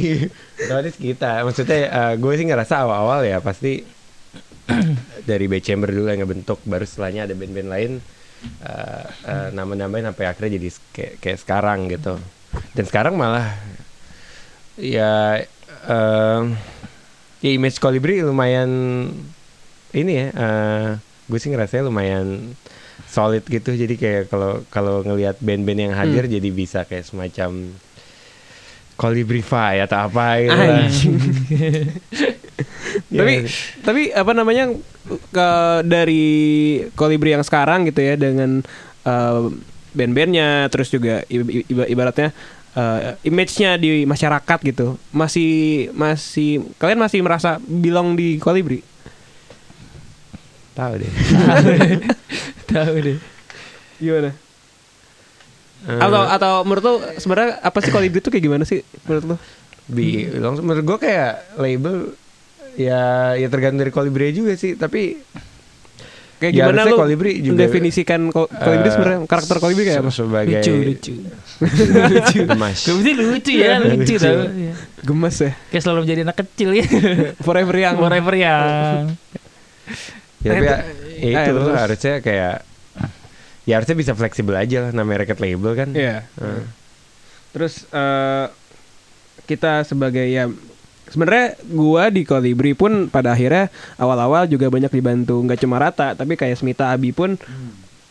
otomatis 0.64 0.94
kita. 0.96 1.44
Maksudnya 1.44 1.78
eh, 1.86 2.14
gue 2.16 2.32
sih 2.40 2.46
ngerasa 2.48 2.88
awal-awal 2.88 3.20
ya 3.28 3.38
pasti 3.44 3.84
dari 5.28 5.44
Bad 5.46 5.62
Chamber 5.62 5.92
dulu 5.92 6.08
yang 6.08 6.24
ngebentuk, 6.24 6.64
baru 6.64 6.88
setelahnya 6.88 7.28
ada 7.28 7.34
band-band 7.36 7.68
lain 7.68 7.92
eh, 8.64 9.04
eh, 9.28 9.48
nama-namain 9.52 10.08
sampai 10.08 10.24
akhirnya 10.24 10.56
jadi 10.56 10.68
kayak, 10.94 11.14
kayak 11.20 11.38
sekarang 11.44 11.78
gitu. 11.92 12.16
Dan 12.72 12.84
sekarang 12.88 13.20
malah 13.20 13.52
ya 14.80 15.44
eh, 15.84 16.40
ya 17.46 17.50
image 17.54 17.78
Kolibri 17.78 18.18
lumayan 18.26 18.70
ini 19.94 20.12
ya. 20.12 20.26
eh, 20.34 20.88
gue 21.30 21.38
sih 21.38 21.50
ngerasanya 21.54 21.86
lumayan 21.86 22.54
solid 23.06 23.46
gitu. 23.46 23.70
Jadi 23.70 23.94
kayak 23.94 24.26
kalau 24.26 24.66
kalau 24.68 25.06
ngelihat 25.06 25.38
band-band 25.38 25.80
yang 25.90 25.94
hadir 25.94 26.26
jadi 26.26 26.48
bisa 26.50 26.82
kayak 26.82 27.06
semacam 27.06 27.70
Kolibrify 28.96 29.84
atau 29.84 30.08
apa 30.08 30.26
gitu 30.42 30.56
lah. 30.56 30.84
Anjing. 30.88 31.16
Ya, 33.12 33.20
tapi 33.20 33.34
tapi 33.84 34.02
apa 34.08 34.32
namanya 34.32 34.72
ke 35.28 35.50
dari 35.84 36.26
kolibri 36.96 37.36
yang 37.36 37.44
sekarang 37.44 37.84
gitu 37.84 38.00
ya 38.00 38.16
dengan 38.16 38.64
eh, 39.04 39.40
band-bandnya 39.92 40.72
terus 40.72 40.88
juga 40.88 41.20
ibaratnya 41.68 42.32
eh, 42.76 43.16
image-nya 43.24 43.80
di 43.80 44.04
masyarakat 44.04 44.58
gitu. 44.62 45.00
Masih 45.10 45.88
masih 45.96 46.62
kalian 46.76 47.00
masih 47.00 47.24
merasa 47.24 47.56
belong 47.64 48.14
di 48.14 48.36
kolibri? 48.36 48.84
Tahu 50.76 50.92
deh. 51.00 51.12
Tahu 52.72 52.94
deh. 53.00 53.18
gimana? 53.96 54.30
Eh, 55.88 56.00
atau 56.02 56.22
atau 56.28 56.52
menurut 56.68 56.84
lo 56.84 56.94
sebenarnya 57.16 57.64
apa 57.64 57.78
sih 57.80 57.88
kolibri 57.88 58.20
itu 58.20 58.28
kayak 58.28 58.44
gimana 58.44 58.64
sih 58.68 58.84
menurut 59.08 59.24
lo 59.24 59.36
bi 59.86 60.26
langsung 60.36 60.66
menurut 60.66 60.82
gue 60.82 60.98
kayak 60.98 61.56
label 61.62 62.10
ya 62.76 63.32
ya 63.38 63.46
tergantung 63.48 63.80
dari 63.80 63.92
kolibri 63.94 64.36
juga 64.36 64.52
sih. 64.58 64.76
Tapi 64.76 65.16
kayak 66.36 66.52
Ya, 66.52 66.64
gimana 66.64 66.84
lo 66.84 66.96
kolibri 66.96 67.32
juga- 67.38 67.52
mendefinisikan 67.56 68.20
ko- 68.28 68.46
kolibri 68.46 68.86
eh, 68.86 68.92
sebenarnya 68.92 69.18
karakter 69.24 69.56
kolibri 69.56 69.82
kayak 69.84 70.00
apa 70.00 70.10
se- 70.10 70.18
sebagai 70.18 70.52
Lucu, 70.54 70.72
lucu. 70.78 71.14
lucu 72.06 72.38
gemas 72.50 72.78
Kolibri 72.82 73.12
lucu 73.14 73.52
ya, 73.52 73.72
lucu 73.78 74.14
tau. 74.16 74.36
Ya. 74.46 74.74
gemes 75.00 75.36
ya 75.38 75.52
Kayak 75.68 75.82
selalu 75.82 75.98
menjadi 76.02 76.20
anak 76.22 76.36
kecil 76.38 76.70
ya. 76.72 76.84
forever 77.46 77.74
yang 77.74 77.94
Forever 77.96 78.34
yang. 78.34 79.16
ya, 80.38 80.50
tapi 80.50 80.64
ya, 80.64 80.76
ya 81.16 81.38
Eh, 81.38 81.44
itu 81.44 81.52
terus. 81.56 81.74
harusnya 81.74 82.14
kayak 82.20 82.54
ya 83.62 83.74
harusnya 83.74 83.96
bisa 83.96 84.12
fleksibel 84.12 84.54
aja 84.54 84.78
lah 84.78 84.90
namanya 84.92 85.24
record 85.24 85.40
label 85.40 85.72
kan 85.72 85.88
Iya. 85.90 86.28
Eh, 86.36 86.62
Terus 87.50 87.88
eh, 87.88 88.46
kita 89.44 89.80
sebagai 89.82 90.22
ya 90.22 90.44
sebenarnya 91.10 91.56
gua 91.70 92.08
di 92.10 92.22
Kolibri 92.26 92.72
pun 92.74 93.06
pada 93.06 93.34
akhirnya 93.34 93.70
awal-awal 93.98 94.50
juga 94.50 94.70
banyak 94.70 94.90
dibantu. 94.90 95.40
Nggak 95.42 95.60
cuma 95.62 95.80
Rata 95.80 96.14
tapi 96.18 96.34
kayak 96.34 96.58
Smita 96.58 96.90
Abi 96.90 97.10
pun 97.14 97.38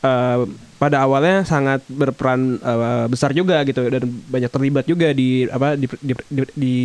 eh, 0.04 0.40
pada 0.76 0.98
awalnya 1.04 1.48
sangat 1.48 1.84
berperan 1.88 2.60
eh, 2.60 3.06
besar 3.08 3.32
juga 3.32 3.62
gitu 3.68 3.86
dan 3.88 4.04
banyak 4.06 4.52
terlibat 4.52 4.86
juga 4.88 5.12
di 5.12 5.48
apa 5.48 5.76
di 5.80 5.88
di, 6.00 6.14
di, 6.32 6.42
di 6.56 6.76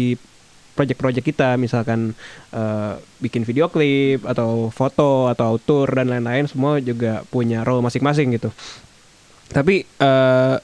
project-project 0.74 1.26
kita. 1.26 1.48
Misalkan 1.58 2.14
eh, 2.54 2.92
bikin 3.22 3.42
video 3.42 3.70
klip 3.70 4.26
atau 4.26 4.70
foto 4.74 5.30
atau 5.30 5.58
tour 5.62 5.90
dan 5.90 6.10
lain-lain 6.10 6.46
semua 6.50 6.78
juga 6.78 7.22
punya 7.28 7.62
role 7.62 7.84
masing-masing 7.84 8.34
gitu. 8.34 8.50
Tapi 9.50 9.82
eh 9.82 10.56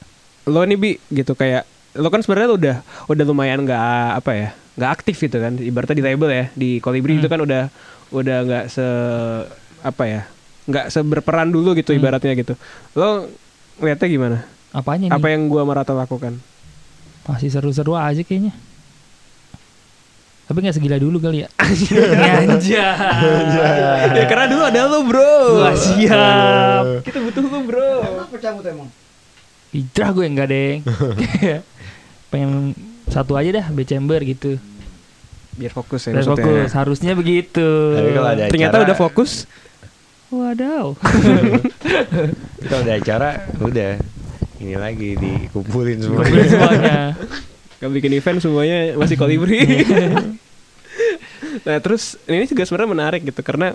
lo 0.47 0.63
nih 0.63 0.79
bi 0.79 0.91
gitu 1.11 1.35
kayak 1.35 1.67
lo 1.99 2.07
kan 2.07 2.23
sebenarnya 2.23 2.49
udah 2.55 2.75
udah 3.11 3.23
lumayan 3.27 3.67
nggak 3.67 3.83
apa 4.23 4.31
ya 4.31 4.49
nggak 4.77 4.91
aktif 4.93 5.17
gitu 5.19 5.37
kan 5.37 5.57
ibaratnya 5.57 5.95
di 5.95 6.05
label 6.05 6.29
ya 6.29 6.45
di 6.53 6.69
kolibri 6.77 7.17
itu 7.17 7.25
kan 7.25 7.39
udah 7.39 7.73
udah 8.09 8.37
nggak 8.43 8.65
se 8.67 8.85
apa 9.79 10.03
ya 10.05 10.21
nggak 10.63 10.85
seberperan 10.87 11.47
dulu 11.47 11.73
gitu 11.73 11.91
Hmm. 11.91 11.99
ibaratnya 11.99 12.33
gitu 12.33 12.53
lo 12.93 13.25
ngeliatnya 13.75 14.07
gimana 14.07 14.37
Apanya 14.69 15.07
nih? 15.07 15.13
apa 15.13 15.27
yang 15.27 15.47
gua 15.47 15.63
merata 15.63 15.91
lakukan 15.91 16.37
Masih 17.23 17.49
seru-seru 17.49 17.91
aja 17.91 18.21
kayaknya. 18.21 18.55
Tapi 20.47 20.63
gak 20.63 20.79
segila 20.79 20.95
dulu 20.95 21.19
kali 21.19 21.43
ya. 21.43 21.51
Anjay. 21.59 22.79
ya 24.15 24.23
karena 24.23 24.47
dulu 24.47 24.63
ada 24.63 24.81
lo 24.85 25.03
bro 25.03 25.59
Wah 25.59 25.75
siap. 25.75 27.03
kita 27.03 27.19
butuh 27.19 27.43
lo 27.43 27.59
bro 27.61 27.91
Kenapa 27.99 28.35
cabut 28.39 28.63
emang? 28.63 28.87
Hijrah 29.69 30.09
gue 30.09 30.23
enggak 30.25 30.47
deng. 30.47 30.79
Pengen 32.31 32.71
satu 33.07 33.39
aja 33.39 33.63
dah 33.63 33.65
B 33.71 33.87
chamber 33.87 34.19
gitu. 34.23 34.59
biar 35.57 35.73
fokus 35.73 36.05
ya 36.05 36.13
maksudnya. 36.13 36.37
fokus. 36.37 36.69
Harusnya 36.77 37.11
begitu. 37.17 37.65
Tapi 37.97 38.09
kalau 38.13 38.29
ada 38.29 38.41
ternyata 38.45 38.77
acara- 38.77 38.85
udah 38.85 38.97
fokus 38.97 39.31
Wadaw. 40.27 40.91
kalau 42.67 42.81
ada 42.83 42.93
acara 42.99 43.29
udah 43.63 43.95
ini 44.59 44.75
lagi 44.75 45.15
dikumpulin 45.15 46.03
semua 46.03 46.27
Kumpulin 46.27 46.47
semuanya. 46.51 46.99
Gak 47.79 47.91
bikin 47.93 48.11
event 48.17 48.41
semuanya 48.41 48.97
masih 48.99 49.15
kolibri. 49.15 49.61
nah 51.65 51.77
terus 51.79 52.19
ini 52.27 52.43
juga 52.49 52.65
sebenarnya 52.67 52.91
menarik 52.91 53.21
gitu 53.23 53.39
karena 53.45 53.71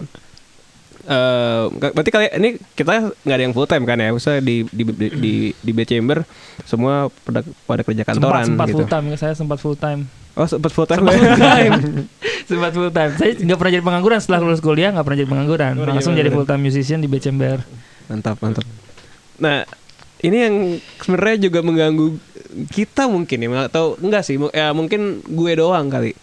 eh 1.03 1.65
berarti 1.93 2.11
kalian 2.15 2.31
ini 2.39 2.49
kita 2.79 3.11
nggak 3.11 3.37
ada 3.37 3.43
yang 3.43 3.55
full 3.55 3.67
time 3.67 3.83
kan 3.83 3.99
ya, 3.99 4.15
usah 4.15 4.39
di 4.39 4.63
di 4.71 4.87
di 4.87 5.07
di, 5.11 5.33
di 5.51 5.71
B 5.75 5.83
chamber 5.83 6.23
semua 6.63 7.11
pada 7.27 7.43
pada 7.67 7.83
kerja 7.83 8.07
kantoran 8.07 8.47
sempat, 8.47 8.47
sempat 8.47 8.67
gitu. 8.71 8.77
full 8.79 8.89
time. 8.89 9.05
Saya 9.19 9.35
sempat 9.35 9.59
full 9.59 9.75
time. 9.79 10.01
Oh 10.33 10.47
sempat 10.47 10.71
full 10.71 10.87
time. 10.87 11.03
Sempat 11.03 11.19
full 11.19 11.37
time. 11.51 11.73
sempat 12.51 12.71
full 12.73 12.93
time. 12.95 13.11
Saya 13.19 13.31
nggak 13.35 13.59
pernah 13.59 13.73
jadi 13.75 13.85
pengangguran 13.85 14.19
setelah 14.23 14.41
lulus 14.47 14.63
kuliah 14.63 14.91
nggak 14.95 15.05
pernah 15.05 15.19
jadi 15.19 15.31
pengangguran. 15.31 15.73
Oh, 15.83 15.87
Langsung 15.91 16.15
jadi 16.15 16.31
full 16.31 16.47
time 16.47 16.63
musician 16.63 17.03
di 17.03 17.11
B 17.11 17.19
chamber. 17.19 17.59
mantap 18.07 18.39
mantap. 18.39 18.63
Nah 19.43 19.67
ini 20.23 20.37
yang 20.39 20.55
sebenarnya 21.03 21.51
juga 21.51 21.67
mengganggu 21.67 22.15
kita 22.71 23.11
mungkin 23.11 23.39
ya 23.43 23.67
atau 23.67 23.99
enggak 23.99 24.23
sih 24.23 24.39
ya 24.55 24.71
mungkin 24.71 25.25
gue 25.25 25.53
doang 25.59 25.91
kali 25.91 26.15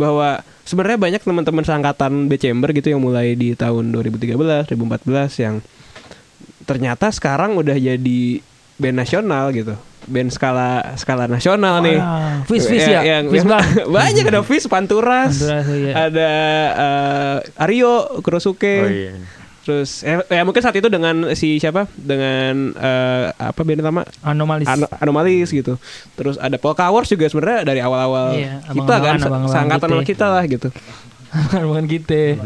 bahwa 0.00 0.40
sebenarnya 0.64 0.98
banyak 0.98 1.20
teman-teman 1.22 1.64
seangkatan 1.64 2.26
B 2.28 2.40
Chamber 2.40 2.72
gitu 2.72 2.92
yang 2.96 3.00
mulai 3.04 3.36
di 3.36 3.52
tahun 3.52 3.92
2013 3.92 4.72
2014 4.72 5.44
yang 5.44 5.60
ternyata 6.64 7.12
sekarang 7.12 7.60
udah 7.60 7.76
jadi 7.76 8.20
band 8.80 8.96
nasional 8.96 9.52
gitu. 9.52 9.76
Band 10.04 10.28
skala 10.32 10.96
skala 11.00 11.24
nasional 11.24 11.80
nih. 11.80 11.96
Wah, 11.96 12.44
Fis 12.44 12.68
Fis 12.68 12.84
ya. 12.84 13.00
yang, 13.00 13.32
Fis 13.32 13.44
yang- 13.44 13.88
banyak 13.94 14.24
ada 14.24 14.40
Fis 14.44 14.64
Panturas, 14.68 15.40
Panturas, 15.40 15.64
iya. 15.72 15.92
ada 16.08 16.30
eh, 16.76 17.62
Aryo 17.64 18.20
Kurosuke. 18.20 18.76
Oh 18.84 18.88
iya 18.90 19.14
Terus 19.64 20.00
ya, 20.00 20.20
ya 20.22 20.44
mungkin 20.44 20.60
saat 20.60 20.76
itu 20.76 20.86
dengan 20.86 21.32
si 21.32 21.56
siapa? 21.56 21.88
Dengan 21.90 22.70
eh, 22.70 23.24
apa 23.32 23.56
band 23.58 23.80
nama? 23.80 24.02
Anomalis. 24.20 24.68
Ano- 24.68 24.92
Anomalis 24.94 25.48
gitu. 25.48 25.80
Terus 26.14 26.36
ada 26.36 26.54
Polka 26.54 26.84
Wars 26.86 27.08
juga 27.08 27.24
sebenarnya 27.24 27.64
dari 27.64 27.80
awal-awal 27.80 28.36
Iya, 28.36 28.60
kita 28.62 28.94
kan 28.98 29.16
seangkatan 29.18 29.88
kita. 29.88 29.96
sama 29.96 30.04
kita 30.04 30.26
lah 30.28 30.44
gitu. 30.44 30.68
Bukan 31.64 31.84
kita. 31.84 32.38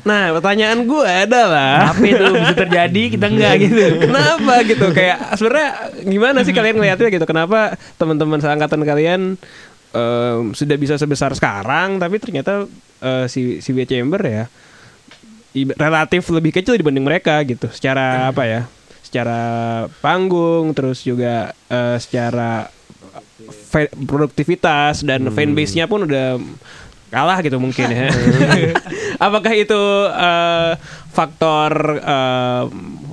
Nah, 0.00 0.32
pertanyaan 0.32 0.80
gue 0.82 1.04
adalah 1.04 1.92
Apa 1.92 2.00
itu 2.00 2.24
bisa 2.32 2.54
terjadi 2.56 3.02
kita 3.12 3.26
enggak 3.28 3.54
gitu. 3.66 4.00
kenapa 4.00 4.54
gitu 4.64 4.86
kayak 4.90 5.36
sebenarnya 5.36 5.68
gimana 6.02 6.38
sih 6.40 6.56
kalian 6.56 6.80
ngeliatnya 6.80 7.08
gitu 7.10 7.26
kenapa 7.26 7.76
teman-teman 7.98 8.40
seangkatan 8.40 8.80
kalian 8.80 9.20
em, 9.90 10.40
sudah 10.50 10.76
bisa 10.76 10.96
sebesar 10.96 11.36
sekarang 11.36 12.00
tapi 12.00 12.16
ternyata 12.16 12.64
eh, 12.98 13.26
si 13.26 13.60
si 13.60 13.76
B 13.76 13.84
Chamber 13.84 14.22
ya 14.22 14.48
relatif 15.74 16.30
lebih 16.30 16.54
kecil 16.54 16.78
dibanding 16.78 17.02
mereka 17.02 17.42
gitu 17.42 17.66
secara 17.74 18.30
apa 18.30 18.42
ya 18.46 18.60
secara 19.02 19.40
panggung 19.98 20.70
terus 20.70 21.02
juga 21.02 21.50
eh, 21.66 21.98
secara 21.98 22.70
produktivitas 24.06 25.02
dan 25.02 25.26
fanbase-nya 25.34 25.90
pun 25.90 26.06
udah 26.06 26.38
kalah 27.10 27.42
gitu 27.42 27.58
mungkin 27.58 27.90
ya. 27.90 28.06
Apakah 29.26 29.50
itu 29.58 29.82
eh, 30.14 30.72
faktor 31.10 31.98
eh, 31.98 32.62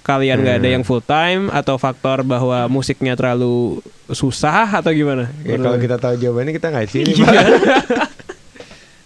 kalian 0.05 0.38
nggak 0.45 0.57
ada 0.61 0.69
yang 0.69 0.83
full 0.85 1.01
time 1.01 1.49
atau 1.49 1.81
faktor 1.81 2.21
bahwa 2.21 2.69
musiknya 2.69 3.17
terlalu 3.17 3.81
susah 4.13 4.69
atau 4.79 4.93
gimana? 4.93 5.27
ya 5.43 5.57
kalau 5.59 5.81
kita 5.81 5.97
tahu 5.97 6.15
jawabannya 6.15 6.53
kita 6.55 6.67
nggak 6.71 6.88
sini 6.88 7.11
Iya. 7.25 7.43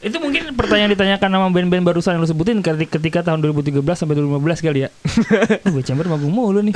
Itu 0.02 0.18
mungkin 0.18 0.58
pertanyaan 0.58 0.98
ditanyakan 0.98 1.30
sama 1.30 1.48
band-band 1.54 1.86
barusan 1.86 2.18
yang 2.18 2.26
lu 2.26 2.30
sebutin 2.30 2.66
ketika, 2.66 2.98
ketika 2.98 3.20
tahun 3.22 3.46
2013 3.46 3.86
sampai 3.86 4.18
2015 4.18 4.66
kali 4.66 4.80
ya. 4.86 4.90
Gue 5.74 5.84
chamber 5.86 6.10
manggung 6.10 6.34
mulu 6.34 6.66
nih. 6.66 6.74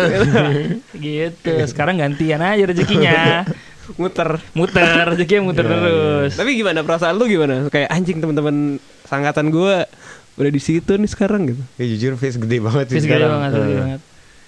gitu. 0.95 1.51
Sekarang 1.65 1.97
gantian 1.97 2.37
aja 2.39 2.63
rezekinya. 2.69 3.41
muter. 4.01 4.37
Muter, 4.53 5.09
rezekinya 5.09 5.41
muter 5.49 5.65
Iya, 5.65 5.73
terus. 5.73 6.31
Tapi 6.37 6.53
gimana 6.53 6.85
perasaan 6.85 7.17
lu 7.17 7.25
gimana? 7.25 7.65
Kayak 7.73 7.89
anjing 7.89 8.21
teman-teman 8.21 8.77
sangkatan 9.09 9.49
gue 9.49 9.89
udah 10.35 10.51
di 10.51 10.59
situ 10.59 10.99
nih 10.99 11.07
sekarang 11.07 11.47
gitu 11.47 11.63
Ya 11.79 11.85
jujur 11.95 12.19
face 12.19 12.35
gede 12.35 12.59
banget 12.59 12.91
sih 12.91 12.99
Fis 12.99 13.07
gede 13.07 13.23
sekarang. 13.23 13.39
banget, 13.39 13.51
gede 13.55 13.63
Heeh. 13.63 13.79
banget. 13.79 14.01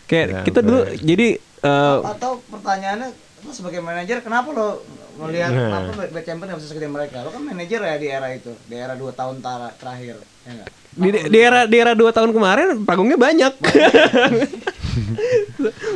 kayak 0.07 0.27
Ya, 0.27 0.39
kita 0.43 0.59
dulu 0.59 0.81
jadi 0.99 1.27
eh, 1.63 1.97
atau 2.03 2.31
pertanyaannya 2.43 3.09
lo 3.47 3.51
sebagai 3.55 3.79
manajer 3.79 4.19
kenapa 4.19 4.51
lo 4.51 4.83
melihat 5.17 5.51
Nah. 5.51 5.61
kenapa 5.69 5.91
Bad 6.13 6.25
Chamber 6.25 6.45
nggak 6.47 6.59
bisa 6.61 6.69
segede 6.69 6.87
mereka. 6.87 7.25
Lo 7.25 7.29
kan 7.33 7.41
manajer 7.41 7.81
ya 7.81 7.95
di 7.97 8.07
era 8.07 8.27
itu 8.31 8.53
di 8.69 8.75
era 8.77 8.93
dua 8.93 9.11
tahun 9.11 9.41
tara- 9.41 9.73
terakhir 9.75 10.21
ya 10.47 10.65
di, 10.97 11.09
di 11.29 11.37
era 11.37 11.69
di 11.69 11.77
era 11.77 11.93
dua 11.93 12.09
tahun 12.09 12.33
kemarin 12.33 12.81
panggungnya 12.85 13.19
banyak. 13.19 13.53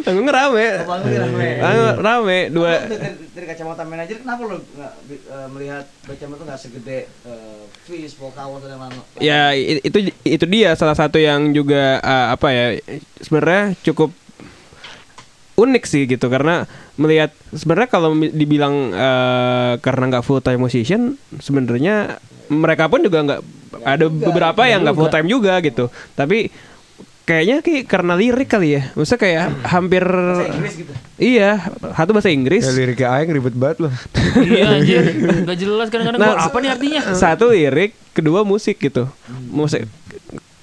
Panggungnya 0.05 0.33
rame. 0.33 0.65
Lo 0.77 0.85
panggil 0.85 1.17
rame. 1.17 1.49
Rame 1.97 2.39
dua 2.53 2.85
dari, 2.85 3.17
dari 3.33 3.45
kacamata 3.49 3.81
manajer 3.81 4.21
kenapa 4.21 4.41
lo 4.45 4.57
nggak 4.61 4.93
eh, 5.09 5.47
melihat 5.49 5.85
Chamber 6.21 6.37
tuh 6.37 6.45
nggak 6.45 6.61
segede 6.61 7.09
uh, 7.25 7.65
Fish, 7.81 8.13
Polkawat 8.13 8.61
dan 8.61 8.77
lain-lain 8.77 9.01
ya 9.17 9.57
itu 9.57 10.13
itu 10.21 10.45
dia 10.45 10.77
salah 10.77 10.93
satu 10.93 11.17
yang 11.17 11.49
juga 11.49 11.97
eh, 11.97 12.27
apa 12.29 12.47
ya 12.53 12.65
sebenarnya 13.25 13.73
cukup 13.81 14.13
unik 15.61 15.83
sih 15.85 16.03
gitu 16.05 16.25
karena 16.27 16.65
melihat 16.97 17.29
sebenarnya 17.53 17.89
kalau 17.89 18.11
dibilang 18.17 18.89
eh, 18.91 19.73
karena 19.79 20.03
nggak 20.11 20.25
full 20.25 20.41
time 20.41 20.61
musician 20.65 21.15
sebenarnya 21.37 22.17
mereka 22.51 22.91
pun 22.91 22.99
juga 22.99 23.23
nggak 23.23 23.41
ada 23.85 24.05
beberapa 24.09 24.61
yang 24.67 24.83
nggak 24.83 24.97
full 24.97 25.13
time 25.13 25.27
juga 25.29 25.55
gitu. 25.63 25.87
Tapi 26.13 26.51
kayaknya 27.23 27.63
ki 27.63 27.87
karena 27.87 28.13
lirik 28.19 28.49
kali 28.51 28.75
ya. 28.75 28.91
Maksudnya 28.91 29.21
kayak 29.21 29.45
hampir 29.71 30.03
bahasa 30.03 30.45
Inggris 30.51 30.73
gitu. 30.75 30.93
iya 31.15 31.51
satu 31.95 32.11
bahasa 32.11 32.29
Inggris. 32.33 32.63
Ya 32.67 32.73
liriknya 32.75 33.07
Aing 33.13 33.31
ribet 33.31 33.55
banget 33.55 33.77
loh. 33.87 33.93
iya 34.51 34.65
anjir. 34.75 35.03
Gak 35.47 35.57
jelas 35.57 35.87
kadang-kadang 35.87 36.19
Nah, 36.19 36.35
apa 36.43 36.57
nih 36.59 36.69
artinya? 36.75 37.01
satu 37.15 37.55
lirik 37.55 37.95
kedua 38.11 38.43
musik 38.43 38.81
gitu. 38.81 39.07
Musik 39.47 39.87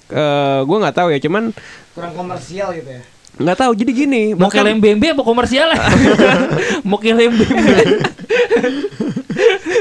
eh 0.08 0.60
gue 0.64 0.76
nggak 0.80 0.96
tahu 0.96 1.08
ya 1.12 1.20
cuman 1.20 1.52
kurang 1.92 2.12
komersial 2.16 2.72
gitu 2.72 2.96
ya 2.96 3.02
nggak 3.38 3.56
tahu 3.56 3.72
jadi 3.72 3.92
gini 3.96 4.22
Mau 4.32 4.46
ke 4.46 4.58
bahkan- 4.58 4.66
lembembe 4.68 5.06
apa 5.08 5.22
komersial 5.22 5.66
lah? 5.68 5.78
Mau 6.88 6.96
ke 6.96 7.10
lembembe. 7.10 7.84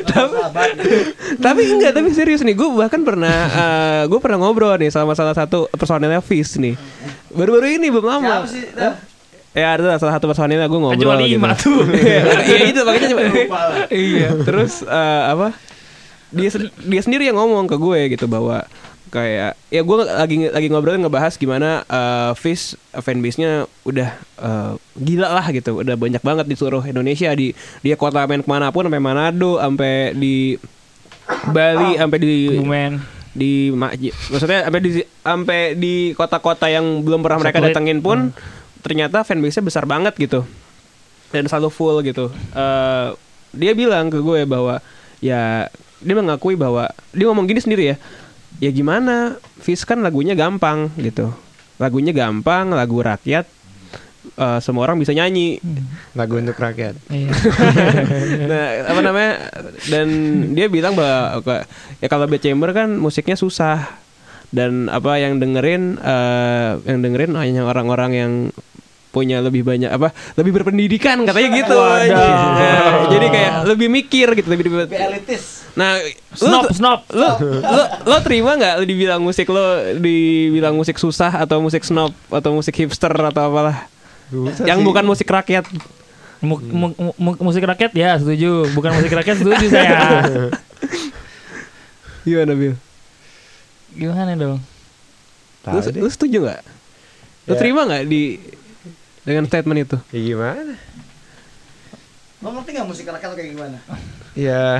sahabat 0.08 0.70
tapi 1.38 1.62
enggak 1.68 1.92
tapi 1.92 2.10
serius 2.12 2.42
nih 2.42 2.54
gue 2.54 2.70
bahkan 2.72 3.02
pernah 3.02 3.36
gue 4.06 4.20
pernah 4.20 4.38
ngobrol 4.40 4.76
nih 4.76 4.90
sama 4.90 5.14
salah 5.14 5.34
satu 5.34 5.66
personelnya 5.72 6.22
Fizz 6.22 6.58
nih 6.58 6.76
baru-baru 7.32 7.78
ini 7.78 7.88
belum 7.90 8.06
lama 8.06 8.46
siapa 8.46 8.48
sih 8.48 8.64
Dah? 8.72 8.94
ya 9.52 9.68
ada 9.74 9.98
salah 9.98 10.14
satu 10.16 10.26
personelnya 10.28 10.66
gue 10.66 10.78
ngobrol 10.78 11.18
lima 11.18 11.58
gitu. 11.58 11.74
tuh. 11.74 11.90
Iya 12.48 12.58
itu 12.68 12.80
makanya 12.84 13.08
cuma 13.10 13.22
iya 13.90 14.30
terus 14.40 14.82
eh, 14.82 15.22
apa 15.28 15.58
dia 16.30 16.50
sen- 16.52 16.74
dia 16.78 17.02
sendiri 17.02 17.26
yang 17.26 17.38
ngomong 17.38 17.66
ke 17.66 17.76
gue 17.76 18.00
gitu 18.14 18.26
bahwa 18.28 18.62
kayak 19.08 19.56
ya 19.68 19.82
gue 19.82 19.96
lagi 20.04 20.36
lagi 20.48 20.68
ngobrol 20.68 21.00
ngebahas 21.00 21.36
gimana 21.36 21.82
uh, 21.88 22.32
Fizz 22.34 22.76
fanbase-nya 22.94 23.66
udah 23.84 24.10
eh, 24.20 24.74
gila 24.96 25.30
lah 25.32 25.48
gitu. 25.50 25.80
Udah 25.80 25.96
banyak 25.96 26.20
banget 26.20 26.46
di 26.46 26.56
seluruh 26.56 26.84
Indonesia. 26.84 27.32
Di 27.32 27.56
dia 27.80 27.96
kota 27.96 28.26
main 28.26 28.42
ke 28.42 28.50
mana 28.50 28.70
pun 28.70 28.86
sampai 28.86 29.00
Manado 29.00 29.58
sampai 29.58 30.12
di 30.14 30.58
Bali 31.52 32.00
sampai 32.00 32.18
di 32.20 32.34
Kebumen. 32.56 32.94
di 33.38 33.70
j- 34.00 34.16
maksudnya 34.32 34.66
sampai 34.66 34.82
di 34.82 34.92
sampai 35.04 35.62
di 35.76 35.94
kota-kota 36.16 36.66
yang 36.68 37.04
belum 37.04 37.22
pernah 37.22 37.40
mereka 37.44 37.60
Satelit. 37.60 37.74
datengin 37.76 38.00
pun 38.00 38.18
ternyata 38.82 39.22
fanbase-nya 39.22 39.64
besar 39.64 39.84
banget 39.84 40.16
gitu. 40.18 40.48
Dan 41.30 41.46
selalu 41.46 41.70
full 41.70 41.98
gitu. 42.02 42.32
Eh, 42.56 43.08
dia 43.54 43.72
bilang 43.72 44.08
ke 44.08 44.20
gue 44.20 44.44
bahwa 44.44 44.80
ya 45.20 45.68
dia 45.98 46.14
mengakui 46.14 46.54
bahwa 46.54 46.88
dia 47.10 47.26
ngomong 47.26 47.50
gini 47.50 47.58
sendiri 47.58 47.84
ya 47.94 47.98
ya 48.58 48.72
gimana? 48.74 49.38
Fizz 49.62 49.86
kan 49.86 50.02
lagunya 50.02 50.34
gampang 50.34 50.92
gitu. 50.98 51.34
Lagunya 51.78 52.12
gampang 52.12 52.74
lagu 52.74 53.00
rakyat 53.00 53.46
eh, 54.38 54.60
semua 54.60 54.90
orang 54.90 54.98
bisa 54.98 55.14
nyanyi. 55.14 55.62
Lagu 56.18 56.38
untuk 56.42 56.58
rakyat. 56.58 56.98
Iya. 57.10 57.32
nah 58.52 58.66
apa 58.92 59.02
namanya? 59.02 59.34
Dan 59.88 60.08
dia 60.58 60.68
bilang 60.68 60.98
bahwa 60.98 61.42
ya 62.02 62.08
kalau 62.10 62.26
Bad 62.26 62.42
Chamber 62.42 62.74
kan 62.74 62.98
musiknya 62.98 63.38
susah. 63.38 64.06
Dan 64.48 64.88
apa 64.88 65.20
yang 65.20 65.44
dengerin 65.44 66.00
eh, 66.00 66.72
yang 66.88 67.04
dengerin 67.04 67.36
hanya 67.36 67.68
orang-orang 67.68 68.12
yang 68.16 68.34
punya 69.18 69.42
lebih 69.42 69.62
banyak 69.62 69.90
apa 69.90 70.14
lebih 70.34 70.54
berpendidikan 70.54 71.26
katanya 71.26 71.50
gitu 71.58 71.74
Nah, 71.74 73.10
jadi 73.14 73.28
kayak 73.28 73.52
lebih 73.66 73.88
mikir 73.90 74.28
gitu 74.32 74.48
lebih, 74.48 74.70
lebih 74.70 74.80
lebih 74.86 74.98
elitis 75.00 75.66
nah 75.74 75.98
Snop, 76.32 76.64
lu, 76.64 76.70
snop. 76.72 77.00
lo 77.12 77.30
lo 77.60 77.84
lo 78.06 78.18
terima 78.22 78.54
nggak 78.54 78.82
dibilang 78.84 79.18
musik 79.20 79.46
lo 79.48 79.66
dibilang 79.94 80.74
musik 80.74 80.96
susah 80.96 81.34
atau 81.40 81.58
musik 81.58 81.82
snob 81.82 82.14
atau 82.30 82.50
musik 82.52 82.74
hipster 82.76 83.10
atau 83.10 83.50
apalah 83.50 83.90
Susah 84.28 84.66
yang 84.66 84.78
sih. 84.78 84.86
bukan 84.86 85.04
musik 85.04 85.26
rakyat 85.26 85.66
Mu- 86.38 86.62
mu- 86.62 86.94
mu- 87.18 87.40
musik 87.42 87.66
rakyat 87.66 87.90
ya 87.92 88.14
setuju. 88.14 88.70
Bukan 88.70 88.94
musik 88.94 89.10
rakyat 89.10 89.42
setuju 89.42 89.66
saya. 89.74 89.98
gimana 92.22 92.54
Bil? 92.54 92.74
Gimana 93.92 94.32
dong? 94.36 94.60
Lu, 95.66 95.80
lu 95.82 96.08
setuju 96.08 96.38
nggak? 96.44 96.62
Lu 97.44 97.54
Ya. 97.54 97.58
terima 97.58 97.82
nggak 97.84 98.04
di 98.06 98.38
dengan 99.28 99.44
statement 99.44 99.80
itu? 99.82 99.98
Ya 100.10 100.20
gimana? 100.26 100.74
lo 102.38 102.54
ngerti 102.54 102.70
nggak 102.72 102.88
musik 102.88 103.04
rakyat 103.04 103.34
kayak 103.34 103.50
gimana 103.52 103.78
Ya 104.32 104.78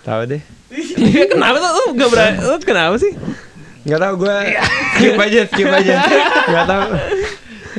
tahu 0.00 0.24
deh. 0.24 0.42
kenapa 1.28 1.58
tuh? 1.58 1.70
Lu 1.74 1.84
gak 1.92 2.08
berani? 2.08 2.36
Lu 2.38 2.54
kenapa 2.58 2.96
sih? 2.96 3.12
Nggak 3.82 4.00
tahu 4.00 4.14
gue 4.16 4.36
skip 4.94 5.14
aja, 5.16 5.40
skip 5.44 5.66
aja. 5.68 5.94
Nggak 6.48 6.66
tahu. 6.66 6.84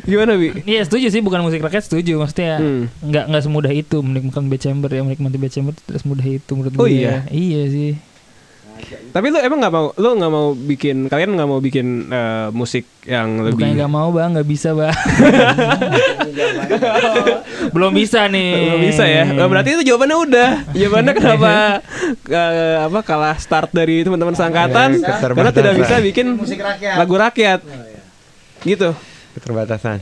Gimana 0.04 0.32
bi? 0.36 0.52
Iya 0.64 0.84
setuju 0.84 1.08
sih 1.08 1.22
bukan 1.22 1.42
musik 1.42 1.60
rakyat 1.60 1.86
setuju 1.86 2.18
maksudnya 2.18 2.60
Hmm. 2.60 2.92
nggak 3.00 3.24
nggak 3.30 3.44
semudah 3.44 3.72
itu 3.72 3.98
menikmati 4.00 4.48
Bad 4.48 4.62
Chamber 4.62 4.90
ya 4.90 5.02
menikmati 5.02 5.38
Bad 5.38 5.52
Chamber 5.52 5.72
tidak 5.74 6.00
semudah 6.00 6.26
itu 6.26 6.52
menurut 6.52 6.74
Oh 6.76 6.84
gue 6.84 6.92
iya? 6.94 7.24
iya 7.30 7.62
sih 7.66 7.92
Tapi 8.84 9.26
lu 9.30 9.38
emang 9.38 9.58
nggak 9.62 9.74
mau? 9.74 9.86
Lu 9.94 10.10
nggak 10.14 10.32
mau 10.32 10.46
bikin? 10.52 11.06
Kalian 11.06 11.34
nggak 11.34 11.46
mau 11.46 11.58
bikin 11.58 12.08
eh, 12.08 12.48
musik 12.50 12.86
yang 13.04 13.42
lebih? 13.42 13.62
bukannya 13.62 13.76
nggak 13.78 13.92
mau 13.92 14.10
bang 14.10 14.30
nggak 14.34 14.48
bisa 14.48 14.70
bang 14.72 14.90
belum 17.74 17.92
bisa 17.94 18.26
nih 18.28 18.52
Belum 18.58 18.82
bisa 18.82 19.04
ya? 19.06 19.24
Oh, 19.38 19.48
berarti 19.48 19.70
itu 19.76 19.84
jawabannya 19.88 20.18
udah. 20.18 20.50
Jawabannya 20.74 21.14
kenapa 21.18 21.52
eh, 22.28 22.76
apa 22.80 23.00
kalah 23.02 23.38
start 23.38 23.70
dari 23.72 24.02
teman-teman 24.02 24.34
sangkatan? 24.34 25.00
Ya, 25.00 25.20
karena 25.22 25.52
tidak 25.52 25.74
bisa 25.78 25.96
bikin 26.00 26.34
musik 26.34 26.60
rakyat 26.60 26.96
lagu 26.98 27.16
rakyat. 27.16 27.60
Oh, 27.64 27.84
iya. 27.86 28.02
Gitu. 28.64 28.90
Keterbatasan. 29.34 30.00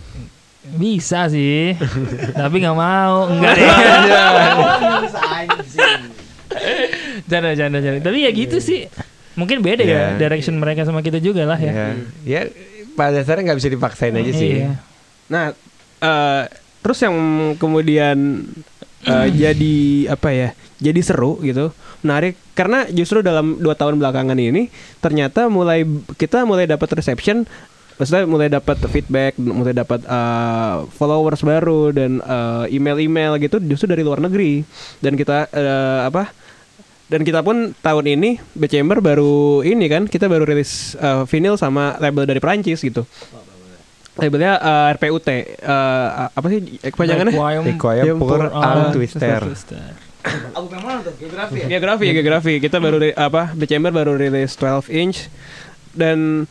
bisa 0.62 1.26
sih 1.26 1.74
tapi 2.38 2.62
nggak 2.62 2.78
mau 2.78 3.26
enggak 3.28 3.58
ya 3.58 3.74
Bisa 5.02 5.20
anjing. 5.20 6.21
Canda 7.26 7.52
canda 7.54 7.78
canda 7.80 7.99
tapi 7.99 8.24
ya 8.24 8.32
gitu 8.32 8.58
sih 8.58 8.88
mungkin 9.34 9.60
beda 9.60 9.82
ya 9.82 9.91
Ya. 9.91 10.06
direction 10.20 10.56
mereka 10.56 10.84
sama 10.84 10.99
kita 10.99 11.18
juga 11.18 11.43
lah 11.43 11.56
ya 11.56 11.72
Ya, 11.72 11.88
ya 12.24 12.41
pada 12.91 13.16
dasarnya 13.16 13.47
nggak 13.47 13.60
bisa 13.60 13.72
dipaksain 13.72 14.12
aja 14.12 14.32
sih. 14.32 14.52
Iya. 14.60 14.76
Nah, 15.32 15.56
eh, 15.97 16.43
terus 16.82 16.99
yang 16.99 17.16
kemudian 17.56 18.43
eh, 19.02 19.28
jadi 19.47 19.76
apa 20.12 20.30
ya? 20.30 20.49
Jadi 20.82 20.99
seru 20.99 21.39
gitu, 21.39 21.72
menarik 22.02 22.36
karena 22.52 22.84
justru 22.89 23.22
dalam 23.22 23.56
dua 23.56 23.78
tahun 23.78 23.95
belakangan 23.95 24.36
ini 24.36 24.68
ternyata 24.97 25.45
mulai 25.45 25.86
kita 26.18 26.43
mulai 26.43 26.66
dapat 26.66 26.99
reception, 26.99 27.45
maksudnya 28.02 28.26
mulai 28.26 28.49
dapat 28.49 28.82
feedback, 28.89 29.38
mulai 29.38 29.78
dapat 29.78 30.02
eh, 30.02 30.76
followers 30.97 31.45
baru 31.45 31.93
dan 31.93 32.18
eh, 32.18 32.74
email-email 32.74 33.38
gitu 33.38 33.62
justru 33.62 33.93
dari 33.93 34.02
luar 34.02 34.18
negeri. 34.18 34.66
Dan 34.97 35.14
kita 35.14 35.45
eh, 35.54 36.10
apa? 36.10 36.34
Dan 37.06 37.22
kita 37.22 37.45
pun 37.45 37.78
tahun 37.78 38.06
ini 38.18 38.41
Bad 38.58 38.72
Chamber 38.74 38.97
baru 39.06 39.62
ini 39.62 39.86
kan 39.86 40.10
kita 40.10 40.26
baru 40.26 40.49
rilis 40.49 40.97
eh, 40.97 41.30
vinyl 41.30 41.62
sama 41.62 42.02
label 42.02 42.26
dari 42.26 42.41
Perancis 42.41 42.82
gitu. 42.82 43.06
Labelnya 44.18 44.58
eh, 44.58 44.95
RPUT 44.97 45.28
eh, 45.30 45.45
apa 46.26 46.45
sih 46.49 46.82
kepanjangannya? 46.82 47.38
Requiem. 47.70 48.18
For 48.18 48.49
All 48.49 48.89
Twister. 48.89 49.45
album 50.54 50.78
yang 50.78 50.86
mana 50.86 50.99
tuh? 51.06 51.14
Geografi 51.22 51.58
ya? 51.62 51.68
Geografi 51.78 52.06
geografi. 52.18 52.54
Kita 52.58 52.82
baru 52.82 52.97
apa 53.14 53.54
The 53.54 53.70
Chamber 53.70 53.93
baru 53.93 54.18
rilis 54.18 54.58
12 54.58 54.89
inch. 54.89 55.30
Dan 55.91 56.47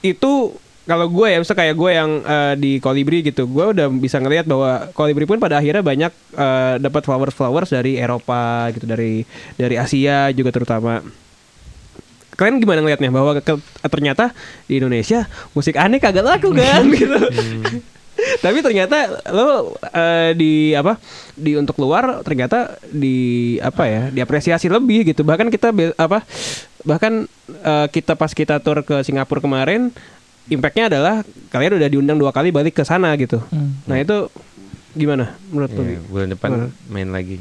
itu 0.00 0.54
kalau 0.84 1.06
gue 1.06 1.26
ya 1.28 1.38
misalnya 1.38 1.60
kayak 1.60 1.76
gue 1.76 1.90
yang 1.92 2.10
eh, 2.20 2.54
di 2.58 2.72
Kolibri 2.78 3.22
gitu 3.22 3.46
gue 3.46 3.64
udah 3.70 3.86
bisa 3.92 4.18
ngelihat 4.18 4.48
bahwa 4.48 4.90
Kolibri 4.90 5.22
pun 5.22 5.38
pada 5.38 5.60
akhirnya 5.60 5.84
banyak 5.84 6.10
eh, 6.34 6.74
dapat 6.80 7.02
flowers 7.04 7.30
flowers 7.32 7.70
dari 7.70 7.94
Eropa 7.94 8.72
gitu 8.74 8.88
dari 8.88 9.22
dari 9.54 9.76
Asia 9.76 10.32
juga 10.32 10.50
terutama. 10.50 10.98
Kalian 12.34 12.56
gimana 12.56 12.80
ngelihatnya 12.80 13.12
bahwa 13.12 13.36
ke- 13.36 13.60
ternyata 13.84 14.32
di 14.64 14.80
Indonesia 14.80 15.28
musik 15.52 15.76
aneh 15.76 16.00
kagak 16.00 16.24
laku 16.24 16.56
kan? 16.56 16.88
Gitu 16.96 17.20
Tapi 18.40 18.58
ternyata 18.60 19.24
lo 19.32 19.74
eh, 19.90 20.32
di 20.36 20.72
apa 20.72 20.96
di 21.34 21.56
untuk 21.56 21.76
luar 21.80 22.20
ternyata 22.20 22.76
di 22.88 23.56
apa 23.60 23.84
ya 23.86 24.02
diapresiasi 24.12 24.68
lebih 24.68 25.12
gitu. 25.14 25.24
Bahkan 25.24 25.48
kita 25.48 25.72
be- 25.72 25.96
apa 25.96 26.24
bahkan 26.84 27.24
eh, 27.50 27.86
kita 27.88 28.16
pas 28.16 28.32
kita 28.32 28.60
tur 28.60 28.80
ke 28.84 29.00
Singapura 29.04 29.40
kemarin 29.40 29.92
impactnya 30.50 30.90
adalah 30.90 31.22
kalian 31.52 31.78
udah 31.78 31.88
diundang 31.88 32.18
dua 32.18 32.34
kali 32.34 32.50
balik 32.50 32.80
ke 32.80 32.84
sana 32.84 33.14
gitu. 33.14 33.38
Hmm. 33.52 33.78
Nah 33.86 33.96
itu 34.00 34.26
gimana 34.90 35.38
menurut 35.54 35.70
lo? 35.70 35.82
Iya, 35.86 36.00
bulan 36.10 36.28
depan 36.34 36.48
Gimana? 36.50 36.66
main 36.90 37.08
lagi. 37.14 37.38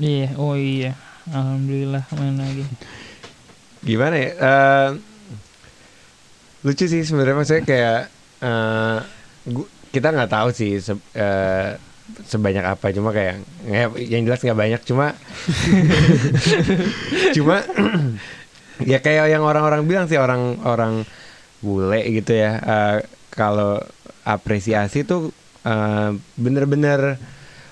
Iya, 0.00 0.28
oh 0.40 0.56
iya. 0.56 0.96
Alhamdulillah 1.28 2.08
main 2.16 2.36
lagi. 2.40 2.64
Gimana 3.84 4.16
ya? 4.16 4.30
Eh, 4.32 4.88
lucu 6.64 6.84
sih 6.88 7.02
sebenarnya 7.04 7.36
maksudnya 7.36 7.64
kayak 7.68 8.00
eh, 8.40 8.98
gu- 9.48 9.68
kita 9.88 10.08
nggak 10.08 10.28
tahu 10.28 10.48
sih 10.50 10.78
se- 10.78 10.98
eh, 11.12 11.76
sebanyak 12.24 12.64
apa. 12.66 12.90
Cuma 12.90 13.10
kayak 13.10 13.42
yang 13.98 14.22
jelas 14.22 14.38
nggak 14.38 14.58
banyak. 14.58 14.80
Cuma 14.82 15.12
cuma 17.34 17.62
ya 18.84 18.98
kayak 18.98 19.26
yang 19.28 19.42
orang-orang 19.42 19.84
bilang 19.84 20.04
sih 20.06 20.16
orang-orang 20.16 21.02
bule 21.58 22.00
gitu 22.06 22.32
ya. 22.32 22.50
Eh, 22.56 22.96
kalau 23.30 23.78
apresiasi 24.22 25.02
tuh 25.02 25.30
eh, 25.62 26.10
bener-bener 26.34 27.16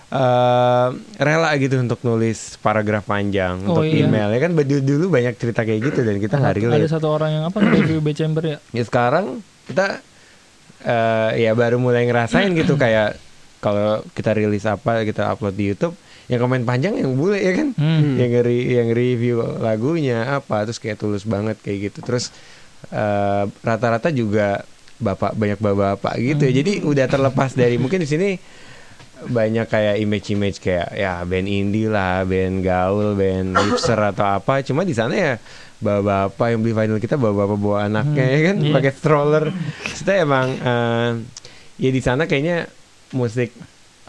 eh, 0.06 0.88
rela 1.18 1.50
gitu 1.56 1.76
untuk 1.76 2.00
nulis 2.02 2.56
paragraf 2.58 3.04
panjang 3.04 3.60
Oh, 3.64 3.78
untuk 3.78 3.84
iya. 3.86 4.04
email. 4.04 4.28
Ya 4.30 4.38
kan 4.40 4.50
dulu, 4.52 4.80
dulu 4.80 5.04
banyak 5.10 5.34
cerita 5.36 5.62
kayak 5.62 5.80
gitu 5.84 6.00
dan 6.02 6.16
kita 6.16 6.34
nggak 6.36 6.54
relate. 6.56 6.80
Ada 6.80 6.88
satu 6.92 7.06
orang 7.10 7.30
yang 7.32 7.44
apa 7.44 7.56
review 7.62 7.98
B 8.00 8.12
Chamber 8.12 8.42
ya? 8.42 8.58
ya 8.70 8.82
sekarang 8.82 9.40
kita 9.66 9.98
eh, 10.86 11.30
ya 11.42 11.52
baru 11.58 11.82
mulai 11.82 12.06
ngerasain 12.06 12.54
gitu 12.54 12.78
kayak 12.82 13.18
kalau 13.58 14.04
kita 14.14 14.30
rilis 14.36 14.62
apa 14.62 15.02
kita 15.02 15.26
upload 15.34 15.58
di 15.58 15.74
YouTube 15.74 15.98
yang 16.30 16.42
komen 16.42 16.66
panjang 16.66 16.98
yang 16.98 17.14
bule 17.14 17.38
ya 17.38 17.54
kan? 17.54 17.70
Hmm. 17.78 18.18
yang 18.18 18.30
ngeri 18.34 18.58
yang 18.78 18.88
review 18.90 19.42
lagunya 19.62 20.38
apa 20.38 20.66
terus 20.66 20.82
kayak 20.82 20.98
tulus 20.98 21.26
banget 21.26 21.58
kayak 21.62 21.90
gitu. 21.90 22.02
Terus 22.02 22.30
eh, 22.90 23.44
rata-rata 23.62 24.10
juga 24.14 24.62
bapak 24.96 25.36
banyak 25.36 25.58
bapak-bapak 25.60 26.14
gitu 26.18 26.42
ya. 26.50 26.52
Jadi 26.62 26.72
udah 26.82 27.06
terlepas 27.06 27.54
dari 27.54 27.78
mungkin 27.78 28.02
di 28.02 28.08
sini 28.08 28.30
banyak 29.16 29.66
kayak 29.70 29.96
image-image 30.04 30.60
kayak 30.60 30.92
ya 30.92 31.24
band 31.24 31.48
indie 31.48 31.88
lah, 31.88 32.26
band 32.28 32.60
gaul, 32.60 33.16
band 33.16 33.56
hipster 33.56 33.96
atau 33.96 34.26
apa. 34.26 34.60
Cuma 34.66 34.84
di 34.84 34.92
sana 34.92 35.14
ya 35.14 35.32
bapak-bapak 35.76 36.46
yang 36.48 36.60
beli 36.64 36.72
vinyl 36.72 36.98
kita 36.98 37.20
bapak-bapak 37.20 37.58
bawa 37.60 37.78
anaknya 37.84 38.24
Hmm, 38.24 38.32
ya 38.32 38.40
kan 38.42 38.56
iya. 38.64 38.72
pakai 38.72 38.92
stroller. 38.96 39.44
Kita 39.84 40.12
emang 40.16 40.46
eh, 40.56 41.10
ya 41.76 41.90
di 41.92 42.00
sana 42.00 42.24
kayaknya 42.24 42.66
musik 43.12 43.52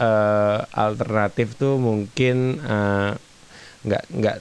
eh, 0.00 0.58
alternatif 0.72 1.54
tuh 1.54 1.76
mungkin 1.76 2.56
eh, 2.62 3.10
nggak 3.84 4.02
nggak 4.10 4.36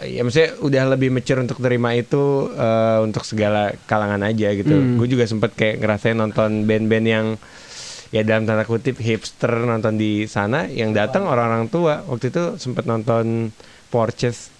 ya 0.00 0.24
maksudnya 0.24 0.56
udah 0.64 0.82
lebih 0.96 1.12
mature 1.12 1.40
untuk 1.44 1.60
terima 1.60 1.92
itu 1.92 2.52
eh, 2.52 2.98
untuk 3.00 3.24
segala 3.24 3.72
kalangan 3.88 4.20
aja 4.24 4.52
gitu. 4.52 4.76
Hmm. 4.76 4.96
Gue 5.00 5.08
juga 5.08 5.24
sempet 5.24 5.56
kayak 5.56 5.80
ngerasain 5.80 6.16
nonton 6.16 6.68
band-band 6.68 7.06
yang 7.08 7.26
ya 8.10 8.26
dalam 8.26 8.42
tanda 8.42 8.66
kutip 8.66 8.98
hipster 8.98 9.64
nonton 9.64 9.94
di 9.94 10.26
sana 10.26 10.66
yang 10.66 10.90
datang 10.90 11.30
orang-orang 11.30 11.70
tua 11.70 12.02
waktu 12.10 12.34
itu 12.34 12.58
sempet 12.58 12.82
nonton 12.84 13.54
Porches 13.86 14.50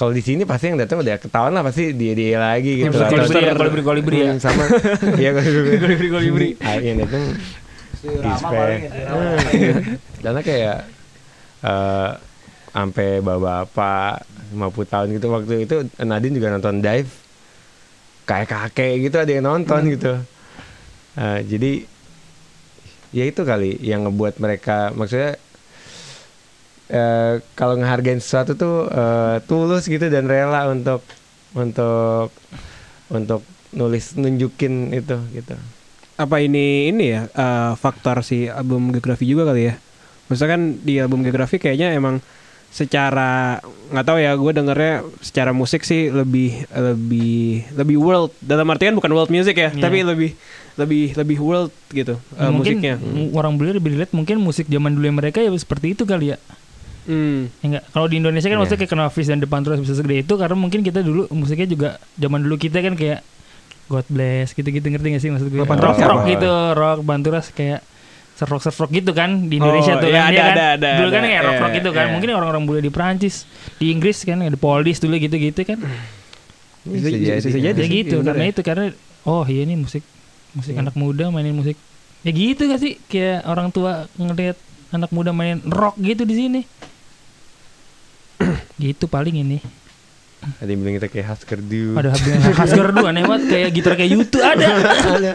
kalau 0.00 0.10
di 0.10 0.22
sini 0.22 0.42
pasti 0.42 0.66
yang 0.66 0.80
datang 0.80 0.98
udah 0.98 1.14
ketahuan 1.14 1.52
lah 1.52 1.60
pasti 1.60 1.92
dia 1.92 2.16
dia 2.16 2.40
lagi 2.40 2.80
gitu 2.80 2.88
Yang 2.88 2.96
Atau- 2.96 3.12
kolibri 3.20 3.36
ya, 3.38 3.52
kolibri 3.52 3.82
kolibri 3.84 4.16
ya. 4.18 4.26
Hmm, 4.26 4.40
sama 4.40 4.64
iya 5.20 5.30
kolibri 5.30 5.76
Kolibri 5.76 6.08
kolibri. 6.08 6.48
Ah, 6.58 6.74
yang 6.74 6.96
datang 6.98 7.24
Si 7.92 8.08
Rama 8.08 8.24
Dispe. 8.24 8.48
paling 8.50 8.80
ya, 8.80 8.88
si 8.88 9.00
Rama. 9.04 9.30
karena 10.18 10.40
kayak 10.40 10.78
eh 11.60 12.10
sampai 12.70 13.08
bapak-bapak 13.18 14.12
50 14.52 14.56
tahun 14.88 15.06
gitu 15.12 15.26
waktu 15.28 15.54
itu 15.60 15.76
Nadine 16.00 16.32
juga 16.32 16.48
nonton 16.50 16.80
dive 16.80 17.12
kayak 18.22 18.48
kakek 18.48 18.92
gitu 19.02 19.16
ada 19.18 19.28
yang 19.28 19.44
nonton 19.44 19.84
gitu 19.86 20.16
Eh, 21.12 21.40
jadi 21.42 21.72
ya 23.10 23.26
itu 23.26 23.42
kali 23.42 23.74
yang 23.80 24.06
ngebuat 24.06 24.38
mereka 24.38 24.88
maksudnya 24.90 25.34
eh 26.90 27.34
kalau 27.54 27.74
ngehargain 27.74 28.18
sesuatu 28.18 28.52
tuh 28.52 28.86
eh, 28.86 29.36
tulus 29.46 29.86
gitu 29.86 30.06
dan 30.06 30.26
rela 30.26 30.66
untuk 30.66 31.00
untuk 31.54 32.34
untuk 33.08 33.42
nulis 33.70 34.14
nunjukin 34.14 34.90
itu 34.90 35.14
gitu 35.32 35.54
Apa 36.16 36.36
ini 36.38 36.90
ini 36.90 37.04
ya 37.10 37.20
eh, 37.26 37.72
faktor 37.74 38.20
si 38.20 38.44
album 38.44 38.90
geografi 38.90 39.24
juga 39.24 39.46
kali 39.46 39.70
ya? 39.70 39.74
Maksudnya 40.26 40.50
kan 40.50 40.62
di 40.78 40.94
album 40.96 41.22
geografi 41.22 41.56
kayaknya 41.56 41.90
emang 41.90 42.18
secara 42.70 43.58
nggak 43.90 44.06
tahu 44.06 44.18
ya 44.18 44.30
gue 44.32 44.52
dengernya 44.54 44.94
secara 45.18 45.50
musik 45.50 45.82
sih 45.82 46.06
lebih 46.06 46.70
lebih 46.70 47.66
lebih 47.74 47.96
world 47.98 48.30
dalam 48.38 48.70
artian 48.70 48.94
bukan 48.94 49.10
world 49.10 49.26
music 49.26 49.58
ya 49.58 49.74
Iya. 49.74 49.82
tapi 49.82 50.06
lebih 50.06 50.30
lebih 50.78 51.18
lebih 51.18 51.38
world 51.42 51.74
gitu 51.90 52.14
mungkin 52.38 52.78
musiknya 52.78 52.94
orang 53.34 53.58
bule 53.58 53.74
lebih 53.74 53.98
relate 53.98 54.14
mungkin 54.14 54.38
musik 54.38 54.70
zaman 54.70 54.94
dulu 54.94 55.10
mereka 55.10 55.42
ya 55.42 55.50
seperti 55.50 55.98
itu 55.98 56.06
kali 56.06 56.30
ya. 56.30 56.38
Hmm. 57.02 57.40
Ya 57.56 57.66
enggak? 57.66 57.84
Kalau 57.88 58.06
di 58.06 58.16
Indonesia 58.16 58.44
kan 58.44 58.52
Iya. 58.52 58.60
maksudnya 58.60 58.80
kayak 58.80 58.92
kenal 58.92 59.08
Fish 59.08 59.26
dan 59.26 59.38
Depan 59.38 59.60
terus 59.60 59.78
bisa 59.78 59.92
segede 59.92 60.20
itu 60.20 60.34
karena 60.34 60.54
mungkin 60.54 60.80
kita 60.80 61.00
dulu 61.00 61.28
musiknya 61.30 61.66
juga 61.66 61.88
zaman 62.14 62.40
dulu 62.40 62.56
kita 62.56 62.78
kan 62.78 62.94
kayak 62.94 63.20
God 63.86 64.06
bless 64.06 64.52
gitu-gitu 64.52 64.86
ngerti 64.86 65.06
gak 65.10 65.20
sih 65.20 65.30
maksud 65.30 65.48
gue? 65.48 65.58
Depan 65.58 65.76
rock 65.76 65.94
Terus 65.94 66.06
rock 66.06 66.20
apa? 66.20 66.30
gitu, 66.30 66.50
rock 66.72 66.98
banturas 67.00 67.46
kayak 67.48 67.80
surf 68.32 68.56
surf 68.58 68.76
rock 68.78 68.90
gitu 68.90 69.10
kan 69.10 69.30
di 69.44 69.58
Indonesia 69.58 69.94
Oh, 69.94 70.00
tuh 70.00 70.08
iya, 70.08 70.16
kan 70.16 70.24
ada, 70.24 70.30
dia 70.30 70.40
kan. 70.40 70.52
ada, 70.52 70.66
ada, 70.72 70.90
dulu 70.96 71.08
kan 71.08 71.18
ada. 71.18 71.28
kayak 71.28 71.42
rock 71.42 71.56
rock 71.56 71.68
Iya, 71.68 71.76
gitu 71.76 71.90
kan. 71.90 72.04
iya. 72.04 72.12
Mungkin 72.14 72.28
orang-orang 72.32 72.62
bule 72.64 72.80
di 72.80 72.88
Perancis, 72.88 73.34
di 73.76 73.86
Inggris 73.88 74.22
kan 74.22 74.38
ada 74.38 74.56
Police 74.56 74.98
dulu 74.98 75.14
gitu-gitu 75.16 75.60
kan. 75.62 75.78
Bisa- 76.80 77.12
Bisa 77.12 77.32
bisa 77.36 77.48
jadi. 77.50 77.66
jadi 77.68 77.82
ya 77.82 77.88
gitu 77.90 78.16
iya, 78.16 78.24
karena 78.24 78.42
ya. 78.42 78.50
itu 78.50 78.60
karena 78.62 78.84
oh 79.22 79.44
iya 79.44 79.62
nih 79.62 79.76
musik 79.76 80.00
musik 80.50 80.72
Iya. 80.72 80.80
anak 80.80 80.94
muda 80.94 81.28
mainin 81.28 81.52
musik 81.52 81.76
ya 82.20 82.32
gitu 82.32 82.64
gak 82.64 82.78
sih 82.78 82.96
kayak 83.02 83.44
orang 83.44 83.68
tua 83.68 84.08
ngeliat 84.14 84.56
anak 84.88 85.10
muda 85.10 85.30
mainin 85.30 85.60
rock 85.62 85.94
gitu 85.96 86.22
di 86.22 86.34
sini 86.34 86.60
gitu 88.82 89.04
paling 89.06 89.36
ini. 89.40 89.58
Ada 90.40 90.72
yang 90.72 90.80
bilang 90.80 90.94
kita 90.96 91.08
kayak 91.12 91.26
Husker 91.36 91.60
Du. 91.60 92.00
Ada 92.00 92.16
khas 92.56 92.72
gerdu 92.72 93.04
aneh 93.04 93.28
banget. 93.28 93.42
Kayak 93.52 93.70
gitar 93.76 93.92
kayak 93.92 94.10
YouTube 94.10 94.40
ada. 94.40 94.66
Ada. 95.20 95.32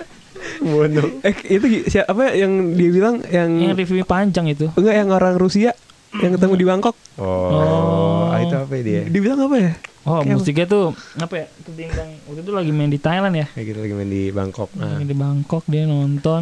Bono 0.61 1.03
eh 1.26 1.36
itu 1.51 1.66
siapa 1.89 2.34
yang 2.34 2.74
dia 2.74 2.89
bilang? 2.89 3.16
Yang 3.22 3.49
yang 3.53 3.74
review 3.78 4.05
panjang 4.05 4.45
itu. 4.49 4.66
Enggak 4.74 4.95
yang 4.97 5.09
orang 5.13 5.36
Rusia 5.38 5.72
yang 6.16 6.32
ketemu 6.38 6.53
di 6.57 6.66
Bangkok. 6.66 6.95
Oh, 7.20 7.28
Oh. 7.53 8.34
ah, 8.34 8.39
itu 8.41 8.55
apa 8.55 8.74
ya 8.80 8.82
dia? 8.82 9.01
Dibilang 9.05 9.39
apa 9.45 9.57
ya? 9.61 9.72
Oh 10.05 10.22
Kayak 10.22 10.38
musiknya 10.38 10.66
tuh 10.70 10.86
apa 11.18 11.34
ya? 11.34 11.45
Dia 11.74 11.86
yang 11.89 12.11
waktu 12.30 12.41
itu 12.45 12.51
lagi 12.53 12.72
main 12.72 12.91
di 12.93 12.99
Thailand 13.01 13.34
ya? 13.34 13.47
Kayak 13.57 13.66
gitu 13.74 13.80
lagi 13.82 13.93
main 13.97 14.09
di 14.09 14.24
Bangkok. 14.30 14.70
Nah. 14.78 15.01
lagi 15.01 15.07
di 15.09 15.18
Bangkok 15.18 15.63
dia 15.66 15.84
nonton. 15.86 16.41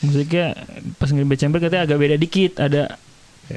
Musiknya 0.00 0.46
pas 0.96 1.08
nge 1.12 1.24
Chamber 1.36 1.58
katanya 1.60 1.84
agak 1.84 1.98
beda 2.00 2.16
dikit. 2.16 2.60
Ada 2.60 2.96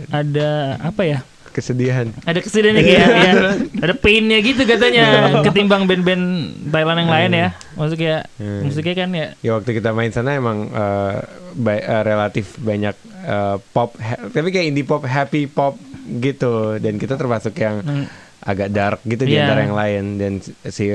ada 0.10 0.49
apa 0.82 1.01
ya 1.06 1.20
kesedihan. 1.54 2.10
Ada 2.24 2.39
kesedihannya 2.39 2.82
kayak 2.82 3.08
ya, 3.08 3.34
ada 3.80 3.93
painnya 3.93 4.38
gitu 4.39 4.62
katanya 4.64 5.06
ketimbang 5.41 5.86
band-band 5.86 6.26
Thailand 6.68 6.99
yang 6.99 7.12
lain 7.12 7.32
ya. 7.32 7.49
Maksudnya 7.74 8.16
Hmm. 8.36 8.66
musiknya 8.66 8.95
kan 8.97 9.10
ya. 9.10 9.28
Ya 9.39 9.51
waktu 9.54 9.72
kita 9.72 9.89
main 9.89 10.10
sana 10.10 10.34
emang 10.34 10.68
eh, 10.68 11.16
ba- 11.56 11.86
eh, 11.86 12.04
relatif 12.04 12.58
banyak 12.58 12.95
eh, 13.24 13.56
pop 13.70 13.93
ha- 13.95 14.26
tapi 14.26 14.49
kayak 14.49 14.68
indie 14.68 14.84
pop 14.84 15.01
happy 15.01 15.45
pop 15.45 15.78
gitu. 16.12 16.76
Dan 16.76 16.97
kita 16.97 17.14
termasuk 17.14 17.54
yang 17.56 17.80
hmm, 17.80 18.06
agak 18.43 18.70
dark 18.70 18.99
gitu 19.04 19.24
di 19.24 19.34
Iya. 19.34 19.45
antara 19.45 19.62
yang 19.64 19.74
lain. 19.74 20.04
Dan 20.18 20.32
si 20.66 20.89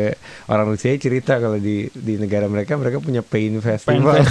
orang 0.45 0.67
Rusia 0.69 0.93
cerita 0.95 1.39
kalau 1.39 1.57
di 1.57 1.87
di 1.89 2.15
negara 2.15 2.45
mereka 2.45 2.75
mereka 2.75 2.99
punya 2.99 3.23
pain 3.23 3.55
festival. 3.57 4.19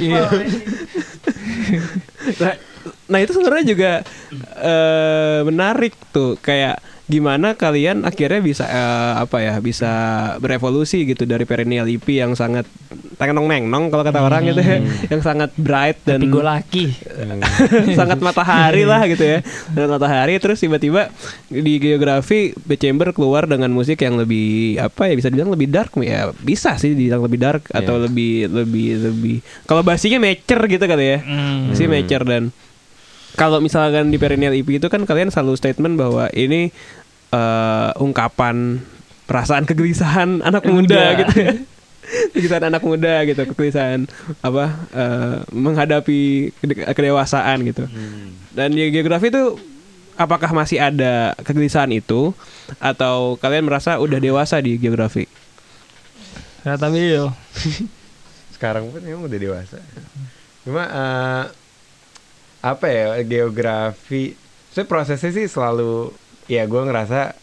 Iya. 0.00 0.22
nah, 2.38 2.54
nah 3.10 3.18
itu 3.18 3.32
sebenarnya 3.32 3.64
juga 3.66 3.92
eh, 4.56 5.40
menarik 5.42 5.92
tuh 6.10 6.38
kayak 6.38 6.78
gimana 7.04 7.58
kalian 7.58 8.06
akhirnya 8.06 8.38
bisa 8.38 8.64
eh, 8.64 9.12
apa 9.18 9.42
ya 9.42 9.58
bisa 9.58 9.90
berevolusi 10.38 11.02
gitu 11.04 11.26
dari 11.26 11.42
perennial 11.42 11.82
EP 11.84 12.06
yang 12.06 12.38
sangat 12.38 12.70
tengnong 13.18 13.50
neng 13.50 13.90
kalau 13.90 14.00
kata 14.00 14.22
orang 14.22 14.46
gitu 14.46 14.62
ya 14.62 14.78
yang 15.10 15.18
sangat 15.20 15.50
bright 15.52 15.98
dan 16.04 16.22
tapi 16.22 16.30
gue 16.30 16.44
laki 16.46 16.84
Hmm. 17.20 17.42
sangat 17.98 18.16
matahari 18.18 18.82
lah 18.82 19.04
gitu 19.04 19.20
ya 19.20 19.38
dan 19.68 19.90
matahari 19.90 20.38
terus 20.38 20.56
tiba-tiba 20.56 21.10
di 21.46 21.76
geografi 21.76 22.54
The 22.56 22.78
Chamber 22.78 23.10
keluar 23.10 23.44
dengan 23.44 23.68
musik 23.70 24.00
yang 24.00 24.16
lebih 24.16 24.78
apa 24.78 25.04
ya 25.04 25.14
bisa 25.14 25.28
dibilang 25.28 25.50
lebih 25.50 25.68
dark 25.68 25.92
ya 25.98 26.30
bisa 26.32 26.78
sih 26.78 26.94
dibilang 26.94 27.20
lebih 27.20 27.38
dark 27.38 27.62
atau 27.68 27.98
Iya. 27.98 28.02
lebih 28.06 28.32
lebih 28.48 28.86
lebih 29.02 29.36
kalau 29.64 29.82
basinya 29.82 30.16
mature 30.18 30.62
gitu 30.64 30.84
kali 30.86 31.04
ya 31.04 31.18
Hmm. 31.20 31.74
sih 31.74 31.84
mature 31.84 32.24
dan 32.24 32.54
kalau 33.40 33.56
misalkan 33.64 34.12
di 34.12 34.20
perennial 34.20 34.52
EP 34.52 34.68
itu 34.68 34.92
kan 34.92 35.08
kalian 35.08 35.32
selalu 35.32 35.56
statement 35.56 35.96
bahwa 35.96 36.28
ini 36.36 36.68
eh, 37.32 37.90
ungkapan 37.96 38.84
perasaan 39.24 39.64
kegelisahan 39.64 40.40
anak 40.48 40.68
muda 40.68 41.16
Muda. 41.16 41.20
gitu. 41.24 41.34
Ya 41.40 41.52
kegelisahan 42.34 42.64
anak 42.68 42.82
muda 42.82 43.22
gitu 43.24 43.42
kegelisahan 43.54 44.04
apa 44.44 44.64
eh, 44.92 45.36
menghadapi 45.56 46.52
kede- 46.60 46.92
kedewasaan 46.92 47.64
gitu. 47.64 47.88
Dan 48.52 48.76
di 48.76 48.92
geografi 48.92 49.32
itu 49.32 49.56
apakah 50.18 50.50
masih 50.52 50.82
ada 50.82 51.32
kegelisahan 51.40 51.88
itu? 51.96 52.36
Atau 52.76 53.40
kalian 53.40 53.64
merasa 53.64 53.96
udah 53.96 54.20
dewasa 54.20 54.60
di 54.60 54.76
geografi? 54.76 55.24
Kata 56.60 56.92
Bill. 56.92 57.32
sekarang 58.58 58.92
pun 58.92 59.00
emang 59.00 59.24
udah 59.24 59.40
dewasa. 59.40 59.78
Cuma 60.66 60.84
eh, 60.84 61.44
apa 62.60 62.86
ya 62.92 63.04
geografi 63.24 64.36
saya 64.70 64.84
prosesnya 64.86 65.30
sih 65.32 65.46
selalu 65.48 66.12
ya 66.46 66.68
gue 66.68 66.82
ngerasa 66.84 67.34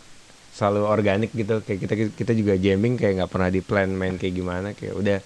selalu 0.54 0.82
organik 0.88 1.32
gitu. 1.36 1.62
Kayak 1.66 1.80
kita 1.86 1.94
kita 2.16 2.32
juga 2.38 2.54
jamming 2.58 2.96
kayak 2.98 3.14
nggak 3.24 3.32
pernah 3.34 3.50
di 3.52 3.62
plan 3.62 3.90
main 3.94 4.16
kayak 4.16 4.36
gimana. 4.36 4.68
Kayak 4.78 4.96
udah 4.98 5.20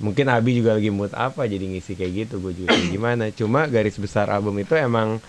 mungkin 0.00 0.26
Abi 0.32 0.56
juga 0.56 0.78
lagi 0.80 0.88
mood 0.88 1.12
apa 1.12 1.44
jadi 1.44 1.60
ngisi 1.60 1.92
kayak 1.98 2.12
gitu 2.26 2.34
gue 2.40 2.52
juga 2.56 2.70
kayak 2.78 2.88
gimana. 2.88 3.24
Cuma 3.34 3.66
garis 3.68 3.96
besar 4.00 4.30
album 4.32 4.56
itu 4.62 4.74
emang 4.78 5.20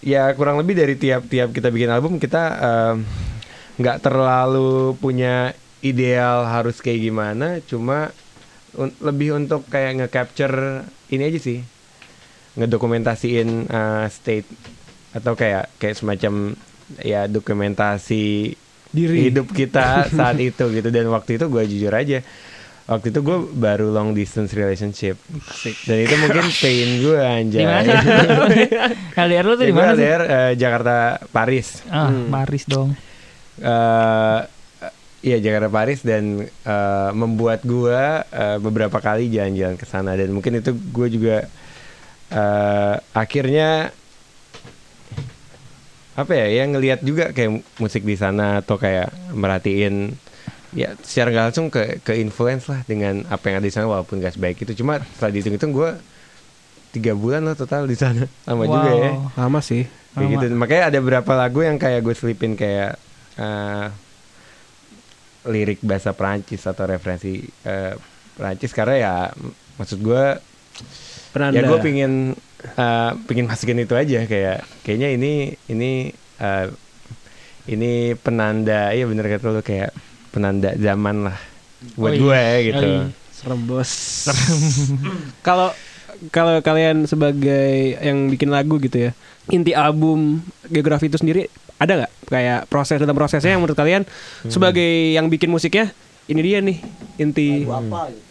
ya 0.00 0.32
kurang 0.36 0.56
lebih 0.60 0.74
dari 0.76 0.94
tiap-tiap 0.96 1.52
kita 1.52 1.68
bikin 1.68 1.90
album 1.92 2.16
kita 2.16 2.42
nggak 3.80 3.98
terlalu 4.04 4.94
punya 5.00 5.56
ideal 5.80 6.44
harus 6.44 6.78
kayak 6.84 7.00
gimana. 7.08 7.60
Cuma 7.64 8.12
un- 8.76 8.96
lebih 9.00 9.36
untuk 9.38 9.66
kayak 9.70 10.04
nge-capture 10.04 10.86
ini 11.12 11.22
aja 11.30 11.40
sih 11.40 11.60
ngedokumentasiin 12.54 13.48
uh, 13.66 14.06
state 14.06 14.46
atau 15.10 15.34
kayak 15.34 15.70
kayak 15.76 15.94
semacam 15.94 16.54
ya 16.98 17.26
dokumentasi 17.26 18.54
Diri. 18.88 19.26
hidup 19.26 19.50
kita 19.50 20.02
saat 20.18 20.36
itu 20.36 20.66
gitu 20.68 20.88
dan 20.88 21.06
waktu 21.08 21.36
itu 21.36 21.46
gue 21.46 21.62
jujur 21.64 21.90
aja 21.90 22.22
waktu 22.84 23.06
itu 23.08 23.20
gue 23.20 23.38
baru 23.52 23.86
long 23.88 24.10
distance 24.10 24.50
relationship 24.50 25.14
dan 25.84 25.96
itu 26.00 26.14
mungkin 26.16 26.42
pain 26.52 26.90
gue 26.98 27.18
anjay 27.18 27.62
Di 27.62 27.66
mana? 27.66 27.94
LDR 29.22 29.44
lu 29.44 29.54
tuh 29.54 29.62
di 29.62 29.70
gue 29.70 29.78
mana? 29.78 29.94
LDR, 29.94 30.22
eh, 30.24 30.52
Jakarta 30.54 30.94
Paris 31.28 31.86
Ah, 31.86 32.10
Hmm. 32.10 32.28
Paris 32.28 32.66
dong. 32.66 32.90
eh 33.60 34.40
Iya 35.20 35.36
Jakarta 35.38 35.68
Paris 35.68 36.00
dan 36.00 36.40
eh, 36.42 37.10
membuat 37.12 37.60
gua 37.62 38.24
eh, 38.26 38.56
beberapa 38.56 38.98
kali 38.98 39.28
jalan-jalan 39.28 39.76
ke 39.76 39.84
sana 39.84 40.16
dan 40.16 40.32
mungkin 40.32 40.56
itu 40.56 40.72
gue 40.72 41.08
juga 41.12 41.44
eh, 42.30 42.94
akhirnya 43.14 43.94
apa 46.18 46.32
ya 46.36 46.46
ya 46.50 46.64
ngelihat 46.68 47.00
juga 47.00 47.30
kayak 47.30 47.64
musik 47.80 48.02
di 48.04 48.18
sana 48.18 48.60
atau 48.60 48.76
kayak 48.76 49.08
merhatiin 49.32 50.12
ya 50.70 50.94
secara 51.02 51.34
nggak 51.34 51.44
langsung 51.50 51.66
ke 51.72 51.98
ke 52.02 52.14
influence 52.18 52.70
lah 52.70 52.82
dengan 52.86 53.26
apa 53.26 53.50
yang 53.50 53.62
ada 53.62 53.66
di 53.66 53.74
sana 53.74 53.90
walaupun 53.90 54.22
gak 54.22 54.38
sebaik 54.38 54.62
itu. 54.62 54.82
Cuma 54.82 55.02
setelah 55.02 55.32
dihitung-hitung 55.34 55.72
gue 55.74 55.90
tiga 56.94 57.12
bulan 57.14 57.46
lah 57.46 57.54
total 57.58 57.86
di 57.86 57.96
sana. 57.98 58.26
Lama 58.48 58.64
juga 58.66 58.90
ya. 58.94 59.10
Wow. 59.14 59.38
lama 59.38 59.60
sih. 59.62 59.86
Kayak 60.14 60.26
Lama. 60.26 60.32
gitu 60.34 60.44
makanya 60.54 60.84
ada 60.90 60.98
beberapa 61.02 61.32
lagu 61.34 61.60
yang 61.62 61.76
kayak 61.78 62.00
gue 62.02 62.14
selipin 62.14 62.54
kayak 62.54 62.98
eh, 63.38 63.86
lirik 65.50 65.80
bahasa 65.82 66.14
Perancis 66.14 66.62
atau 66.66 66.84
referensi 66.86 67.42
eh, 67.66 67.94
Perancis. 68.38 68.70
Karena 68.70 68.94
ya 68.98 69.14
maksud 69.78 69.98
gue 69.98 70.24
penanda 71.30 71.56
ya 71.56 71.66
gue 71.66 71.78
pingin 71.78 72.12
eh, 72.60 73.10
pingin 73.26 73.46
masukin 73.46 73.78
itu 73.78 73.94
aja 73.94 74.26
kayak 74.26 74.66
kayaknya 74.82 75.08
ini 75.14 75.32
ini 75.66 75.90
eh, 76.38 76.66
ini 77.68 78.14
penanda 78.16 78.90
iya 78.90 79.06
bener 79.06 79.26
kata 79.26 79.48
lu 79.48 79.62
kayak 79.62 79.94
penanda 80.30 80.74
zaman 80.74 81.30
lah 81.30 81.38
buat 81.96 82.12
Oh 82.12 82.14
iya. 82.14 82.20
gue 82.20 82.38
ya 82.38 82.58
gitu. 82.66 82.86
Serem 83.32 83.60
bos. 83.64 83.90
Kalau 85.46 85.72
kalau 86.28 86.60
kalian 86.60 87.08
sebagai 87.08 87.96
yang 87.96 88.28
bikin 88.28 88.52
lagu 88.52 88.76
gitu 88.76 89.08
ya 89.08 89.16
inti 89.48 89.72
album 89.72 90.44
geografi 90.68 91.08
itu 91.08 91.16
sendiri 91.16 91.48
ada 91.80 92.04
nggak? 92.04 92.12
Kayak 92.28 92.60
proses 92.68 93.00
dalam 93.00 93.16
prosesnya 93.16 93.56
yang 93.56 93.64
menurut 93.64 93.78
kalian 93.78 94.04
sebagai 94.44 95.16
yang 95.16 95.32
bikin 95.32 95.48
musiknya 95.48 95.88
ini 96.28 96.40
dia 96.44 96.60
nih 96.60 96.76
inti 97.16 97.64
Lagu 97.64 97.88
apa 97.88 98.00
gitu. 98.12 98.22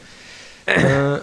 Eh, 0.69 1.17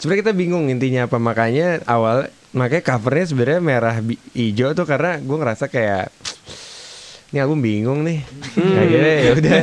sebenarnya 0.00 0.22
kita 0.26 0.34
bingung 0.34 0.66
intinya 0.72 1.06
apa. 1.06 1.20
Makanya 1.20 1.84
awal 1.84 2.32
makanya 2.50 2.96
covernya 2.96 3.24
sebenarnya 3.30 3.60
merah 3.62 3.96
hijau 4.34 4.74
tuh 4.74 4.88
karena 4.88 5.20
gue 5.22 5.36
ngerasa 5.38 5.70
kayak 5.70 6.10
ini 7.30 7.38
album 7.38 7.62
bingung 7.62 8.02
nih. 8.02 8.26
Akhirnya 8.58 9.14
ya 9.22 9.30
udah. 9.38 9.58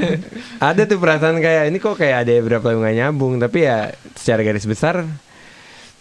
Ada 0.72 0.82
tuh 0.88 0.96
perasaan 0.96 1.36
kayak 1.36 1.68
ini 1.68 1.76
kok 1.76 2.00
kayak 2.00 2.24
ada 2.24 2.32
beberapa 2.40 2.72
lagu 2.72 2.80
nggak 2.80 2.96
nyambung. 2.96 3.36
Tapi 3.36 3.58
ya 3.68 3.92
secara 4.16 4.40
garis 4.40 4.64
besar 4.64 5.04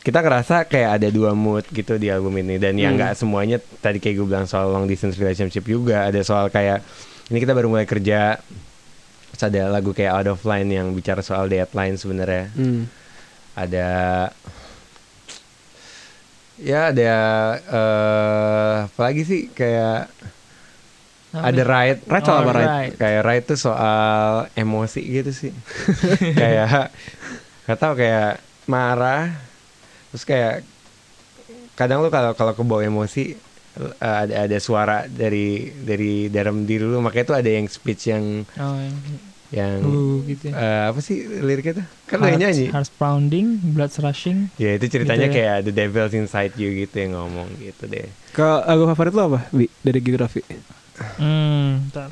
kita 0.03 0.19
ngerasa 0.19 0.67
kayak 0.67 0.99
ada 0.99 1.07
dua 1.11 1.31
mood 1.35 1.67
gitu 1.75 1.99
di 1.99 2.07
album 2.07 2.39
ini. 2.39 2.55
Dan 2.55 2.79
yang 2.79 2.95
nggak 2.95 3.19
semuanya 3.19 3.59
tadi 3.83 3.99
kayak 3.99 4.15
gue 4.15 4.27
bilang 4.31 4.47
soal 4.47 4.71
long 4.71 4.87
distance 4.87 5.19
relationship 5.19 5.67
juga 5.67 6.07
ada 6.07 6.23
soal 6.23 6.47
kayak 6.47 6.79
ini 7.27 7.37
kita 7.43 7.51
baru 7.51 7.67
mulai 7.67 7.83
kerja 7.87 8.39
terus 9.33 9.43
ada 9.49 9.65
lagu 9.73 9.97
kayak 9.97 10.13
out 10.13 10.27
of 10.29 10.39
line 10.45 10.69
yang 10.71 10.93
bicara 10.95 11.19
soal 11.19 11.51
deadline 11.51 11.99
sebenarnya. 11.99 12.47
Hmm. 12.55 12.87
Ada 13.53 13.87
ya 16.57 16.89
ada 16.89 17.13
eh 17.65 18.75
apa 18.85 19.01
lagi 19.01 19.23
sih? 19.23 19.41
Kayak 19.49 20.09
ada 21.33 21.61
right 21.65 21.97
Right 22.05 22.21
soal 22.21 22.45
apa, 22.45 22.49
Oh, 22.49 22.53
right? 22.53 22.69
right. 22.69 22.93
kayak 22.93 23.21
right 23.25 23.43
tuh 23.43 23.57
soal 23.57 24.45
emosi 24.53 25.01
gitu 25.01 25.31
sih. 25.33 25.49
Kayak 26.41 26.93
nggak 27.65 27.79
tahu 27.79 27.93
kayak 27.97 28.37
marah. 28.65 29.33
Terus 30.13 30.23
kayak 30.23 30.53
kadang 31.73 32.05
lu 32.05 32.13
kalau 32.13 32.37
kalau 32.37 32.53
kebawa 32.53 32.85
emosi 32.85 33.33
eh, 33.81 33.93
ada 33.97 34.45
ada 34.45 34.57
suara 34.61 35.09
dari 35.09 35.73
dari 35.73 36.29
dalam 36.29 36.69
diri 36.69 36.85
lu. 36.85 37.01
Makanya 37.01 37.25
tuh 37.25 37.37
ada 37.41 37.49
yang 37.49 37.65
speech 37.65 38.13
yang 38.13 38.45
Oh, 38.61 38.77
yang, 39.53 39.79
uh, 39.79 40.17
gitu 40.25 40.49
ya. 40.49 40.53
eh, 40.53 40.83
apa 40.89 40.97
sih 40.97 41.15
liriknya 41.23 41.73
tuh 41.75 41.85
kan 42.03 42.17
Heart- 42.19 42.41
nyanyi 42.41 42.65
Hearts 42.67 42.89
pounding, 42.91 43.45
blood 43.69 43.93
rushing. 43.95 44.49
Ya 44.55 44.73
itu 44.73 44.89
ceritanya 44.89 45.25
Gitu 45.25 45.37
ya. 45.37 45.53
kayak 45.53 45.57
The 45.63 45.71
Devil's 45.71 46.11
Inside 46.11 46.53
You 46.55 46.73
gitu 46.75 46.95
yang 46.97 47.13
ngomong 47.13 47.45
gitu 47.55 47.85
deh. 47.85 48.09
kalau 48.31 48.59
lagu 48.61 48.83
favorit 48.89 49.13
lo 49.13 49.23
apa 49.27 49.39
Bi, 49.47 49.69
dari 49.79 49.99
geografi 49.99 50.41
Hmm, 51.15 51.85
ntar. 51.87 52.09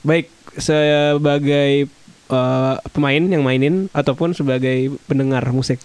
baik 0.00 0.28
sebagai 0.54 1.88
eh, 2.28 2.76
pemain 2.90 3.22
yang 3.22 3.40
mainin 3.40 3.74
ataupun 3.90 4.30
sebagai 4.30 4.76
pendengar 5.04 5.42
musik 5.48 5.80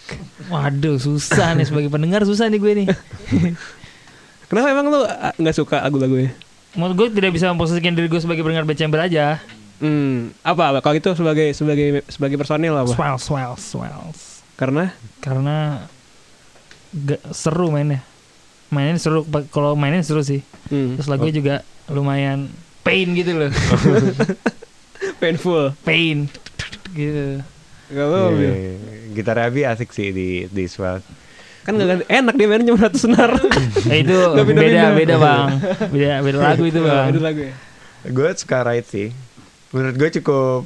Waduh, 0.46 0.96
susah 0.96 1.52
nih 1.54 1.66
sebagai 1.66 1.88
pendengar 1.88 2.22
susah 2.22 2.46
nih 2.46 2.58
gue 2.58 2.74
nih. 2.76 2.88
kenapa 4.46 4.68
emang 4.70 4.88
lo 4.88 5.04
ah, 5.04 5.34
nggak 5.34 5.56
suka 5.56 5.82
lagu-lagunya 5.82 6.36
Menurut 6.72 6.96
gue 6.98 7.08
tidak 7.16 7.32
bisa 7.32 7.48
memposisikan 7.48 7.92
diri 7.92 8.06
gue 8.06 8.20
sebagai 8.20 8.42
pendengar 8.42 8.64
Bad 8.64 8.76
Chamber 8.76 9.00
aja. 9.00 9.40
Hmm, 9.76 10.32
apa, 10.40 10.72
apa? 10.72 10.80
Kalau 10.80 10.96
itu 10.96 11.10
sebagai 11.14 11.52
sebagai 11.52 11.88
sebagai 12.08 12.36
personil 12.36 12.74
apa? 12.74 12.92
Swell, 12.92 13.18
swell, 13.18 13.54
swells. 13.56 14.40
Karena 14.56 14.96
Karena 15.20 15.84
gak 16.92 17.22
seru 17.32 17.68
mainnya. 17.70 18.00
Mainnya 18.70 18.96
seru. 18.98 19.28
Kalau 19.50 19.76
mainnya 19.76 20.00
seru 20.00 20.20
sih. 20.20 20.40
hmm, 20.70 20.96
Terus 20.96 21.08
lagunya 21.08 21.36
juga 21.36 21.56
lumayan 21.88 22.48
pain 22.82 23.12
gitu 23.12 23.36
loh. 23.36 23.52
painful. 25.22 25.74
pain. 25.84 26.30
gitu. 26.92 27.44
Kalau 27.86 28.32
Iya, 28.32 28.50
iya, 28.50 28.74
iya. 28.74 29.00
Gitar 29.14 29.38
Abi 29.40 29.62
asik 29.62 29.92
sih 29.92 30.10
di 30.10 30.48
di 30.48 30.66
Swell. 30.66 31.04
kan 31.62 31.74
nggak 31.74 31.88
ganti- 31.90 32.10
enak 32.14 32.34
dia 32.36 32.46
main 32.46 32.62
cuma 32.64 32.80
satu 32.80 32.98
senar. 33.00 33.32
Eh, 33.92 34.02
itu 34.02 34.14
beda 34.38 34.94
beda 34.94 35.16
bang. 35.18 35.48
Beda 35.94 36.22
beda 36.22 36.38
lagu 36.40 36.64
itu 36.64 36.80
bang. 36.80 37.06
Itu 37.10 37.22
lagu 37.22 37.42
ya. 37.42 37.54
Gue 38.06 38.30
suka 38.34 38.62
Ride 38.64 38.86
sih. 38.86 39.08
Menurut 39.76 39.96
gue 39.98 40.10
cukup 40.16 40.64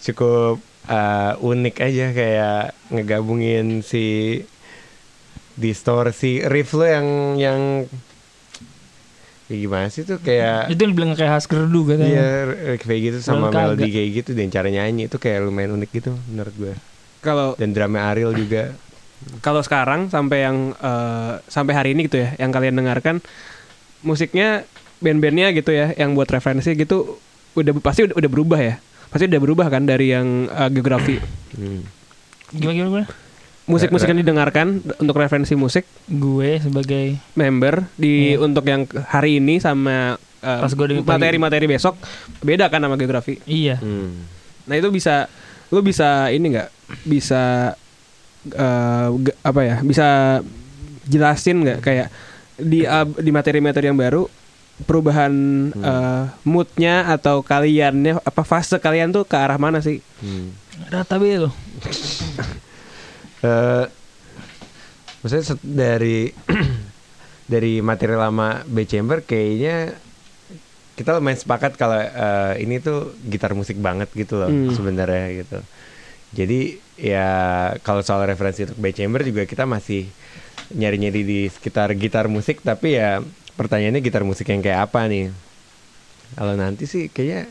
cukup 0.00 0.56
uh, 0.88 1.36
unik 1.38 1.76
aja 1.78 2.06
kayak 2.10 2.62
ngegabungin 2.88 3.82
si 3.82 4.40
distorsi 5.54 6.44
riff 6.44 6.72
lo 6.72 6.84
yang 6.84 7.06
yang 7.36 7.60
ya 9.46 9.56
gimana 9.56 9.86
sih 9.88 10.02
tuh 10.02 10.18
kayak 10.18 10.68
Itu 10.68 10.80
yang 10.80 10.92
dibilang 10.92 11.12
kayak 11.14 11.32
Husker 11.38 11.64
Du 11.66 11.86
katanya. 11.86 12.08
Iya, 12.08 12.28
r- 12.74 12.78
kayak 12.78 13.00
gitu 13.04 13.18
sama 13.22 13.48
Kagak. 13.48 13.78
melodi 13.78 13.88
kayak 13.88 14.10
gitu 14.16 14.30
dan 14.32 14.48
cara 14.48 14.68
nyanyi 14.68 15.06
itu 15.06 15.16
kayak 15.16 15.46
lumayan 15.46 15.76
unik 15.76 15.90
gitu 15.94 16.12
menurut 16.26 16.54
gue. 16.56 16.74
Kalau 17.20 17.54
Dan 17.54 17.70
drama 17.72 18.10
Ariel 18.10 18.34
juga. 18.42 18.74
kalau 19.40 19.60
sekarang 19.60 20.08
sampai 20.08 20.44
yang 20.44 20.72
eh, 20.72 21.32
sampai 21.46 21.72
hari 21.72 21.88
ini 21.92 22.04
gitu 22.04 22.20
ya, 22.20 22.36
yang 22.36 22.50
kalian 22.50 22.76
dengarkan 22.76 23.24
musiknya 24.00 24.68
band-bandnya 25.00 25.52
gitu 25.52 25.72
ya, 25.72 25.92
yang 25.94 26.12
buat 26.12 26.28
referensi 26.28 26.72
gitu 26.72 27.16
udah 27.56 27.72
pasti 27.80 28.04
udah, 28.04 28.14
udah 28.14 28.30
berubah 28.30 28.60
ya. 28.60 28.74
Pasti 29.06 29.24
udah 29.24 29.40
berubah 29.40 29.66
kan 29.66 29.82
dari 29.82 30.10
yang 30.10 30.46
eh, 30.46 30.68
geografi. 30.70 31.16
Hmm. 31.52 31.82
Gimana 32.50 32.74
gimana? 32.74 32.90
gimana? 32.92 33.06
Musik-musik 33.66 34.06
yang 34.06 34.22
didengarkan 34.22 34.66
untuk 34.78 35.18
referensi 35.18 35.58
musik 35.58 35.82
Gue 36.06 36.62
sebagai 36.62 37.18
member 37.34 37.90
di 37.98 38.30
Iya. 38.30 38.38
untuk 38.38 38.62
yang 38.62 38.86
hari 39.04 39.42
ini 39.42 39.58
sama 39.58 40.14
eh, 40.38 40.60
Pas 40.60 40.70
denger 40.70 41.02
pagi. 41.02 41.10
materi-materi 41.10 41.66
besok 41.66 41.98
beda 42.40 42.68
kan 42.68 42.78
sama 42.78 42.94
geografi. 42.94 43.42
iya. 43.42 43.74
Hmm. 43.76 44.22
Nah 44.64 44.74
itu 44.74 44.86
bisa 44.88 45.26
lu 45.66 45.82
bisa 45.82 46.30
ini 46.30 46.54
nggak 46.54 46.70
bisa 47.02 47.74
eh, 48.46 49.08
ge- 49.18 49.38
apa 49.40 49.60
ya 49.60 49.76
bisa 49.82 50.06
jelasin 51.02 51.58
nggak 51.60 51.78
kayak 51.80 52.08
di 52.56 52.82
ab- 52.82 53.18
di 53.18 53.30
materi-materi 53.30 53.86
yang 53.86 53.98
baru 53.98 54.30
perubahan 54.84 55.32
eh, 55.72 56.24
moodnya 56.44 57.08
atau 57.08 57.40
kaliannya 57.40 58.20
apa 58.20 58.42
fase 58.42 58.76
kalian 58.76 59.08
tuh 59.08 59.24
ke 59.24 59.32
arah 59.32 59.56
mana 59.56 59.80
sih? 59.80 60.04
Hmm. 60.20 60.52
Rata 60.86 61.16
be 61.16 61.38
lo. 61.38 61.50
Eh, 63.40 63.84
maksudnya 65.20 65.44
dari 65.62 66.28
dari 67.52 67.78
materi 67.80 68.12
lama 68.12 68.60
B 68.64 68.84
Chamber 68.84 69.22
kayaknya 69.22 69.94
kita 70.92 71.12
lumayan 71.12 71.36
sepakat 71.36 71.76
kalau 71.76 71.96
eh, 71.96 72.52
ini 72.60 72.80
tuh 72.80 73.12
gitar 73.22 73.52
musik 73.52 73.76
banget 73.76 74.08
gitu 74.12 74.36
loh 74.36 74.48
Hmm. 74.48 74.72
sebenarnya 74.72 75.26
gitu. 75.36 75.58
Jadi 76.32 76.60
ya 76.96 77.28
kalau 77.80 78.00
soal 78.00 78.24
referensi 78.24 78.64
untuk 78.64 78.76
B 78.76 78.90
Chamber 78.90 79.20
juga 79.20 79.44
kita 79.44 79.64
masih 79.64 80.08
nyari-nyari 80.72 81.22
di 81.22 81.40
sekitar 81.46 81.92
gitar 81.94 82.26
musik 82.26 82.60
tapi 82.60 82.96
ya 82.98 83.20
pertanyaannya 83.56 84.00
gitar 84.00 84.22
musik 84.22 84.48
yang 84.48 84.60
kayak 84.60 84.88
apa 84.88 85.08
nih? 85.08 85.32
Kalau 86.32 86.54
nanti 86.54 86.84
sih 86.84 87.08
kayaknya 87.08 87.48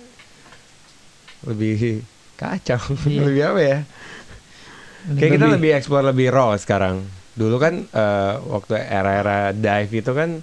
lebih 1.45 2.01
kacau, 2.35 2.81
Iya. 3.09 3.21
lebih 3.25 3.43
apa 3.45 3.61
ya? 3.61 3.79
Kayak 5.05 5.31
kita 5.37 5.47
lebih 5.47 5.69
explore 5.77 6.05
lebih 6.05 6.33
raw 6.33 6.53
sekarang. 6.57 7.05
Dulu 7.35 7.55
kan 7.57 7.85
eh, 7.85 8.33
waktu 8.41 8.73
era-era 8.79 9.51
dive 9.51 9.91
itu 9.93 10.11
kan 10.11 10.41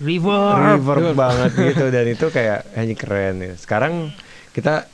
reverb. 0.00 0.56
reverb 0.80 1.12
banget 1.14 1.50
gitu 1.54 1.84
dan 1.92 2.06
itu 2.14 2.26
kayak 2.28 2.66
hanya 2.74 2.94
keren 2.96 3.36
ya. 3.38 3.52
Sekarang 3.54 4.10
kita 4.50 4.90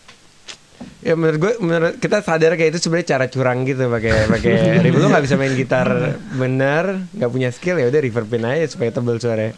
ya 1.00 1.14
menurut 1.14 1.38
gue 1.38 1.52
menurut 1.58 1.94
kita 1.96 2.18
sadar 2.18 2.54
kayak 2.54 2.70
itu 2.70 2.80
sebenarnya 2.80 3.08
cara 3.14 3.24
curang 3.26 3.62
gitu 3.62 3.86
pakai 3.86 4.26
pakai 4.26 4.52
reverb 4.84 4.98
lu 4.98 5.08
nggak 5.08 5.24
bisa 5.24 5.36
main 5.36 5.54
gitar 5.54 5.88
bener 6.32 6.84
nggak 7.10 7.30
punya 7.30 7.48
skill 7.48 7.76
ya 7.76 7.86
udah 7.86 8.00
reverbin 8.00 8.42
aja 8.42 8.66
supaya 8.68 8.90
tebel 8.90 9.16
suaranya. 9.16 9.54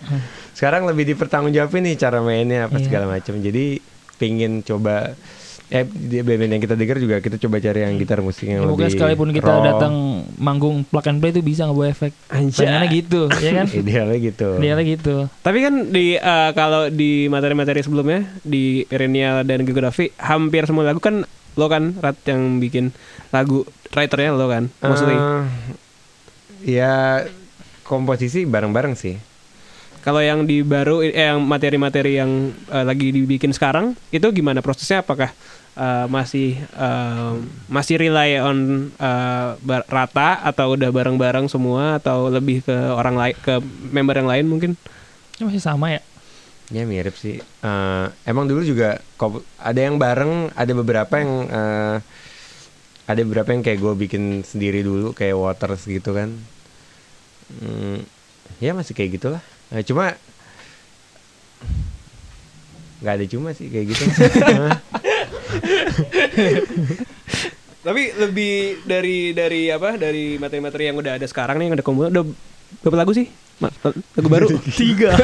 Sekarang 0.53 0.85
lebih 0.85 1.07
dipertanggungjawabin 1.09 1.83
nih 1.85 1.97
cara 1.97 2.19
mainnya 2.19 2.67
apa 2.67 2.77
Iya. 2.77 2.85
segala 2.85 3.07
macam 3.09 3.39
jadi 3.39 3.79
pingin 4.15 4.61
coba 4.61 5.15
eh 5.69 5.85
di 5.85 6.25
band 6.25 6.49
yang 6.49 6.63
kita 6.65 6.73
denger 6.73 6.97
juga 6.97 7.17
kita 7.21 7.37
coba 7.37 7.61
cari 7.61 7.85
yang 7.85 8.01
gitar 8.01 8.25
musik 8.25 8.49
yang 8.49 8.65
Ya, 8.65 8.65
lebih 8.65 8.73
mungkin 8.73 8.89
sekalipun 8.89 9.29
kita 9.37 9.53
raw. 9.53 9.61
datang 9.61 9.95
manggung 10.41 10.81
plug 10.89 11.05
and 11.05 11.21
play 11.21 11.29
itu 11.29 11.45
bisa 11.45 11.69
ngebawa 11.69 11.93
efek. 11.93 12.17
Anjay. 12.33 12.89
Gitu, 12.89 13.29
ya 13.45 13.51
kan? 13.53 13.67
idealnya 13.69 14.17
gitu 14.17 14.49
Dia 14.57 14.75
gitu. 14.81 15.17
Tapi 15.45 15.59
kan 15.61 15.75
di 15.93 16.17
eh, 16.17 16.51
kalau 16.57 16.89
di 16.89 17.29
materi-materi 17.29 17.85
sebelumnya 17.85 18.25
di 18.41 18.89
perennial 18.89 19.45
dan 19.45 19.69
geografi 19.69 20.09
hampir 20.17 20.65
semua 20.65 20.89
lagu 20.89 21.05
kan 21.05 21.29
lo 21.59 21.67
kan 21.69 21.93
Rat 22.01 22.17
yang 22.25 22.65
bikin 22.65 22.89
lagu 23.29 23.69
writernya 23.93 24.33
lo 24.33 24.49
kan 24.49 24.73
mostly. 24.81 25.13
Eh, 25.13 25.45
ya 26.65 27.25
komposisi 27.85 28.49
bareng-bareng 28.49 28.97
sih. 28.97 29.17
Kalau 29.99 30.23
yang 30.25 30.47
di 30.49 30.63
baru 30.65 31.05
eh, 31.05 31.13
yang 31.13 31.45
materi-materi 31.45 32.17
yang 32.17 32.55
eh, 32.71 32.85
lagi 32.87 33.13
dibikin 33.13 33.53
sekarang 33.53 33.93
itu 34.09 34.25
gimana 34.33 34.65
prosesnya? 34.65 35.05
Apakah 35.05 35.35
eh, 35.79 36.07
masih 36.11 36.59
eh, 36.59 37.33
masih 37.71 37.95
rely 38.03 38.43
on 38.43 38.91
eh, 38.99 39.49
bar- 39.63 39.87
rata 39.87 40.43
atau 40.43 40.75
udah 40.75 40.91
bareng-bareng 40.91 41.47
semua 41.47 42.03
atau 42.03 42.27
lebih 42.27 42.67
ke 42.67 42.75
orang 42.75 43.15
lain 43.15 43.37
ke 43.39 43.63
member 43.95 44.19
yang 44.19 44.29
lain 44.29 44.47
mungkin? 44.51 44.73
Ini 45.39 45.47
masih 45.47 45.63
sama 45.63 45.95
ya? 45.95 46.03
Ya 46.69 46.85
mirip 46.85 47.15
sih. 47.17 47.39
Eh, 47.41 48.07
emang 48.27 48.45
dulu 48.45 48.61
juga 48.61 49.01
ada 49.57 49.81
yang 49.81 49.97
bareng, 49.97 50.53
ada 50.53 50.73
beberapa 50.75 51.15
yang 51.17 51.33
eh, 51.49 51.97
ada 53.09 53.21
beberapa 53.25 53.57
yang 53.57 53.65
kayak 53.65 53.81
gue 53.81 53.95
bikin 54.05 54.45
sendiri 54.45 54.85
dulu 54.85 55.17
kayak 55.17 55.39
Waters 55.39 55.89
gitu 55.89 56.13
kan. 56.13 56.37
Hmm, 57.49 58.05
ya 58.61 58.77
masih 58.77 58.93
kayak 58.93 59.17
gitulah. 59.17 59.43
Eh, 59.73 59.81
cuma 59.81 60.13
nggak 62.99 63.15
ada 63.15 63.27
cuma 63.31 63.55
sih 63.57 63.71
kayak 63.73 63.87
gitu. 63.95 64.05
Tapi 67.87 68.03
lebih 68.15 68.55
dari 68.85 69.33
dari 69.33 69.71
apa? 69.71 69.97
Dari 69.97 70.37
materi-materi 70.37 70.91
yang 70.91 70.99
udah 70.99 71.17
ada 71.17 71.25
sekarang 71.25 71.57
nih 71.57 71.71
yang 71.71 71.77
udah 71.79 71.87
kumpul 71.87 72.07
udah 72.11 72.25
berapa 72.85 72.97
lagu 73.01 73.13
sih? 73.15 73.27
Ma- 73.59 73.73
Lagu 74.15 74.29
baru? 74.29 74.47
Tiga. 74.81 75.15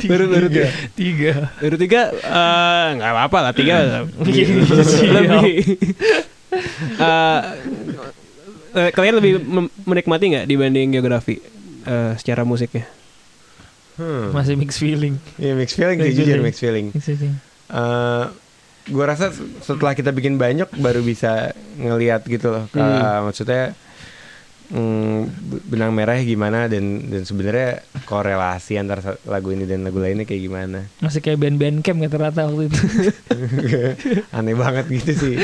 baru 0.00 0.24
baru 0.28 0.46
tiga. 0.48 0.66
Tiga. 0.92 1.32
Baru 1.58 1.76
tiga 1.76 2.00
eh, 2.12 2.86
nggak 2.98 3.10
apa-apa 3.10 3.38
lah 3.48 3.52
tiga. 3.54 4.04
Iya. 4.22 4.44
lebih. 5.14 5.56
Eh, 7.00 7.40
eh, 8.74 8.90
kalian 8.90 9.14
lebih 9.22 9.32
menikmati 9.84 10.24
nggak 10.34 10.46
dibanding 10.46 10.88
geografi 10.90 11.38
eh, 11.84 12.12
secara 12.16 12.42
musiknya? 12.42 12.86
Hmm. 13.96 14.32
Masih 14.32 14.56
mix 14.56 14.80
feeling. 14.80 15.20
Ya 15.36 15.52
mixed 15.52 15.76
feeling 15.76 16.00
sih 16.00 16.10
Mixed 16.10 16.18
jujur 16.18 16.36
feeling. 16.40 16.46
mixed 16.48 16.60
feeling. 16.62 16.86
Mix 16.90 17.04
feeling. 17.04 17.34
Eh 17.70 18.24
gue 18.82 19.04
rasa 19.04 19.30
setelah 19.60 19.92
kita 19.92 20.10
bikin 20.10 20.34
banyak 20.34 20.66
baru 20.74 21.00
bisa 21.00 21.50
ngelihat 21.76 22.24
gitu 22.24 22.50
loh 22.50 22.64
Hmm. 22.70 23.24
maksudnya 23.24 23.76
mm, 24.68 25.20
benang 25.64 25.92
merahnya 25.92 26.24
gimana 26.24 26.66
dan 26.66 26.82
dan 27.04 27.22
sebenarnya 27.22 27.80
korelasi 28.02 28.76
antara 28.76 28.98
lagu 29.24 29.50
ini 29.50 29.64
dan 29.64 29.82
lagu 29.82 29.98
lainnya 29.98 30.24
kayak 30.24 30.42
gimana 30.42 30.90
Masih 30.98 31.20
kayak 31.20 31.38
band-band 31.38 31.80
camp 31.80 32.00
kata 32.00 32.16
rata 32.18 32.40
waktu 32.44 32.66
itu. 32.66 32.80
aneh 34.36 34.54
banget 34.54 34.84
gitu 34.90 35.12
sih 35.14 35.34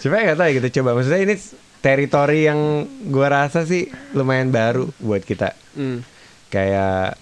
coba 0.00 0.20
nggak 0.22 0.36
tahu 0.36 0.46
ya 0.46 0.54
kita 0.54 0.68
coba 0.74 0.90
maksudnya 0.94 1.20
ini 1.22 1.34
teritori 1.78 2.40
yang 2.42 2.60
gue 3.04 3.26
rasa 3.26 3.64
sih 3.64 3.86
lumayan 4.12 4.48
baru 4.48 4.88
buat 4.98 5.20
kita 5.20 5.52
Hmm. 5.74 6.06
kayak 6.48 7.18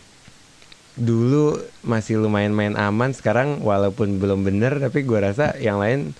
dulu 0.92 1.56
masih 1.80 2.20
lumayan 2.20 2.52
main 2.52 2.76
aman 2.76 3.16
sekarang 3.16 3.64
walaupun 3.64 4.20
belum 4.20 4.44
bener 4.44 4.76
tapi 4.76 5.02
gue 5.02 5.18
rasa 5.18 5.56
yang 5.56 5.80
lain 5.80 6.12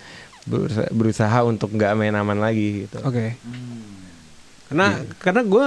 berusaha, 0.48 0.88
berusaha 0.88 1.38
untuk 1.44 1.76
nggak 1.76 1.92
main 1.92 2.16
aman 2.16 2.40
lagi 2.40 2.88
gitu. 2.88 2.98
Oke. 3.04 3.36
Karena 4.72 4.96
karena 5.20 5.42
gue 5.44 5.66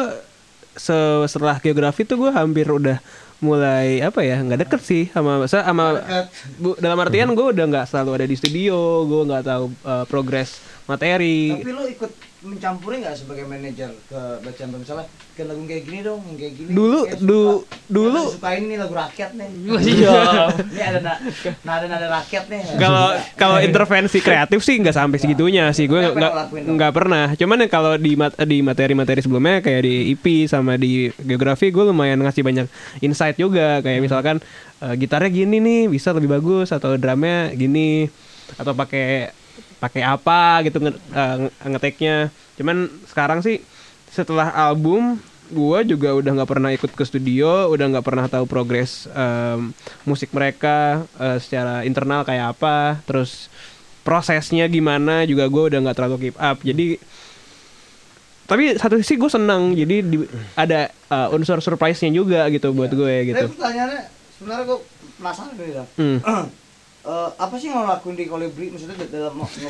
setelah 0.75 1.61
geografi 1.61 2.03
tuh 2.03 2.27
gue 2.27 2.31
hampir 2.33 2.67
udah 2.67 2.99
mulai 3.39 4.01
apa 4.01 4.23
ya 4.25 4.41
nggak 4.41 4.65
deket 4.65 4.81
sih 4.81 5.03
sama 5.11 5.45
sa- 5.45 5.63
sama 5.63 6.01
bu, 6.57 6.73
dalam 6.81 6.97
artian 6.97 7.29
gue 7.35 7.47
udah 7.51 7.65
nggak 7.67 7.85
selalu 7.85 8.11
ada 8.17 8.25
di 8.25 8.35
studio 8.35 9.05
gue 9.05 9.21
nggak 9.27 9.43
tahu 9.45 9.63
uh, 9.85 10.03
progres 10.09 10.57
materi. 10.89 11.61
Tapi 11.61 11.71
lu 11.71 11.83
ikut 11.87 12.11
mencampuri 12.41 13.05
nggak 13.05 13.15
sebagai 13.15 13.45
manajer 13.45 13.91
ke 14.09 14.21
bacaan 14.41 14.69
misalnya 14.75 15.05
kan 15.35 15.45
lagu 15.45 15.61
kayak 15.61 15.83
gini 15.83 15.99
dong, 15.99 16.23
yang 16.23 16.37
kayak 16.37 16.53
gini. 16.55 16.69
Dulu- 16.71 17.05
kayak 17.05 17.19
du- 17.19 17.59
suka. 17.59 17.75
dulu- 17.85 18.23
Yang 18.23 18.35
sukain 18.35 18.63
nih 18.63 18.77
lagu 18.77 18.93
rakyat 18.95 19.29
nih. 19.33 19.49
Iya. 19.75 20.19
Ini 20.65 20.81
ada 20.81 20.99
na- 21.01 21.19
nada 21.61 21.85
nada 21.85 22.07
rakyat 22.09 22.43
nih. 22.47 22.61
kalau 22.75 23.05
kalau 23.35 23.57
intervensi 23.59 24.17
kreatif 24.17 24.59
sih 24.61 24.75
nggak 24.77 24.95
sampai 24.95 25.17
segitunya 25.17 25.69
sih 25.69 25.85
gue 25.85 25.99
nggak 26.09 26.31
nggak 26.65 26.91
pernah 26.91 27.25
cuman 27.33 27.67
kalau 27.67 27.93
di 27.95 28.15
mat- 28.15 28.39
di 28.41 28.59
materi-materi 28.59 29.19
sebelumnya 29.19 29.59
kayak 29.59 29.81
di 29.81 29.95
EP 30.09 30.25
sama 30.45 30.75
di 30.75 30.91
geografi 31.19 31.67
gue 31.67 31.83
lumayan 31.83 32.17
ngasih 32.17 32.41
banyak 32.41 32.65
insight 32.99 33.35
juga 33.35 33.79
kayak 33.81 33.99
misalkan 33.99 34.39
eh, 34.77 34.93
gitarnya 34.95 35.29
gini 35.29 35.57
nih 35.57 35.81
bisa 35.87 36.09
lebih 36.09 36.31
bagus 36.31 36.69
atau 36.69 36.95
drumnya 36.95 37.51
gini 37.51 38.07
atau 38.55 38.71
pakai 38.71 39.35
pakai 39.77 40.01
apa 40.01 40.39
gitu 40.63 40.79
nge 40.79 40.91
eh, 40.93 41.35
nge- 41.41 41.53
ngeteknya 41.67 42.15
cuman 42.55 42.77
sekarang 43.05 43.39
sih 43.41 43.59
setelah 44.15 44.47
album 44.49 45.19
gue 45.45 45.79
juga 45.85 46.09
udah 46.11 46.31
nggak 46.33 46.49
pernah 46.49 46.71
ikut 46.71 46.89
ke 46.89 47.03
studio 47.03 47.69
udah 47.69 47.85
nggak 47.91 48.01
pernah 48.01 48.25
tahu 48.25 48.47
progres 48.47 49.05
em, 49.07 49.69
musik 50.01 50.31
mereka 50.31 51.03
eh, 51.15 51.37
secara 51.37 51.83
internal 51.83 52.23
kayak 52.23 52.57
apa 52.57 52.97
terus 53.03 53.51
prosesnya 54.01 54.65
gimana 54.65 55.21
juga 55.23 55.45
gue 55.45 55.63
udah 55.69 55.79
nggak 55.83 55.95
terlalu 55.95 56.17
keep 56.23 56.37
up 56.39 56.57
jadi 56.59 56.97
tapi 58.45 58.77
satu 58.77 58.97
sisi 58.97 59.17
gue 59.17 59.29
senang 59.29 59.73
jadi 59.73 60.01
di- 60.01 60.29
ada 60.55 60.89
eh, 60.89 61.27
unsur 61.29 61.61
surprise-nya 61.61 62.09
juga 62.09 62.49
gitu 62.49 62.73
buat 62.73 62.89
gue 62.89 63.15
gitu 63.29 63.37
Tapi 63.37 63.53
pertanyaannya 63.53 64.01
sebenarnya 64.37 64.63
gue 64.65 64.79
penasaran 65.15 65.53
dah. 65.53 65.87
Hmm. 65.97 66.19
Eh, 67.05 67.29
apa 67.37 67.53
sih 67.61 67.69
yang 67.69 67.85
lo 67.85 67.85
lakuin 67.85 68.17
di 68.17 68.25
Kolibri 68.25 68.73
maksudnya 68.73 68.97
dalam 69.05 69.37
Tadi 69.37 69.69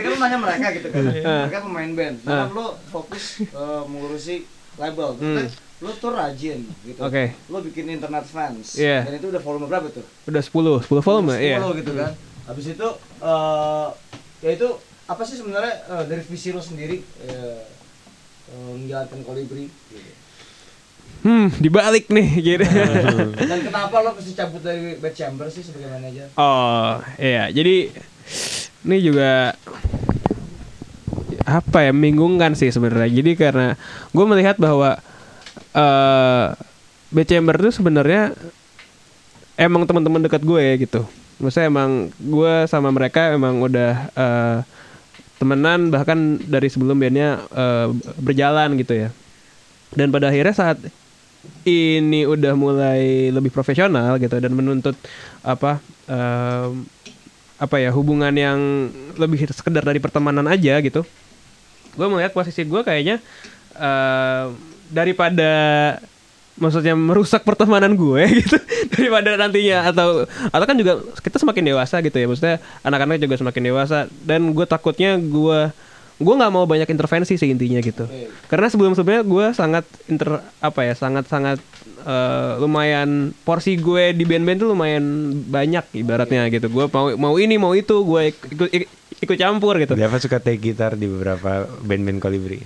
kan 0.02 0.10
lu 0.10 0.18
nanya 0.18 0.38
mereka 0.42 0.66
gitu 0.74 0.90
kan. 0.90 1.02
Mereka 1.14 1.62
pemain 1.62 1.90
band. 1.94 2.16
Nah, 2.26 2.50
lo 2.50 2.74
fokus 2.90 3.46
eh, 3.46 3.82
mengurusi 3.86 4.42
label. 4.74 5.14
Maksudnya 5.14 5.46
lo 5.78 5.90
tuh 5.94 6.10
rajin 6.10 6.66
gitu. 6.82 6.98
Oke. 6.98 7.38
Lo 7.46 7.62
bikin 7.62 7.86
internet 7.86 8.26
fans. 8.26 8.74
Iya. 8.82 9.06
Dan 9.06 9.22
itu 9.22 9.30
udah 9.30 9.38
volume 9.38 9.70
berapa 9.70 9.86
tuh? 9.94 10.02
udah 10.26 10.42
10 10.42 10.90
10 10.90 11.06
volume 11.06 11.38
ya 11.38 11.62
10 11.62 11.80
gitu 11.86 11.92
kan. 12.02 12.12
Habis 12.50 12.66
itu 12.74 12.88
eh 13.22 13.88
ya 14.42 14.50
itu 14.58 14.68
apa 15.06 15.22
sih 15.22 15.38
sebenarnya 15.38 15.74
eh, 15.86 16.04
dari 16.10 16.22
visi 16.26 16.50
lo 16.50 16.58
sendiri 16.58 16.98
eh, 17.30 17.62
eh, 18.50 18.70
menjalankan 18.74 19.22
kolibri 19.22 19.70
gitu. 19.70 20.23
Hmm 21.24 21.56
dibalik 21.58 22.12
nih 22.12 22.28
gitu. 22.38 22.64
Dan 23.50 23.60
kenapa 23.64 23.96
lo 24.04 24.12
mesti 24.12 24.32
cabut 24.36 24.60
dari 24.60 25.00
Bad 25.00 25.14
Chamber 25.16 25.48
sih 25.48 25.64
sebagai 25.64 25.88
manajer? 25.88 26.28
oh 26.36 27.00
iya. 27.16 27.48
Jadi 27.48 27.88
ini 28.84 28.96
juga 29.00 29.56
apa 31.44 31.78
ya 31.84 31.92
membingungkan 31.96 32.52
sih 32.52 32.68
sebenarnya. 32.68 33.08
Jadi 33.08 33.32
karena 33.40 33.76
gue 34.12 34.24
melihat 34.28 34.60
bahwa 34.60 35.00
eh 35.72 36.46
Bad 37.14 37.26
Chamber 37.30 37.56
tuh 37.56 37.72
sebenarnya 37.72 38.36
emang 39.56 39.88
teman-teman 39.88 40.20
dekat 40.24 40.42
gue 40.44 40.64
gitu. 40.84 41.08
Maksudnya 41.40 41.70
emang 41.70 42.10
gue 42.20 42.54
sama 42.68 42.90
mereka 42.90 43.32
emang 43.32 43.64
udah 43.64 43.92
eh, 44.12 44.58
temenan 45.38 45.88
bahkan 45.88 46.36
dari 46.42 46.68
sebelum 46.68 46.98
bandnya 46.98 47.40
eh, 47.54 47.88
berjalan 48.20 48.76
gitu 48.76 49.08
ya. 49.08 49.08
Dan 49.94 50.10
pada 50.10 50.28
akhirnya 50.28 50.54
saat 50.54 50.78
ini 51.64 52.28
udah 52.28 52.52
mulai 52.52 53.32
lebih 53.32 53.48
profesional 53.48 54.20
gitu 54.20 54.36
dan 54.36 54.52
menuntut 54.52 54.96
apa 55.40 55.80
em, 56.08 56.84
apa 57.56 57.76
ya 57.80 57.90
hubungan 57.94 58.34
yang 58.34 58.58
lebih 59.16 59.48
sekedar 59.54 59.86
dari 59.86 60.02
pertemanan 60.02 60.44
aja 60.50 60.76
gitu. 60.82 61.06
Gue 61.94 62.06
melihat 62.10 62.34
posisi 62.34 62.66
gue 62.66 62.82
kayaknya 62.82 63.22
eh, 63.78 64.44
daripada 64.90 65.52
maksudnya 66.54 66.94
merusak 66.94 67.42
pertemanan 67.42 67.98
gue 67.98 68.22
gitu 68.42 68.56
daripada 68.94 69.34
nantinya 69.34 69.90
atau 69.90 70.22
atau 70.54 70.64
kan 70.66 70.76
juga 70.78 71.02
kita 71.18 71.42
semakin 71.42 71.74
dewasa 71.74 71.98
gitu 71.98 72.14
ya 72.14 72.26
maksudnya 72.30 72.56
anak-anak 72.86 73.18
juga 73.18 73.34
semakin 73.42 73.62
dewasa 73.74 73.98
dan 74.22 74.54
gue 74.54 74.66
takutnya 74.66 75.18
gue 75.18 75.74
gue 76.16 76.30
nggak 76.32 76.48
mau 76.48 76.62
banyak 76.62 76.86
intervensi 76.86 77.34
sih 77.34 77.46
intinya 77.46 77.78
gitu 77.78 78.06
karena 78.46 78.66
sebelum 78.66 78.92
sebelumnya 78.92 79.22
gue 79.22 79.46
sangat 79.50 79.82
inter 80.06 80.30
apa 80.58 80.80
ya 80.82 80.94
sangat 80.94 81.26
sangat 81.26 81.58
eh, 82.00 82.52
lumayan 82.56 83.10
porsi 83.40 83.74
gue 83.74 84.10
di 84.10 84.22
band-band 84.22 84.58
tuh 84.58 84.70
lumayan 84.70 85.02
banyak 85.42 85.82
ibaratnya 85.92 86.46
gitu 86.48 86.68
gue 86.68 86.84
mau 86.86 87.10
mau 87.16 87.34
ini 87.34 87.56
mau 87.56 87.72
itu 87.72 87.98
gue 88.00 88.30
ik- 88.30 88.46
ikut 88.48 88.68
ikut, 88.70 88.88
ikut 89.20 89.36
campur 89.36 89.74
gitu 89.76 89.92
Dava 89.92 90.16
suka 90.16 90.38
take 90.38 90.62
gitar 90.64 90.94
di 90.94 91.04
beberapa 91.04 91.66
band-band 91.80 92.18
kolibri. 92.18 92.62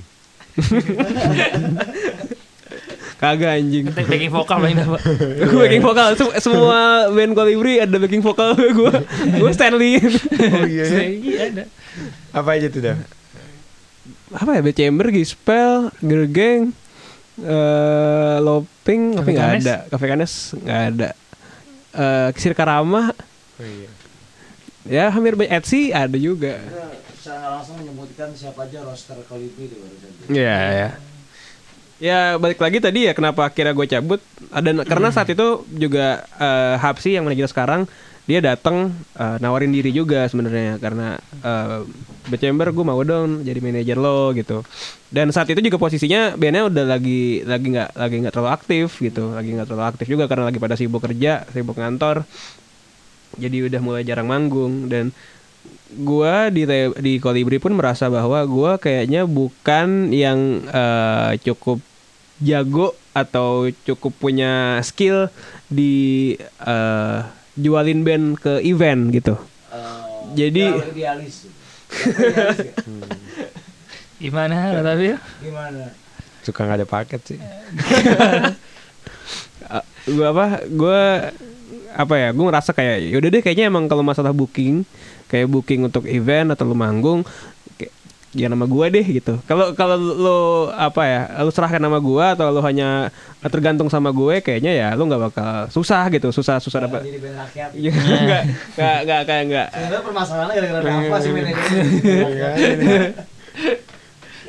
kagak 3.18 3.50
anjing 3.58 3.90
Backing 3.90 4.30
vokal 4.30 4.56
paling 4.60 4.78
dapat. 4.78 5.00
gue 5.42 5.58
backing 5.58 5.82
vokal 5.82 6.14
Sem- 6.14 6.38
semua 6.38 6.78
band 7.08 7.32
kolibri 7.32 7.80
ada 7.80 7.96
backing 7.96 8.20
vokal 8.20 8.54
gue 8.54 8.92
gue 9.34 9.50
Stanley 9.50 9.98
Oh 9.98 10.62
iya. 10.64 10.84
Iya 11.08 11.40
ada. 11.48 11.64
Apa 12.30 12.54
aja 12.54 12.68
tuh, 12.68 12.78
Dav? 12.80 12.98
Apa 14.34 14.60
ya 14.60 14.62
Chamber 14.74 15.06
Gispel 15.12 15.90
Gergeng 16.04 16.72
eh 17.38 18.36
Loping 18.42 19.14
tapi 19.14 19.30
nggak 19.34 19.50
ada. 19.62 19.76
Cafe 19.86 20.06
Kanes 20.10 20.32
nggak 20.58 20.80
ada. 20.94 21.08
Eh 21.94 22.28
Kisir 22.34 22.54
Karama. 22.54 23.14
Oh 23.58 23.66
iya. 23.66 23.90
ya 24.88 25.04
hampir 25.12 25.38
banyak. 25.38 25.52
Etsy 25.52 25.94
ada 25.94 26.18
juga. 26.18 26.58
Secara 27.18 27.38
nggak 27.38 27.52
langsung 27.60 27.76
menyebutkan 27.78 28.28
siapa 28.34 28.66
aja 28.66 28.82
roster 28.82 29.18
Kolibri 29.26 29.70
di 29.70 29.76
barusan. 29.78 30.10
Iya 30.32 30.58
ya 30.72 30.90
ya 31.98 32.38
balik 32.38 32.62
lagi 32.62 32.78
tadi 32.78 33.10
ya 33.10 33.12
kenapa 33.12 33.50
akhirnya 33.50 33.74
gue 33.74 33.86
cabut? 33.90 34.20
Ada 34.54 34.86
karena 34.86 35.10
saat 35.10 35.28
itu 35.34 35.66
juga 35.66 36.22
eh, 36.38 36.74
Hapsi 36.78 37.18
yang 37.18 37.26
manajer 37.26 37.50
sekarang 37.50 37.90
dia 38.28 38.44
datang 38.44 38.92
eh, 39.16 39.36
nawarin 39.40 39.72
diri 39.72 39.88
juga 39.90 40.28
sebenarnya. 40.28 40.76
Karena 40.76 41.16
Bad 42.28 42.40
Chamber 42.44 42.68
gue 42.68 42.84
mau 42.84 43.00
dong 43.00 43.40
jadi 43.40 43.58
manajer 43.64 43.96
lo 43.96 44.36
gitu. 44.36 44.60
Dan 45.08 45.32
saat 45.32 45.48
itu 45.48 45.64
juga 45.64 45.80
posisinya 45.80 46.36
bandnya 46.36 46.68
udah 46.68 46.84
lagi 46.84 47.40
lagi 47.48 47.66
nggak 47.72 47.96
lagi 47.96 48.14
nggak 48.20 48.34
terlalu 48.36 48.52
aktif 48.52 49.00
gitu. 49.00 49.32
Lagi 49.32 49.56
nggak 49.56 49.66
terlalu 49.72 49.86
aktif 49.88 50.06
juga 50.12 50.28
karena 50.28 50.52
lagi 50.52 50.60
pada 50.60 50.76
sibuk 50.76 51.00
kerja 51.00 51.48
sibuk 51.48 51.80
ngantor. 51.80 52.28
Jadi 53.40 53.64
udah 53.64 53.80
mulai 53.80 54.04
jarang 54.04 54.28
manggung. 54.28 54.92
Dan 54.92 55.16
gua 55.96 56.52
di 56.52 56.68
di 57.00 57.16
Kolibri 57.16 57.56
pun 57.56 57.72
merasa 57.72 58.12
bahwa 58.12 58.44
gua 58.44 58.76
kayaknya 58.76 59.24
bukan 59.24 60.12
yang 60.12 60.68
eh, 60.68 61.40
cukup 61.48 61.80
jago 62.44 62.92
atau 63.16 63.66
cukup 63.82 64.12
punya 64.20 64.78
skill 64.84 65.32
di 65.72 66.36
eh, 66.44 67.20
jualin 67.58 68.06
band 68.06 68.38
ke 68.38 68.62
event 68.62 69.10
gitu. 69.10 69.34
Eh, 69.68 70.00
Jadi- 70.38 70.78
idealis. 70.94 71.36
ya? 71.44 71.50
Gimana 74.18 74.82
tapi? 74.82 75.14
Gimana? 75.42 75.84
Suka 76.42 76.64
nggak 76.64 76.78
ada 76.82 76.88
paket 76.88 77.20
sih. 77.26 77.40
Eh, 79.68 79.84
gua 80.16 80.32
apa? 80.32 80.46
Gua 80.72 81.00
apa 81.92 82.14
ya? 82.16 82.32
Gua 82.32 82.48
ngerasa 82.48 82.72
kayak 82.72 83.04
yaudah 83.12 83.28
deh 83.28 83.42
kayaknya 83.44 83.68
emang 83.68 83.84
kalau 83.84 84.00
masalah 84.00 84.32
booking 84.32 84.80
kayak 85.28 85.44
booking 85.44 85.84
untuk 85.84 86.08
event 86.08 86.56
atau 86.56 86.64
lu 86.64 86.72
manggung 86.72 87.20
ya 88.36 88.46
nama 88.52 88.68
gua 88.68 88.92
deh 88.92 89.04
gitu. 89.04 89.40
Kalau 89.48 89.72
kalau 89.72 89.96
lu 89.96 90.40
apa 90.76 91.02
ya? 91.08 91.20
Lu 91.40 91.50
serahkan 91.52 91.80
nama 91.80 91.96
gua 91.96 92.36
atau 92.36 92.52
lu 92.52 92.60
hanya 92.60 93.08
tergantung 93.46 93.86
sama 93.86 94.10
gue 94.10 94.42
kayaknya 94.42 94.74
ya 94.74 94.88
lu 94.98 95.06
nggak 95.06 95.22
bakal 95.30 95.70
susah 95.70 96.10
gitu, 96.10 96.34
susah 96.34 96.58
susah 96.58 96.90
dapat 96.90 97.06
Jadi 97.06 97.18
band 97.22 97.36
rakyat. 97.38 97.70
Iya, 97.70 97.92
enggak, 98.22 98.42
enggak, 98.74 98.96
enggak, 99.06 99.20
kayak 99.22 99.42
enggak. 99.46 99.68
Sebenarnya 99.70 100.02
permasalahannya 100.02 100.54
gara-gara 100.58 100.90
apa 100.90 101.16
sih 101.22 101.30
manajernya? 101.30 103.10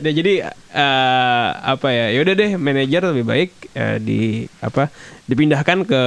Dia 0.01 0.11
jadi 0.23 0.33
eh, 0.73 1.47
apa 1.61 1.87
ya? 1.93 2.05
Yaudah 2.17 2.33
deh, 2.33 2.51
manajer 2.57 3.01
lebih 3.13 3.25
baik 3.29 3.51
eh, 3.77 3.97
di 4.01 4.21
apa? 4.57 4.89
Dipindahkan 5.29 5.85
ke 5.85 6.01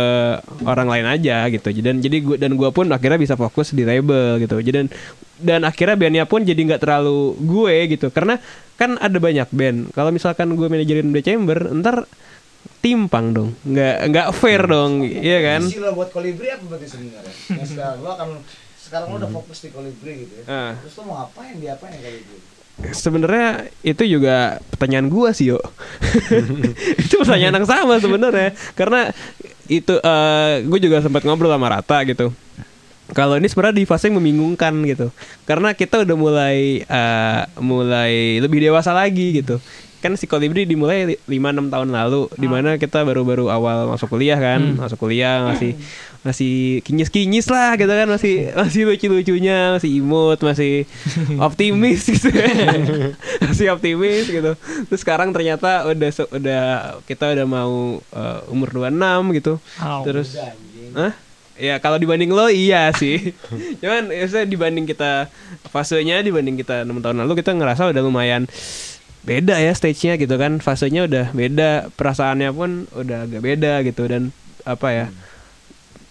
orang 0.66 0.90
lain 0.90 1.06
aja 1.06 1.46
gitu. 1.46 1.70
Dan 1.78 2.02
jadi 2.02 2.18
gua 2.18 2.36
dan 2.36 2.58
gua 2.58 2.74
pun 2.74 2.90
akhirnya 2.90 3.22
bisa 3.22 3.38
fokus 3.38 3.70
di 3.70 3.86
label 3.86 4.42
gitu. 4.42 4.58
Jadi 4.58 4.76
dan 4.82 4.88
dan 5.42 5.60
akhirnya 5.66 5.94
bandnya 5.98 6.24
pun 6.26 6.42
jadi 6.42 6.58
nggak 6.58 6.82
terlalu 6.82 7.38
gue 7.38 7.74
gitu. 7.98 8.10
Karena 8.10 8.38
kan 8.78 8.98
ada 8.98 9.18
banyak 9.18 9.50
band. 9.50 9.78
Kalau 9.94 10.10
misalkan 10.14 10.54
gue 10.54 10.66
manajerin 10.70 11.10
The 11.10 11.22
Chamber, 11.22 11.58
ntar 11.82 12.06
timpang 12.82 13.34
dong. 13.34 13.50
Nggak 13.66 13.96
nggak 14.10 14.28
fair 14.38 14.62
dong, 14.66 15.06
iya 15.06 15.38
kan? 15.42 15.62
Visi 15.66 15.78
lo 15.78 15.94
buat 15.94 16.10
kolibri 16.10 16.50
apa 16.50 16.66
berarti 16.66 16.86
sebenarnya? 16.90 17.34
Yang 17.58 17.68
sekarang 17.74 17.98
lo 18.02 18.10
akan 18.14 18.28
sekarang 18.78 19.06
lo 19.10 19.16
udah 19.22 19.30
fokus 19.30 19.58
di 19.62 19.68
kolibri 19.70 20.12
gitu 20.26 20.34
ya. 20.42 20.44
Ah. 20.50 20.72
Terus 20.82 20.94
lo 20.98 21.02
mau 21.10 21.14
ngapain 21.22 21.54
di 21.58 21.66
apain 21.70 21.94
ya 21.94 22.00
kolibri? 22.02 22.38
Sebenarnya 22.90 23.70
itu 23.86 24.02
juga 24.18 24.58
pertanyaan 24.74 25.06
gua 25.06 25.30
sih 25.30 25.54
yo. 25.54 25.62
Itu 27.06 27.22
pertanyaan 27.22 27.62
yang 27.62 27.68
sama 27.70 28.02
sebenarnya. 28.02 28.50
Karena 28.74 29.14
itu 29.70 29.94
eh 30.02 30.66
gue 30.66 30.78
juga 30.82 30.98
sempat 31.00 31.22
ngobrol 31.22 31.54
sama 31.54 31.70
Rata 31.70 32.02
gitu. 32.02 32.34
Kalau 33.14 33.38
ini 33.38 33.46
sebenarnya 33.46 33.78
di 33.78 33.86
fase 33.86 34.10
yang 34.10 34.18
membingungkan 34.18 34.74
gitu. 34.88 35.14
Karena 35.46 35.72
kita 35.72 36.02
udah 36.02 36.16
mulai 36.18 36.82
eh, 36.82 37.42
mulai 37.62 38.42
lebih 38.42 38.58
dewasa 38.58 38.90
lagi 38.90 39.38
gitu 39.38 39.62
kan 40.02 40.18
si 40.18 40.26
kolibri 40.26 40.66
dimulai 40.66 41.14
5-6 41.30 41.70
tahun 41.70 41.88
lalu 41.94 42.26
di 42.34 42.50
mana 42.50 42.74
kita 42.74 43.06
baru-baru 43.06 43.46
awal 43.48 43.86
masuk 43.94 44.10
kuliah 44.10 44.36
kan 44.36 44.74
masuk 44.74 44.98
kuliah 44.98 45.46
masih 45.46 45.78
masih 46.26 46.82
kinyis-kinyis 46.82 47.46
lah 47.50 47.78
gitu 47.78 47.90
kan 47.90 48.06
masih 48.10 48.50
masih 48.54 48.82
lucu-lucunya 48.86 49.78
masih 49.78 49.90
imut 50.02 50.38
masih 50.42 50.86
optimis 51.46 52.02
gitu 52.10 52.30
masih 53.46 53.70
optimis 53.70 54.26
gitu 54.26 54.58
terus 54.58 55.00
sekarang 55.00 55.30
ternyata 55.30 55.86
udah 55.86 56.10
udah 56.34 56.62
kita 57.06 57.38
udah 57.38 57.46
mau 57.46 58.02
eh, 58.02 58.40
umur 58.50 58.68
26 58.74 59.38
gitu 59.38 59.52
Au. 59.78 60.02
terus. 60.02 60.34
Hah? 60.92 61.12
Ya 61.60 61.76
kalau 61.78 62.00
dibanding 62.00 62.32
lo 62.32 62.48
iya 62.48 62.90
sih. 62.96 63.36
Cuman 63.84 64.08
ya 64.08 64.26
dibanding 64.48 64.88
kita 64.88 65.28
fasenya 65.68 66.24
dibanding 66.24 66.56
kita 66.56 66.82
enam 66.82 67.04
tahun 67.04 67.22
lalu 67.22 67.44
kita 67.44 67.52
ngerasa 67.52 67.92
udah 67.92 68.02
lumayan 68.02 68.48
beda 69.22 69.56
ya 69.56 69.72
stage-nya 69.72 70.14
gitu 70.16 70.34
kan. 70.34 70.58
Fasenya 70.58 71.06
udah 71.06 71.30
beda, 71.30 71.90
perasaannya 71.94 72.50
pun 72.50 72.70
udah 72.92 73.24
agak 73.24 73.40
beda 73.40 73.72
gitu 73.82 74.06
dan 74.06 74.34
apa 74.62 74.88
ya? 74.90 75.06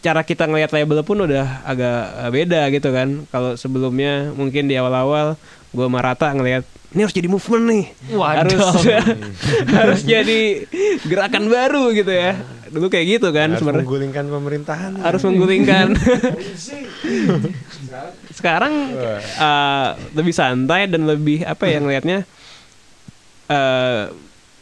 Cara 0.01 0.25
kita 0.25 0.49
ngelihat 0.49 0.73
label 0.73 1.05
pun 1.05 1.21
udah 1.21 1.61
agak 1.61 1.99
eh, 2.25 2.31
beda 2.33 2.61
gitu 2.71 2.89
kan. 2.89 3.27
Kalau 3.29 3.53
sebelumnya 3.53 4.33
mungkin 4.33 4.65
di 4.65 4.73
awal-awal 4.73 5.37
gue 5.71 5.87
Marata 5.87 6.33
ngelihat 6.33 6.65
ini 6.91 7.07
harus 7.07 7.15
jadi 7.15 7.29
movement 7.31 7.65
nih. 7.69 7.85
Harus 8.11 8.59
harus 9.79 10.01
jadi 10.03 10.65
gerakan 11.05 11.47
baru 11.47 11.93
gitu 11.93 12.11
ya. 12.11 12.35
Dulu 12.71 12.87
kayak 12.87 13.19
gitu 13.19 13.29
kan 13.31 13.51
Harus 13.51 13.59
sebenarnya 13.59 13.83
menggulingkan 13.83 14.25
pemerintahan. 14.27 14.91
harus 14.99 15.21
menggulingkan. 15.23 15.87
Sekarang 18.31 18.73
eh, 19.37 19.89
lebih 20.15 20.33
santai 20.33 20.87
dan 20.87 21.05
lebih 21.05 21.43
apa 21.43 21.67
ya 21.67 21.79
ngelihatnya 21.79 22.23
eh 23.51 24.03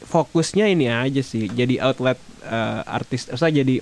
fokusnya 0.10 0.66
ini 0.74 0.90
aja 0.90 1.22
sih. 1.22 1.46
Jadi 1.46 1.78
outlet 1.78 2.18
eh, 2.42 2.82
artis, 2.90 3.30
maksudnya 3.30 3.62
jadi 3.62 3.76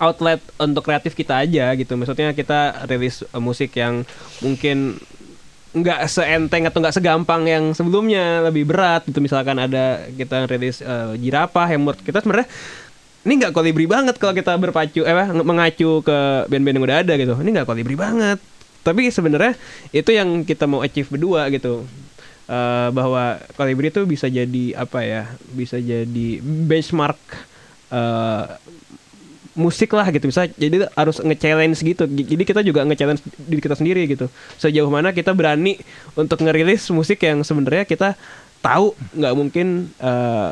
outlet 0.00 0.40
untuk 0.56 0.82
kreatif 0.88 1.12
kita 1.12 1.44
aja 1.44 1.76
gitu. 1.76 1.92
Maksudnya 2.00 2.32
kita 2.32 2.88
rilis 2.88 3.20
eh, 3.20 3.42
musik 3.42 3.76
yang 3.76 4.08
mungkin 4.40 4.96
nggak 5.76 6.08
seenteng 6.08 6.64
atau 6.64 6.80
nggak 6.80 6.96
segampang 6.96 7.44
yang 7.44 7.64
sebelumnya 7.76 8.48
lebih 8.48 8.64
berat 8.64 9.04
gitu 9.04 9.20
misalkan 9.20 9.60
ada 9.60 10.08
kita 10.08 10.48
rilis 10.48 10.80
eh, 10.80 11.20
jirapah 11.20 11.68
yang 11.68 11.84
menurut 11.84 12.00
kita 12.00 12.24
sebenarnya 12.24 12.48
ini 13.28 13.32
nggak 13.44 13.52
kolibri 13.52 13.84
banget 13.84 14.16
kalau 14.16 14.32
kita 14.32 14.56
berpacu 14.56 15.04
eh 15.04 15.14
mengacu 15.44 16.00
ke 16.00 16.48
band-band 16.48 16.80
yang 16.80 16.86
udah 16.88 16.98
ada 17.04 17.12
gitu 17.20 17.36
ini 17.44 17.60
nggak 17.60 17.68
kolibri 17.68 17.92
banget 17.92 18.40
tapi 18.80 19.12
sebenarnya 19.12 19.52
itu 19.92 20.16
yang 20.16 20.48
kita 20.48 20.64
mau 20.64 20.80
achieve 20.80 21.12
berdua 21.12 21.52
gitu 21.52 21.84
Eh, 22.46 22.88
bahwa 22.94 23.42
kolibri 23.58 23.90
itu 23.90 24.06
bisa 24.06 24.30
jadi 24.30 24.78
apa 24.78 25.02
ya 25.02 25.26
bisa 25.50 25.82
jadi 25.82 26.38
benchmark 26.38 27.18
eh, 27.90 28.44
musik 29.58 29.90
lah 29.90 30.06
gitu. 30.14 30.30
Bisa 30.30 30.46
jadi 30.54 30.86
harus 30.94 31.18
nge-challenge 31.18 31.82
gitu. 31.82 32.06
Jadi 32.06 32.44
kita 32.46 32.62
juga 32.62 32.86
nge-challenge 32.86 33.26
diri 33.50 33.58
kita 33.58 33.74
sendiri 33.74 34.06
gitu. 34.06 34.30
Sejauh 34.62 34.86
mana 34.86 35.10
kita 35.10 35.34
berani 35.34 35.82
untuk 36.14 36.38
ngerilis 36.38 36.86
musik 36.94 37.18
yang 37.26 37.42
sebenarnya 37.42 37.82
kita 37.82 38.14
tahu 38.62 38.94
nggak 39.18 39.34
mungkin 39.34 39.90
eh, 39.98 40.50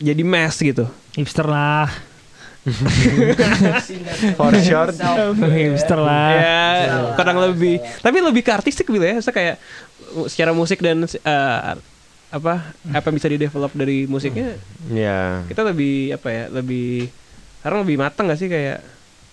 jadi 0.00 0.24
mass 0.24 0.64
gitu. 0.64 0.88
Hipster 1.12 1.44
lah. 1.44 1.92
For 4.40 4.56
short. 4.64 4.96
hipster 5.52 6.00
lah. 6.00 6.32
Ya 6.32 6.56
kadang 7.20 7.36
lebih. 7.36 7.84
Tapi 8.00 8.16
lebih 8.24 8.40
ke 8.40 8.50
artistik 8.56 8.88
gitu 8.88 9.04
ya. 9.04 9.20
Maksudnya 9.20 9.36
kayak 9.36 9.56
uh, 9.93 9.93
secara 10.24 10.50
musik 10.50 10.78
dan 10.78 11.02
eh, 11.02 11.60
apa 12.30 12.54
apa 12.88 13.04
yang 13.04 13.14
bisa 13.14 13.28
di 13.28 13.38
develop 13.38 13.70
dari 13.72 14.06
musiknya 14.06 14.58
Ya. 14.86 15.42
kita 15.44 15.62
lebih 15.64 16.12
apa 16.12 16.28
ya 16.28 16.44
lebih 16.48 17.06
sekarang 17.58 17.82
lebih 17.82 17.96
matang 17.96 18.26
gak 18.26 18.36
sih 18.36 18.46
kayak 18.46 18.82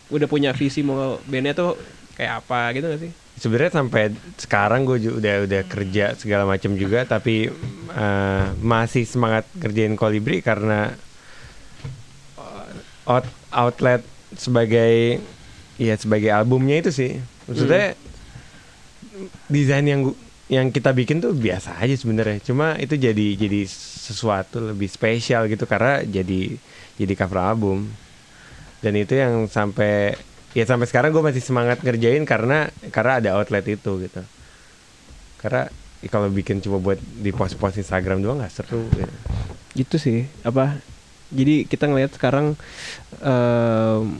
udah 0.07 0.27
punya 0.27 0.51
visi 0.51 0.79
mau 0.79 1.17
bandnya 1.23 1.51
tuh 1.51 1.75
kayak 2.13 2.41
apa 2.41 2.59
gitu 2.73 2.87
gak 2.87 3.01
sih 3.01 3.13
Sebenarnya 3.31 3.73
sampai 3.73 4.03
sekarang 4.37 4.85
gue 4.85 5.01
udah 5.07 5.49
udah 5.49 5.61
kerja 5.65 6.13
segala 6.13 6.45
macam 6.45 6.77
juga, 6.77 7.01
tapi 7.03 7.49
eh, 7.89 8.45
masih 8.61 9.01
semangat 9.01 9.49
kerjain 9.57 9.97
kolibri 9.97 10.45
karena 10.45 10.93
out, 13.03 13.25
outlet 13.49 14.05
sebagai 14.31 15.17
ya 15.75 15.95
sebagai 15.95 16.29
albumnya 16.29 16.79
itu 16.79 16.91
sih. 16.93 17.11
Maksudnya 17.49 17.97
desain 19.47 19.83
yang 19.83 20.01
gu- 20.05 20.19
yang 20.51 20.67
kita 20.67 20.91
bikin 20.91 21.23
tuh 21.23 21.31
biasa 21.31 21.79
aja 21.79 21.95
sebenarnya. 21.95 22.43
Cuma 22.43 22.75
itu 22.75 22.99
jadi 22.99 23.39
jadi 23.39 23.63
sesuatu 23.71 24.59
lebih 24.59 24.91
spesial 24.91 25.47
gitu 25.47 25.63
karena 25.63 26.03
jadi 26.03 26.59
jadi 26.99 27.13
cover 27.15 27.39
album. 27.39 27.87
Dan 28.83 28.99
itu 28.99 29.15
yang 29.15 29.47
sampai 29.47 30.19
ya 30.51 30.67
sampai 30.67 30.91
sekarang 30.91 31.15
gue 31.15 31.23
masih 31.23 31.39
semangat 31.39 31.79
ngerjain 31.79 32.27
karena 32.27 32.67
karena 32.91 33.23
ada 33.23 33.39
outlet 33.39 33.63
itu 33.63 33.91
gitu. 34.03 34.21
Karena 35.39 35.71
ya 36.03 36.09
kalau 36.11 36.27
bikin 36.27 36.59
cuma 36.59 36.83
buat 36.83 36.99
di 36.99 37.31
post-post 37.31 37.79
Instagram 37.79 38.19
doang 38.19 38.43
nggak 38.43 38.51
seru. 38.51 38.83
Gitu. 38.91 39.15
gitu 39.71 39.95
sih 39.95 40.27
apa 40.43 40.83
jadi 41.31 41.63
kita 41.63 41.87
ngelihat 41.87 42.11
sekarang 42.11 42.59
em, 43.23 44.19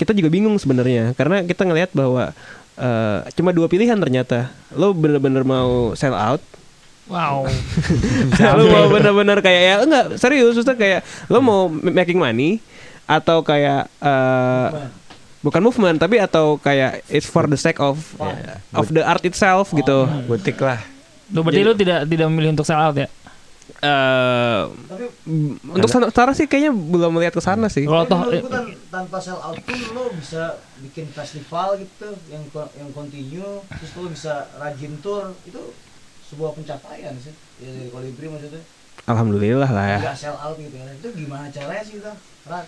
kita 0.00 0.16
juga 0.16 0.32
bingung 0.32 0.56
sebenarnya 0.56 1.12
karena 1.12 1.44
kita 1.44 1.68
ngelihat 1.68 1.92
bahwa 1.92 2.32
eh, 2.80 3.18
cuma 3.36 3.52
dua 3.52 3.68
pilihan 3.68 3.94
ternyata. 3.94 4.48
Lo 4.72 4.96
bener-bener 4.96 5.44
mau 5.44 5.92
sell 5.92 6.16
out. 6.16 6.40
Wow. 7.10 7.44
Lo 8.58 8.64
mau 8.66 8.86
bener-bener 8.88 9.38
kayak 9.42 9.62
ya 9.62 9.74
enggak 9.82 10.04
serius. 10.16 10.54
Susah 10.54 10.78
kayak 10.78 11.02
lo 11.26 11.42
mau 11.42 11.66
making 11.68 12.16
money 12.16 12.62
atau 13.04 13.42
kayak 13.42 13.90
eh, 13.98 14.68
bukan 15.42 15.58
movement 15.58 15.98
tapi 15.98 16.22
atau 16.22 16.54
kayak 16.56 17.02
it's 17.10 17.26
for 17.26 17.50
the 17.50 17.58
sake 17.58 17.82
of 17.82 17.98
of 18.72 18.86
the 18.94 19.02
art 19.02 19.26
itself 19.26 19.74
gitu. 19.74 20.06
Butik 20.30 20.62
lah. 20.62 20.78
Lu 21.34 21.42
berarti 21.42 21.62
Jadi- 21.62 21.68
lu 21.68 21.74
tidak 21.74 21.98
tidak 22.06 22.26
memilih 22.30 22.50
untuk 22.54 22.66
sell 22.66 22.78
out 22.78 22.94
ya? 22.94 23.10
Eh 23.72 24.60
Tapi 24.66 25.04
mm, 25.24 25.70
untuk 25.70 25.86
sana- 25.86 26.08
sekarang 26.08 26.34
sih 26.34 26.44
kayaknya 26.44 26.70
belum 26.70 27.10
melihat 27.12 27.32
ke 27.32 27.42
sana 27.42 27.66
sih. 27.66 27.84
Kalau 27.84 28.04
toh 28.04 28.18
tan- 28.42 28.74
tanpa 28.88 29.16
sell 29.16 29.38
out 29.38 29.54
pun 29.56 29.78
lo 29.92 30.10
bisa 30.12 30.54
bikin 30.80 31.06
festival 31.08 31.76
gitu 31.76 32.10
yang 32.26 32.42
yang 32.74 32.90
continue 32.90 33.62
terus 33.70 33.90
lo 33.94 34.06
bisa 34.06 34.32
rajin 34.56 34.98
tour 34.98 35.30
itu 35.44 35.62
sebuah 36.26 36.52
pencapaian 36.52 37.14
sih 37.16 37.30
ya 37.58 37.68
dari 37.68 37.88
kolibri 37.88 38.26
maksudnya 38.26 38.62
Alhamdulillah 39.02 39.66
lah 39.66 39.86
ya. 39.88 39.98
nggak 40.00 40.16
sell 40.16 40.36
out 40.36 40.54
gitu 40.54 40.72
ya 40.72 40.86
itu 40.92 41.08
gimana 41.16 41.46
caranya 41.48 41.82
sih 41.82 41.98
kita 41.98 42.12
Rat 42.46 42.66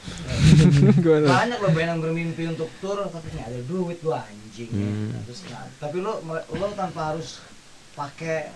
banyak 1.30 1.58
lo 1.58 1.68
band 1.70 1.88
yang 1.88 2.00
bermimpi 2.00 2.44
untuk 2.48 2.72
tour 2.80 3.04
tapi 3.06 3.26
nggak 3.30 3.46
ada 3.46 3.60
duit 3.62 3.98
lo 4.00 4.12
anjing 4.12 4.70
ya. 4.70 4.88
Hmm. 4.88 5.12
Nah, 5.12 5.20
terus 5.22 5.40
nah, 5.46 5.64
tapi 5.76 6.00
lo 6.00 6.24
lo 6.50 6.66
tanpa 6.72 7.12
harus 7.12 7.44
pakai 7.92 8.48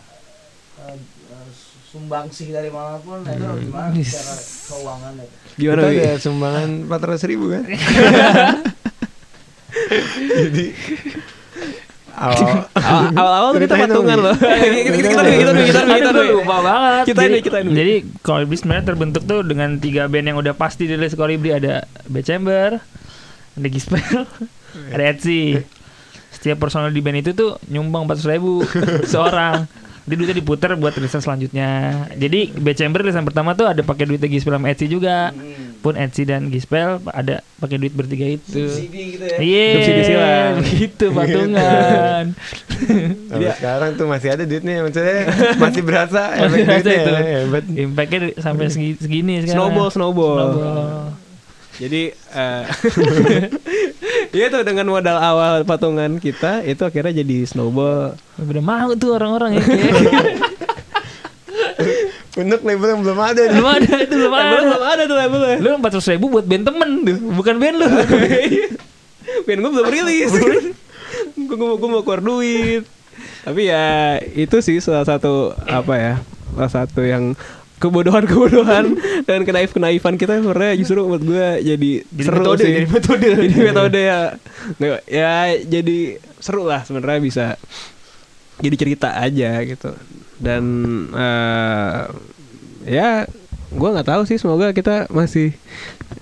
eh, 0.76 0.96
eh, 0.96 1.48
sumbangsih 1.86 2.50
dari 2.50 2.68
mana 2.68 2.98
pun 2.98 3.22
nah, 3.22 3.30
itu 3.30 3.46
gimana 3.62 3.94
secara 3.96 4.34
keuangan 4.66 5.12
itu 5.16 5.36
Gimana 5.54 5.78
Kita 5.78 5.86
Wi? 5.86 5.98
ada 6.00 6.18
sumbangan 6.18 6.68
400 6.90 7.30
ribu 7.30 7.44
kan? 7.48 7.62
Jadi 10.34 10.66
awal 12.14 12.38
Awal- 12.74 13.10
Awal-awal 13.18 13.50
tuh 13.50 13.62
kita 13.62 13.74
patungan 13.76 14.18
loh. 14.20 14.34
Kita 14.34 14.98
kita 14.98 15.22
kita 15.24 15.52
kita 15.54 15.80
kita 15.82 16.10
lupa 16.32 16.56
banget. 16.58 17.04
Kita 17.06 17.20
jadi, 17.20 17.30
ini, 17.30 17.38
kita 17.40 17.56
ini. 17.60 17.70
Jadi 17.72 17.94
Kolibri 18.20 18.56
sebenarnya 18.56 18.86
terbentuk 18.86 19.22
tuh 19.24 19.40
dengan 19.42 19.78
tiga 19.78 20.06
band 20.06 20.26
yang 20.26 20.38
udah 20.38 20.54
pasti 20.54 20.86
dirilis 20.86 21.14
Kolibri 21.14 21.50
ada 21.50 21.82
Bad 22.06 22.24
Chamber, 22.24 22.78
ada 23.54 23.68
Gispel, 23.68 24.26
ada 24.90 25.02
Etsy. 25.04 25.58
Setiap 26.30 26.58
personal 26.58 26.90
di 26.90 26.98
band 26.98 27.18
itu 27.18 27.30
tuh 27.30 27.58
nyumbang 27.66 28.06
400 28.06 28.34
ribu 28.34 28.62
seorang. 29.12 29.66
Jadi 30.04 30.14
duitnya 30.14 30.36
diputer 30.36 30.70
buat 30.74 30.92
rilisan 30.92 31.18
selanjutnya. 31.18 31.68
Jadi 32.12 32.52
Bad 32.54 32.76
Chamber 32.76 33.00
rilisan 33.00 33.24
pertama 33.24 33.52
tuh 33.52 33.64
ada 33.64 33.80
pakai 33.80 34.04
duitnya 34.04 34.28
Gispel 34.28 34.52
sama 34.52 34.68
Etsy 34.68 34.86
juga. 34.86 35.32
Pun 35.80 35.94
Etsy 35.94 36.22
dan 36.22 36.46
Gispel 36.46 37.00
ada 37.06 37.40
pakai 37.54 37.76
duit 37.78 37.90
bertiga 37.90 38.26
itu. 38.30 38.68
subsidi 38.68 39.16
gitu 39.16 39.24
ya 39.26 39.36
Iya, 39.38 39.64
Subsidi 39.74 40.02
silang. 40.02 40.54
gitu 40.62 41.06
patungan. 41.16 42.24
Sampai 43.28 43.52
sekarang 43.54 43.90
tuh 43.94 44.06
masih 44.06 44.28
ada 44.30 44.42
duitnya 44.42 44.74
maksudnya 44.80 45.18
masih 45.56 45.82
berasa 45.82 46.20
efek 46.36 46.42
Masih 46.42 46.60
berasa 46.62 46.82
duitnya 46.82 47.00
itu. 47.00 47.10
ya, 47.10 47.38
hebat. 47.40 47.64
Impactnya 47.66 48.18
sampai 48.38 48.64
segi- 48.68 48.98
segini 48.98 49.40
sekarang. 49.40 49.56
Snowball, 49.58 49.88
snowball. 49.88 50.36
Snowball. 50.36 50.88
Jadi 51.74 52.02
eh 52.12 52.62
Iya 54.34 54.50
tuh 54.50 54.66
dengan 54.66 54.90
modal 54.90 55.14
awal 55.14 55.62
patungan 55.62 56.18
kita 56.18 56.66
itu 56.66 56.82
akhirnya 56.82 57.22
jadi 57.22 57.46
snowball. 57.46 58.18
Udah 58.34 58.64
mau 58.66 58.90
tuh 58.98 59.14
orang-orang 59.14 59.62
ya. 59.62 59.64
Untuk 62.34 62.66
label 62.66 62.98
yang 62.98 63.00
belum 63.06 63.20
ada 63.22 63.42
nih. 63.46 63.54
belum 63.54 63.70
ada 63.70 63.94
itu 64.02 64.14
belum 64.18 64.34
ada. 64.34 64.50
belum 64.50 64.64
belum 64.74 64.86
ada 64.90 65.02
tuh 65.06 65.16
labelnya. 65.22 65.56
Lu 65.62 65.68
empat 65.78 65.92
ratus 65.94 66.10
ribu 66.10 66.26
buat 66.34 66.42
band 66.42 66.66
temen 66.66 66.90
tuh, 67.06 67.14
bukan 67.30 67.54
band 67.62 67.76
lu. 67.78 67.86
Band 69.46 69.60
gue 69.60 69.70
belum 69.70 69.88
rilis. 69.88 70.32
gue 71.36 71.56
mau 71.56 71.76
gue 71.78 71.88
mau 71.88 72.02
keluar 72.02 72.20
duit. 72.24 72.82
Tapi 73.46 73.70
ya 73.70 74.18
itu 74.34 74.56
sih 74.64 74.82
salah 74.82 75.06
satu 75.06 75.54
apa 75.62 75.94
ya? 75.94 76.14
Salah 76.58 76.72
satu 76.72 77.06
yang 77.06 77.38
kebodohan-kebodohan 77.84 78.96
dan 79.28 79.44
kenaif-kenaifan 79.44 80.16
kita 80.16 80.40
sebenarnya 80.40 80.72
justru 80.80 81.04
menurut 81.04 81.24
gue 81.28 81.48
jadi, 81.60 81.92
Jadi 82.08 82.24
seru 82.24 82.40
metode, 82.40 82.64
sih. 82.64 82.72
jadi 82.72 82.88
metode. 82.88 83.28
jadi 83.44 83.56
metode 83.60 84.00
ya. 84.00 84.20
Nggak, 84.80 85.00
ya 85.04 85.34
jadi 85.68 85.98
seru 86.40 86.64
lah 86.64 86.80
sebenarnya 86.88 87.20
bisa 87.20 87.46
jadi 88.64 88.76
cerita 88.80 89.08
aja 89.20 89.60
gitu. 89.68 89.92
Dan 90.40 90.64
eh, 91.12 92.00
ya 92.88 93.28
gue 93.74 93.88
nggak 93.92 94.08
tahu 94.08 94.22
sih 94.24 94.40
semoga 94.40 94.72
kita 94.72 95.12
masih 95.12 95.52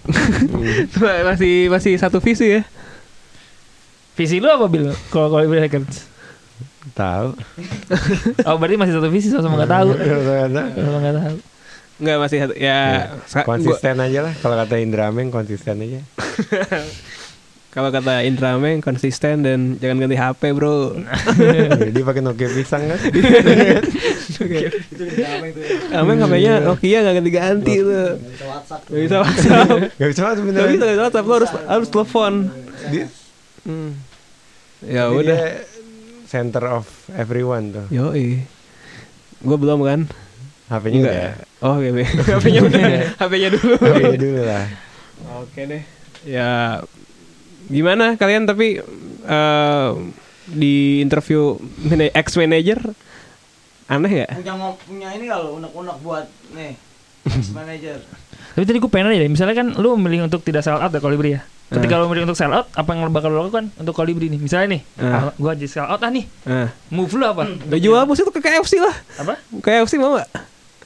masih 1.30 1.70
masih 1.70 1.94
satu 1.94 2.18
visi 2.18 2.58
ya. 2.58 2.62
Visi 4.18 4.42
lu 4.42 4.50
apa 4.50 4.66
Bil? 4.66 4.90
Kalau 5.14 5.30
kalau 5.30 5.46
Bil 5.46 5.62
Records. 5.62 6.10
Tahu. 6.98 7.38
Oh 8.42 8.58
berarti 8.58 8.74
masih 8.74 8.94
satu 8.98 9.08
visi 9.08 9.30
sama 9.30 9.54
nggak 9.54 9.70
tahu. 9.70 9.90
Sama 9.94 10.98
nggak 10.98 11.16
tahu. 11.22 11.36
Nggak 12.02 12.18
masih 12.18 12.38
satu 12.40 12.54
ya. 12.54 13.14
gua- 13.22 13.46
Konsisten 13.46 13.94
aja 13.96 14.18
lah 14.20 14.34
kalau 14.36 14.56
kata 14.56 14.74
Indra 14.76 15.08
Meng 15.08 15.30
konsisten 15.30 15.78
aja. 15.78 16.00
Kalau 17.72 17.88
kata 17.88 18.20
Indra 18.20 18.60
Meng 18.60 18.78
konsisten 18.78 19.40
dan 19.40 19.80
jangan 19.80 19.96
ganti 19.98 20.12
HP 20.12 20.52
bro. 20.52 20.92
Jadi 21.88 22.00
pakai 22.02 22.20
Nokia 22.20 22.52
pisang 22.52 22.84
kan. 22.84 23.00
dalam 24.28 25.40
itu 25.42 25.60
ya 25.88 25.96
Ameng 25.96 26.20
HP-nya 26.20 26.60
Nokia 26.60 26.98
nggak 27.00 27.14
ganti-ganti 27.16 27.74
tuh. 27.80 28.08
Bisa 28.20 28.44
WhatsApp 28.44 28.82
Gak 28.84 29.00
bisa 30.12 30.20
WhatsApp. 30.20 30.44
Gak 30.44 30.68
bisa 30.68 30.84
gak 30.84 30.92
bisa 30.92 31.02
WhatsApp 31.02 31.24
lo 31.24 31.34
harus 31.34 31.50
harus 31.64 31.88
telepon. 31.88 32.32
Di- 32.90 33.08
Hmm. 33.62 33.94
Ya 34.82 35.06
udah. 35.08 35.62
Center 36.26 36.64
of 36.66 36.84
everyone 37.12 37.70
tuh. 37.70 37.86
Yoi. 37.88 38.42
Gue 39.38 39.56
belum 39.56 39.80
kan? 39.80 40.00
HP-nya 40.72 40.98
udah. 41.02 41.12
ya? 41.14 41.30
Oh 41.60 41.76
oke. 41.76 41.88
oke. 41.90 42.04
HP-nya 42.32 42.60
udah. 42.64 42.82
HP-nya 43.20 43.48
dulu. 43.52 43.74
Iya 43.76 44.16
dulu 44.16 44.40
lah. 44.42 44.64
Oke 45.38 45.60
deh. 45.62 45.82
Ya 46.24 46.50
gimana 47.64 48.16
kalian 48.16 48.44
tapi 48.44 48.80
eh 49.22 49.88
di 50.44 50.74
interview 50.98 51.54
mana- 51.78 52.10
ex 52.10 52.34
manager 52.34 52.78
aneh 53.86 54.10
gak? 54.18 54.30
punya 54.34 54.54
punya 54.82 55.08
ini 55.12 55.26
kalau 55.26 55.56
unek-unek 55.56 55.96
buat 56.00 56.26
nih 56.52 56.74
ex 57.30 57.50
manager 57.50 57.98
Tapi 58.52 58.64
tadi 58.64 58.78
gue 58.78 58.90
pengen 58.90 59.08
aja 59.08 59.16
deh, 59.16 59.30
misalnya 59.30 59.56
kan 59.56 59.68
lu 59.72 59.96
memilih 59.96 60.26
untuk 60.26 60.42
tidak 60.42 60.60
sell 60.60 60.76
out 60.76 60.88
ya 60.88 61.00
Kolibri 61.00 61.32
ya. 61.32 61.40
Ketika 61.72 61.96
lu 61.96 62.04
memilih 62.04 62.28
untuk 62.28 62.36
sell 62.36 62.52
out, 62.52 62.68
apa 62.68 62.84
yang 62.92 63.08
bakal 63.08 63.32
lu 63.32 63.40
lakukan 63.40 63.72
untuk 63.74 63.96
Kolibri 63.96 64.28
nih? 64.28 64.36
Misalnya 64.36 64.76
nih, 64.76 64.80
Ah. 65.00 65.08
ah, 65.08 65.32
gua 65.34 65.56
jadi 65.56 65.72
sell 65.72 65.88
out 65.88 65.96
ah 65.98 66.12
nih. 66.12 66.28
Nah, 66.44 66.68
Move 66.92 67.16
lu 67.16 67.24
apa? 67.24 67.48
udah 67.48 67.80
jual 67.80 68.04
musik 68.04 68.28
tuh 68.28 68.34
ke 68.34 68.44
KFC 68.44 68.76
lah. 68.76 68.92
Apa? 69.16 69.40
KFC 69.56 69.96
mau 69.96 70.20
gak? 70.20 70.28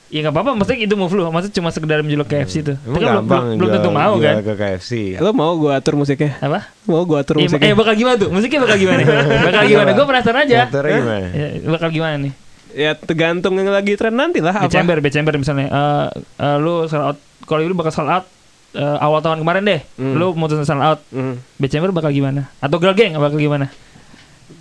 Ya 0.06 0.22
nggak 0.22 0.34
apa-apa, 0.34 0.54
maksudnya 0.54 0.86
itu 0.86 0.94
move 0.94 1.10
lu. 1.12 1.26
Maksudnya 1.26 1.54
cuma 1.56 1.68
sekedar 1.68 1.98
menjelok 1.98 2.28
KFC 2.28 2.62
itu. 2.62 2.72
Itu 2.72 2.86
Emang 2.86 2.94
kan 2.94 3.02
belum, 3.02 3.18
gampang 3.18 3.42
belum, 3.42 3.58
belum 3.58 3.70
tentu 3.74 3.90
mau 3.90 4.12
jual 4.14 4.22
kan? 4.22 4.34
ke 4.38 4.52
KFC. 4.54 4.90
Lo 5.18 5.30
mau 5.32 5.52
gua 5.56 5.72
atur 5.76 5.94
musiknya? 5.94 6.38
Apa? 6.38 6.60
Mau 6.84 7.02
gua 7.02 7.18
atur 7.20 7.34
Eh, 7.36 7.44
musiknya? 7.44 7.66
eh 7.66 7.74
bakal 7.74 7.94
gimana 7.94 8.14
tuh? 8.14 8.28
Musiknya 8.30 8.60
bakal 8.62 8.76
gimana? 8.76 9.00
bakal 9.50 9.62
gimana? 9.66 9.90
Gue 9.92 10.06
penasaran 10.06 10.40
aja. 10.42 10.58
Motornya 10.64 10.94
gimana? 10.96 11.26
Ya, 11.28 11.46
bakal 11.68 11.88
gimana 11.90 12.16
nih? 12.20 12.34
ya 12.76 12.92
tergantung 12.92 13.56
yang 13.56 13.72
lagi 13.72 13.96
tren 13.96 14.12
nanti 14.12 14.38
lah 14.38 14.52
apa. 14.52 14.68
Becember, 14.68 15.00
Becember 15.00 15.34
misalnya. 15.34 15.66
Eh 15.66 16.06
eh, 16.38 16.56
lu 16.56 16.84
sell 16.84 17.02
out, 17.02 17.16
kalau 17.42 17.64
lu 17.64 17.72
bakal 17.72 17.90
sell 17.90 18.06
out 18.06 18.28
eh, 18.72 18.96
awal 19.00 19.18
tahun 19.18 19.40
kemarin 19.40 19.64
deh. 19.64 19.80
Hmm. 19.96 20.14
Lu 20.14 20.36
mutusin 20.36 20.62
sell 20.62 20.78
out. 20.78 21.00
Hmm. 21.08 21.40
Becember 21.56 21.90
bakal 21.90 22.12
gimana? 22.12 22.46
Atau 22.60 22.76
girl 22.76 22.92
gang 22.92 23.16
bakal 23.16 23.40
gimana? 23.40 23.72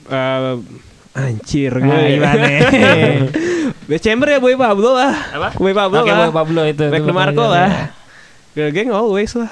Eh, 0.08 0.54
anjir 1.16 1.72
Nah, 1.72 1.88
gue. 1.88 2.20
gimana? 2.20 2.48
December 3.92 4.28
ya 4.30 4.40
Boy 4.40 4.56
Pablo 4.56 4.92
lah. 4.94 5.14
Apa? 5.32 5.50
Boy 5.56 5.72
Pablo 5.72 6.04
Oke, 6.04 6.12
lah. 6.12 6.28
Boy 6.28 6.36
Pablo 6.36 6.62
itu. 6.68 6.86
Back 6.92 7.00
itu 7.00 7.08
to 7.08 7.14
bakal 7.14 7.18
Marco 7.18 7.44
gimana. 7.44 7.56
lah. 7.56 7.70
Girl 8.52 8.72
gang 8.72 8.90
always 8.92 9.32
lah. 9.34 9.52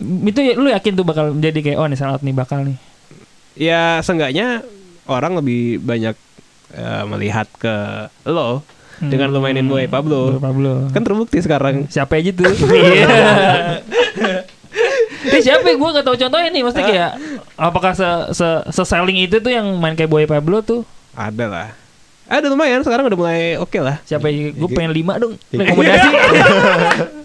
Itu 0.00 0.40
ya, 0.40 0.52
lu 0.56 0.68
yakin 0.68 0.92
tuh 0.96 1.04
bakal 1.04 1.36
jadi 1.36 1.58
kayak 1.60 1.78
oh 1.78 1.86
nih 1.86 1.98
out 2.00 2.22
nih 2.24 2.34
bakal 2.34 2.64
nih. 2.64 2.76
Ya 3.54 4.00
seenggaknya 4.00 4.64
orang 5.06 5.38
lebih 5.38 5.78
banyak 5.78 6.16
eh, 6.74 7.02
melihat 7.06 7.46
ke 7.54 7.74
lo 8.26 8.64
dengan 8.98 9.30
lo 9.30 9.38
mainin 9.42 9.66
Boy 9.66 9.84
Pablo. 9.86 10.34
Boy 10.36 10.42
Pablo. 10.42 10.74
Kan 10.90 11.02
terbukti 11.04 11.38
sekarang. 11.38 11.86
siapa 11.86 12.16
aja 12.16 12.30
tuh? 12.32 12.46
Ini 15.34 15.42
siapa 15.42 15.66
gue 15.66 15.88
gak 15.98 16.06
tahu 16.06 16.16
contohnya 16.16 16.48
nih 16.54 16.62
Maksudnya 16.62 16.86
kayak 16.86 17.10
Apakah 17.58 17.92
se, 17.98 18.06
se, 18.32 18.48
se 18.70 18.82
selling 18.86 19.18
itu 19.18 19.42
tuh 19.42 19.50
Yang 19.50 19.66
main 19.82 19.98
kayak 19.98 20.10
Boy 20.10 20.30
Pablo 20.30 20.62
tuh 20.62 20.86
Ada 21.18 21.46
lah. 21.50 21.68
Ada 22.24 22.48
lumayan 22.48 22.80
sekarang 22.80 23.04
udah 23.10 23.18
mulai 23.20 23.60
oke 23.60 23.76
lah. 23.84 24.00
Siapa 24.08 24.32
aja 24.32 24.54
Gue 24.56 24.68
pengen 24.72 24.96
lima 24.96 25.20
dong. 25.20 25.36
Rekomendasi 25.52 26.08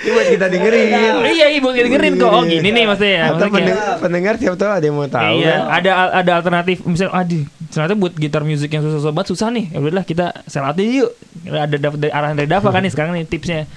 Ini 0.00 0.16
buat 0.16 0.28
kita 0.32 0.46
dengerin. 0.48 0.86
Iya 1.28 1.46
iya 1.52 1.60
buat 1.60 1.76
dengerin 1.76 2.16
kok 2.16 2.32
Oh 2.32 2.40
gini 2.48 2.72
nih 2.72 2.88
maksudnya 2.88 3.12
ya 3.12 3.24
Atau 3.36 3.52
pendengar, 3.52 4.00
pendengar 4.00 4.34
siapa 4.40 4.56
tahu 4.56 4.70
ada 4.72 4.84
yang 4.88 4.96
mau 4.96 5.04
tahu 5.04 5.36
iya, 5.36 5.52
kan? 5.52 5.60
ada 5.76 5.90
ada 6.24 6.32
alternatif 6.40 6.76
misalnya 6.88 7.12
aduh 7.20 7.44
ternyata 7.70 7.94
buat 8.00 8.12
gitar 8.16 8.42
musik 8.42 8.72
yang 8.72 8.82
susah 8.82 9.12
banget 9.12 9.28
susah 9.36 9.48
nih. 9.52 9.68
Ya 9.70 9.78
udahlah 9.78 10.04
kita 10.08 10.26
sell 10.48 10.64
out 10.64 10.74
aja 10.74 11.04
yuk. 11.04 11.12
Ada 11.46 11.76
dapat 11.76 11.98
dari 12.00 12.12
arahan 12.16 12.34
dari 12.34 12.48
Dava 12.48 12.68
kan 12.72 12.80
nih 12.80 12.92
sekarang 12.96 13.12
nih 13.12 13.28
tipsnya. 13.28 13.68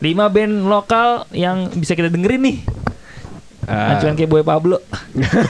5 0.00 0.34
band 0.34 0.54
lokal 0.68 1.24
yang 1.32 1.72
bisa 1.72 1.96
kita 1.96 2.12
dengerin 2.12 2.42
nih. 2.44 2.58
Ah. 3.66 3.98
Acuan 3.98 4.14
kayak 4.14 4.30
Boy 4.30 4.46
Pablo. 4.46 4.78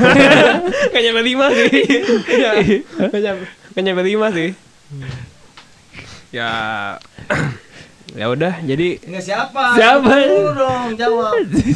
Gak 0.93 1.02
nyampe 1.05 1.20
lima 1.20 1.52
sih. 1.52 1.85
Gak 2.40 2.55
nyampe, 3.20 3.47
gak 3.77 3.82
nyampe 3.85 4.02
lima 4.09 4.27
sih. 4.32 4.56
Ya, 6.32 6.51
ya 8.20 8.27
udah. 8.32 8.64
Jadi 8.64 9.05
Enggak 9.05 9.24
siapa? 9.24 9.77
Siapa? 9.77 10.09
Dulu 10.16 10.52
dong, 10.56 10.85
jawab. 10.97 11.32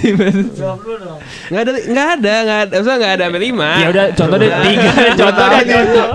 Jawab 0.61 0.79
dulu 0.81 0.97
dong. 0.97 1.21
nggak 1.53 1.61
ada, 1.61 1.73
nggak 1.77 2.09
ada, 2.17 2.35
nggak 2.41 2.59
ada. 2.65 2.75
Maksudnya 2.81 2.97
nggak 2.97 3.13
ada 3.13 3.25
sampai 3.29 3.43
lima. 3.45 3.71
ya 3.77 3.87
udah 3.93 4.05
contoh 4.17 4.37
deh 4.41 4.51
tiga 4.65 4.91
contoh 5.21 5.45
deh. 5.45 5.61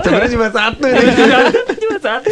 Sebenarnya 0.02 0.30
cuma 0.34 0.48
satu. 0.50 0.88
Cuma 1.86 1.98
satu. 2.02 2.30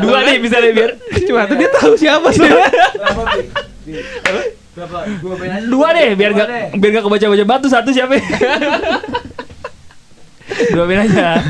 Dua 0.00 0.18
nih 0.24 0.36
bisa 0.40 0.56
deh 0.56 0.72
biar. 0.72 0.96
Cuma 1.28 1.44
tuh 1.44 1.56
dia 1.60 1.68
tahu 1.68 1.92
siapa 2.00 2.28
sih. 2.32 2.48
Berapa, 2.48 3.22
Bi? 3.36 3.42
Bi. 3.84 3.92
Berapa? 4.72 4.98
Dua 5.20 5.34
aja. 5.36 5.58
Dua 5.68 5.88
deh 5.92 6.08
biar 6.16 6.30
gak 6.32 6.48
biar 6.80 6.90
gak 6.96 7.04
kebaca 7.04 7.26
baca 7.28 7.44
batu 7.44 7.66
satu 7.68 7.92
siapa? 7.92 8.16
Dua 10.72 10.84
band 10.88 11.00
aja. 11.08 11.40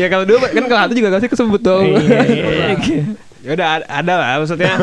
ya 0.00 0.06
kalau 0.08 0.24
dua 0.24 0.38
kan 0.48 0.64
kalau 0.64 0.80
satu 0.88 0.94
juga 0.96 1.08
pasti 1.12 1.28
kesebut 1.28 1.60
dong. 1.60 1.84
Iya, 1.84 2.20
iya, 2.28 2.44
iya. 2.80 3.02
ya 3.44 3.50
udah 3.56 3.66
ada, 3.84 4.12
lah 4.16 4.28
maksudnya. 4.40 4.74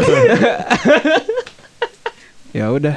ya 2.57 2.65
udah. 2.69 2.95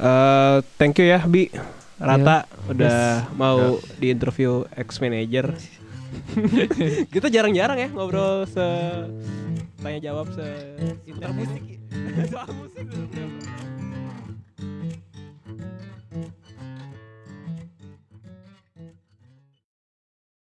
Eh, 0.00 0.56
thank 0.80 0.98
you 0.98 1.06
ya 1.06 1.22
Bi. 1.22 1.52
Rata 2.00 2.48
udah 2.64 3.28
mau 3.36 3.76
di 4.00 4.08
interview 4.08 4.64
ex 4.72 4.98
manager. 5.04 5.52
Kita 7.14 7.26
jarang-jarang 7.30 7.78
ya 7.78 7.88
ngobrol 7.90 8.46
se 8.46 8.66
tanya 9.80 9.98
jawab 10.12 10.26
se 10.34 10.46
musik. 11.34 11.80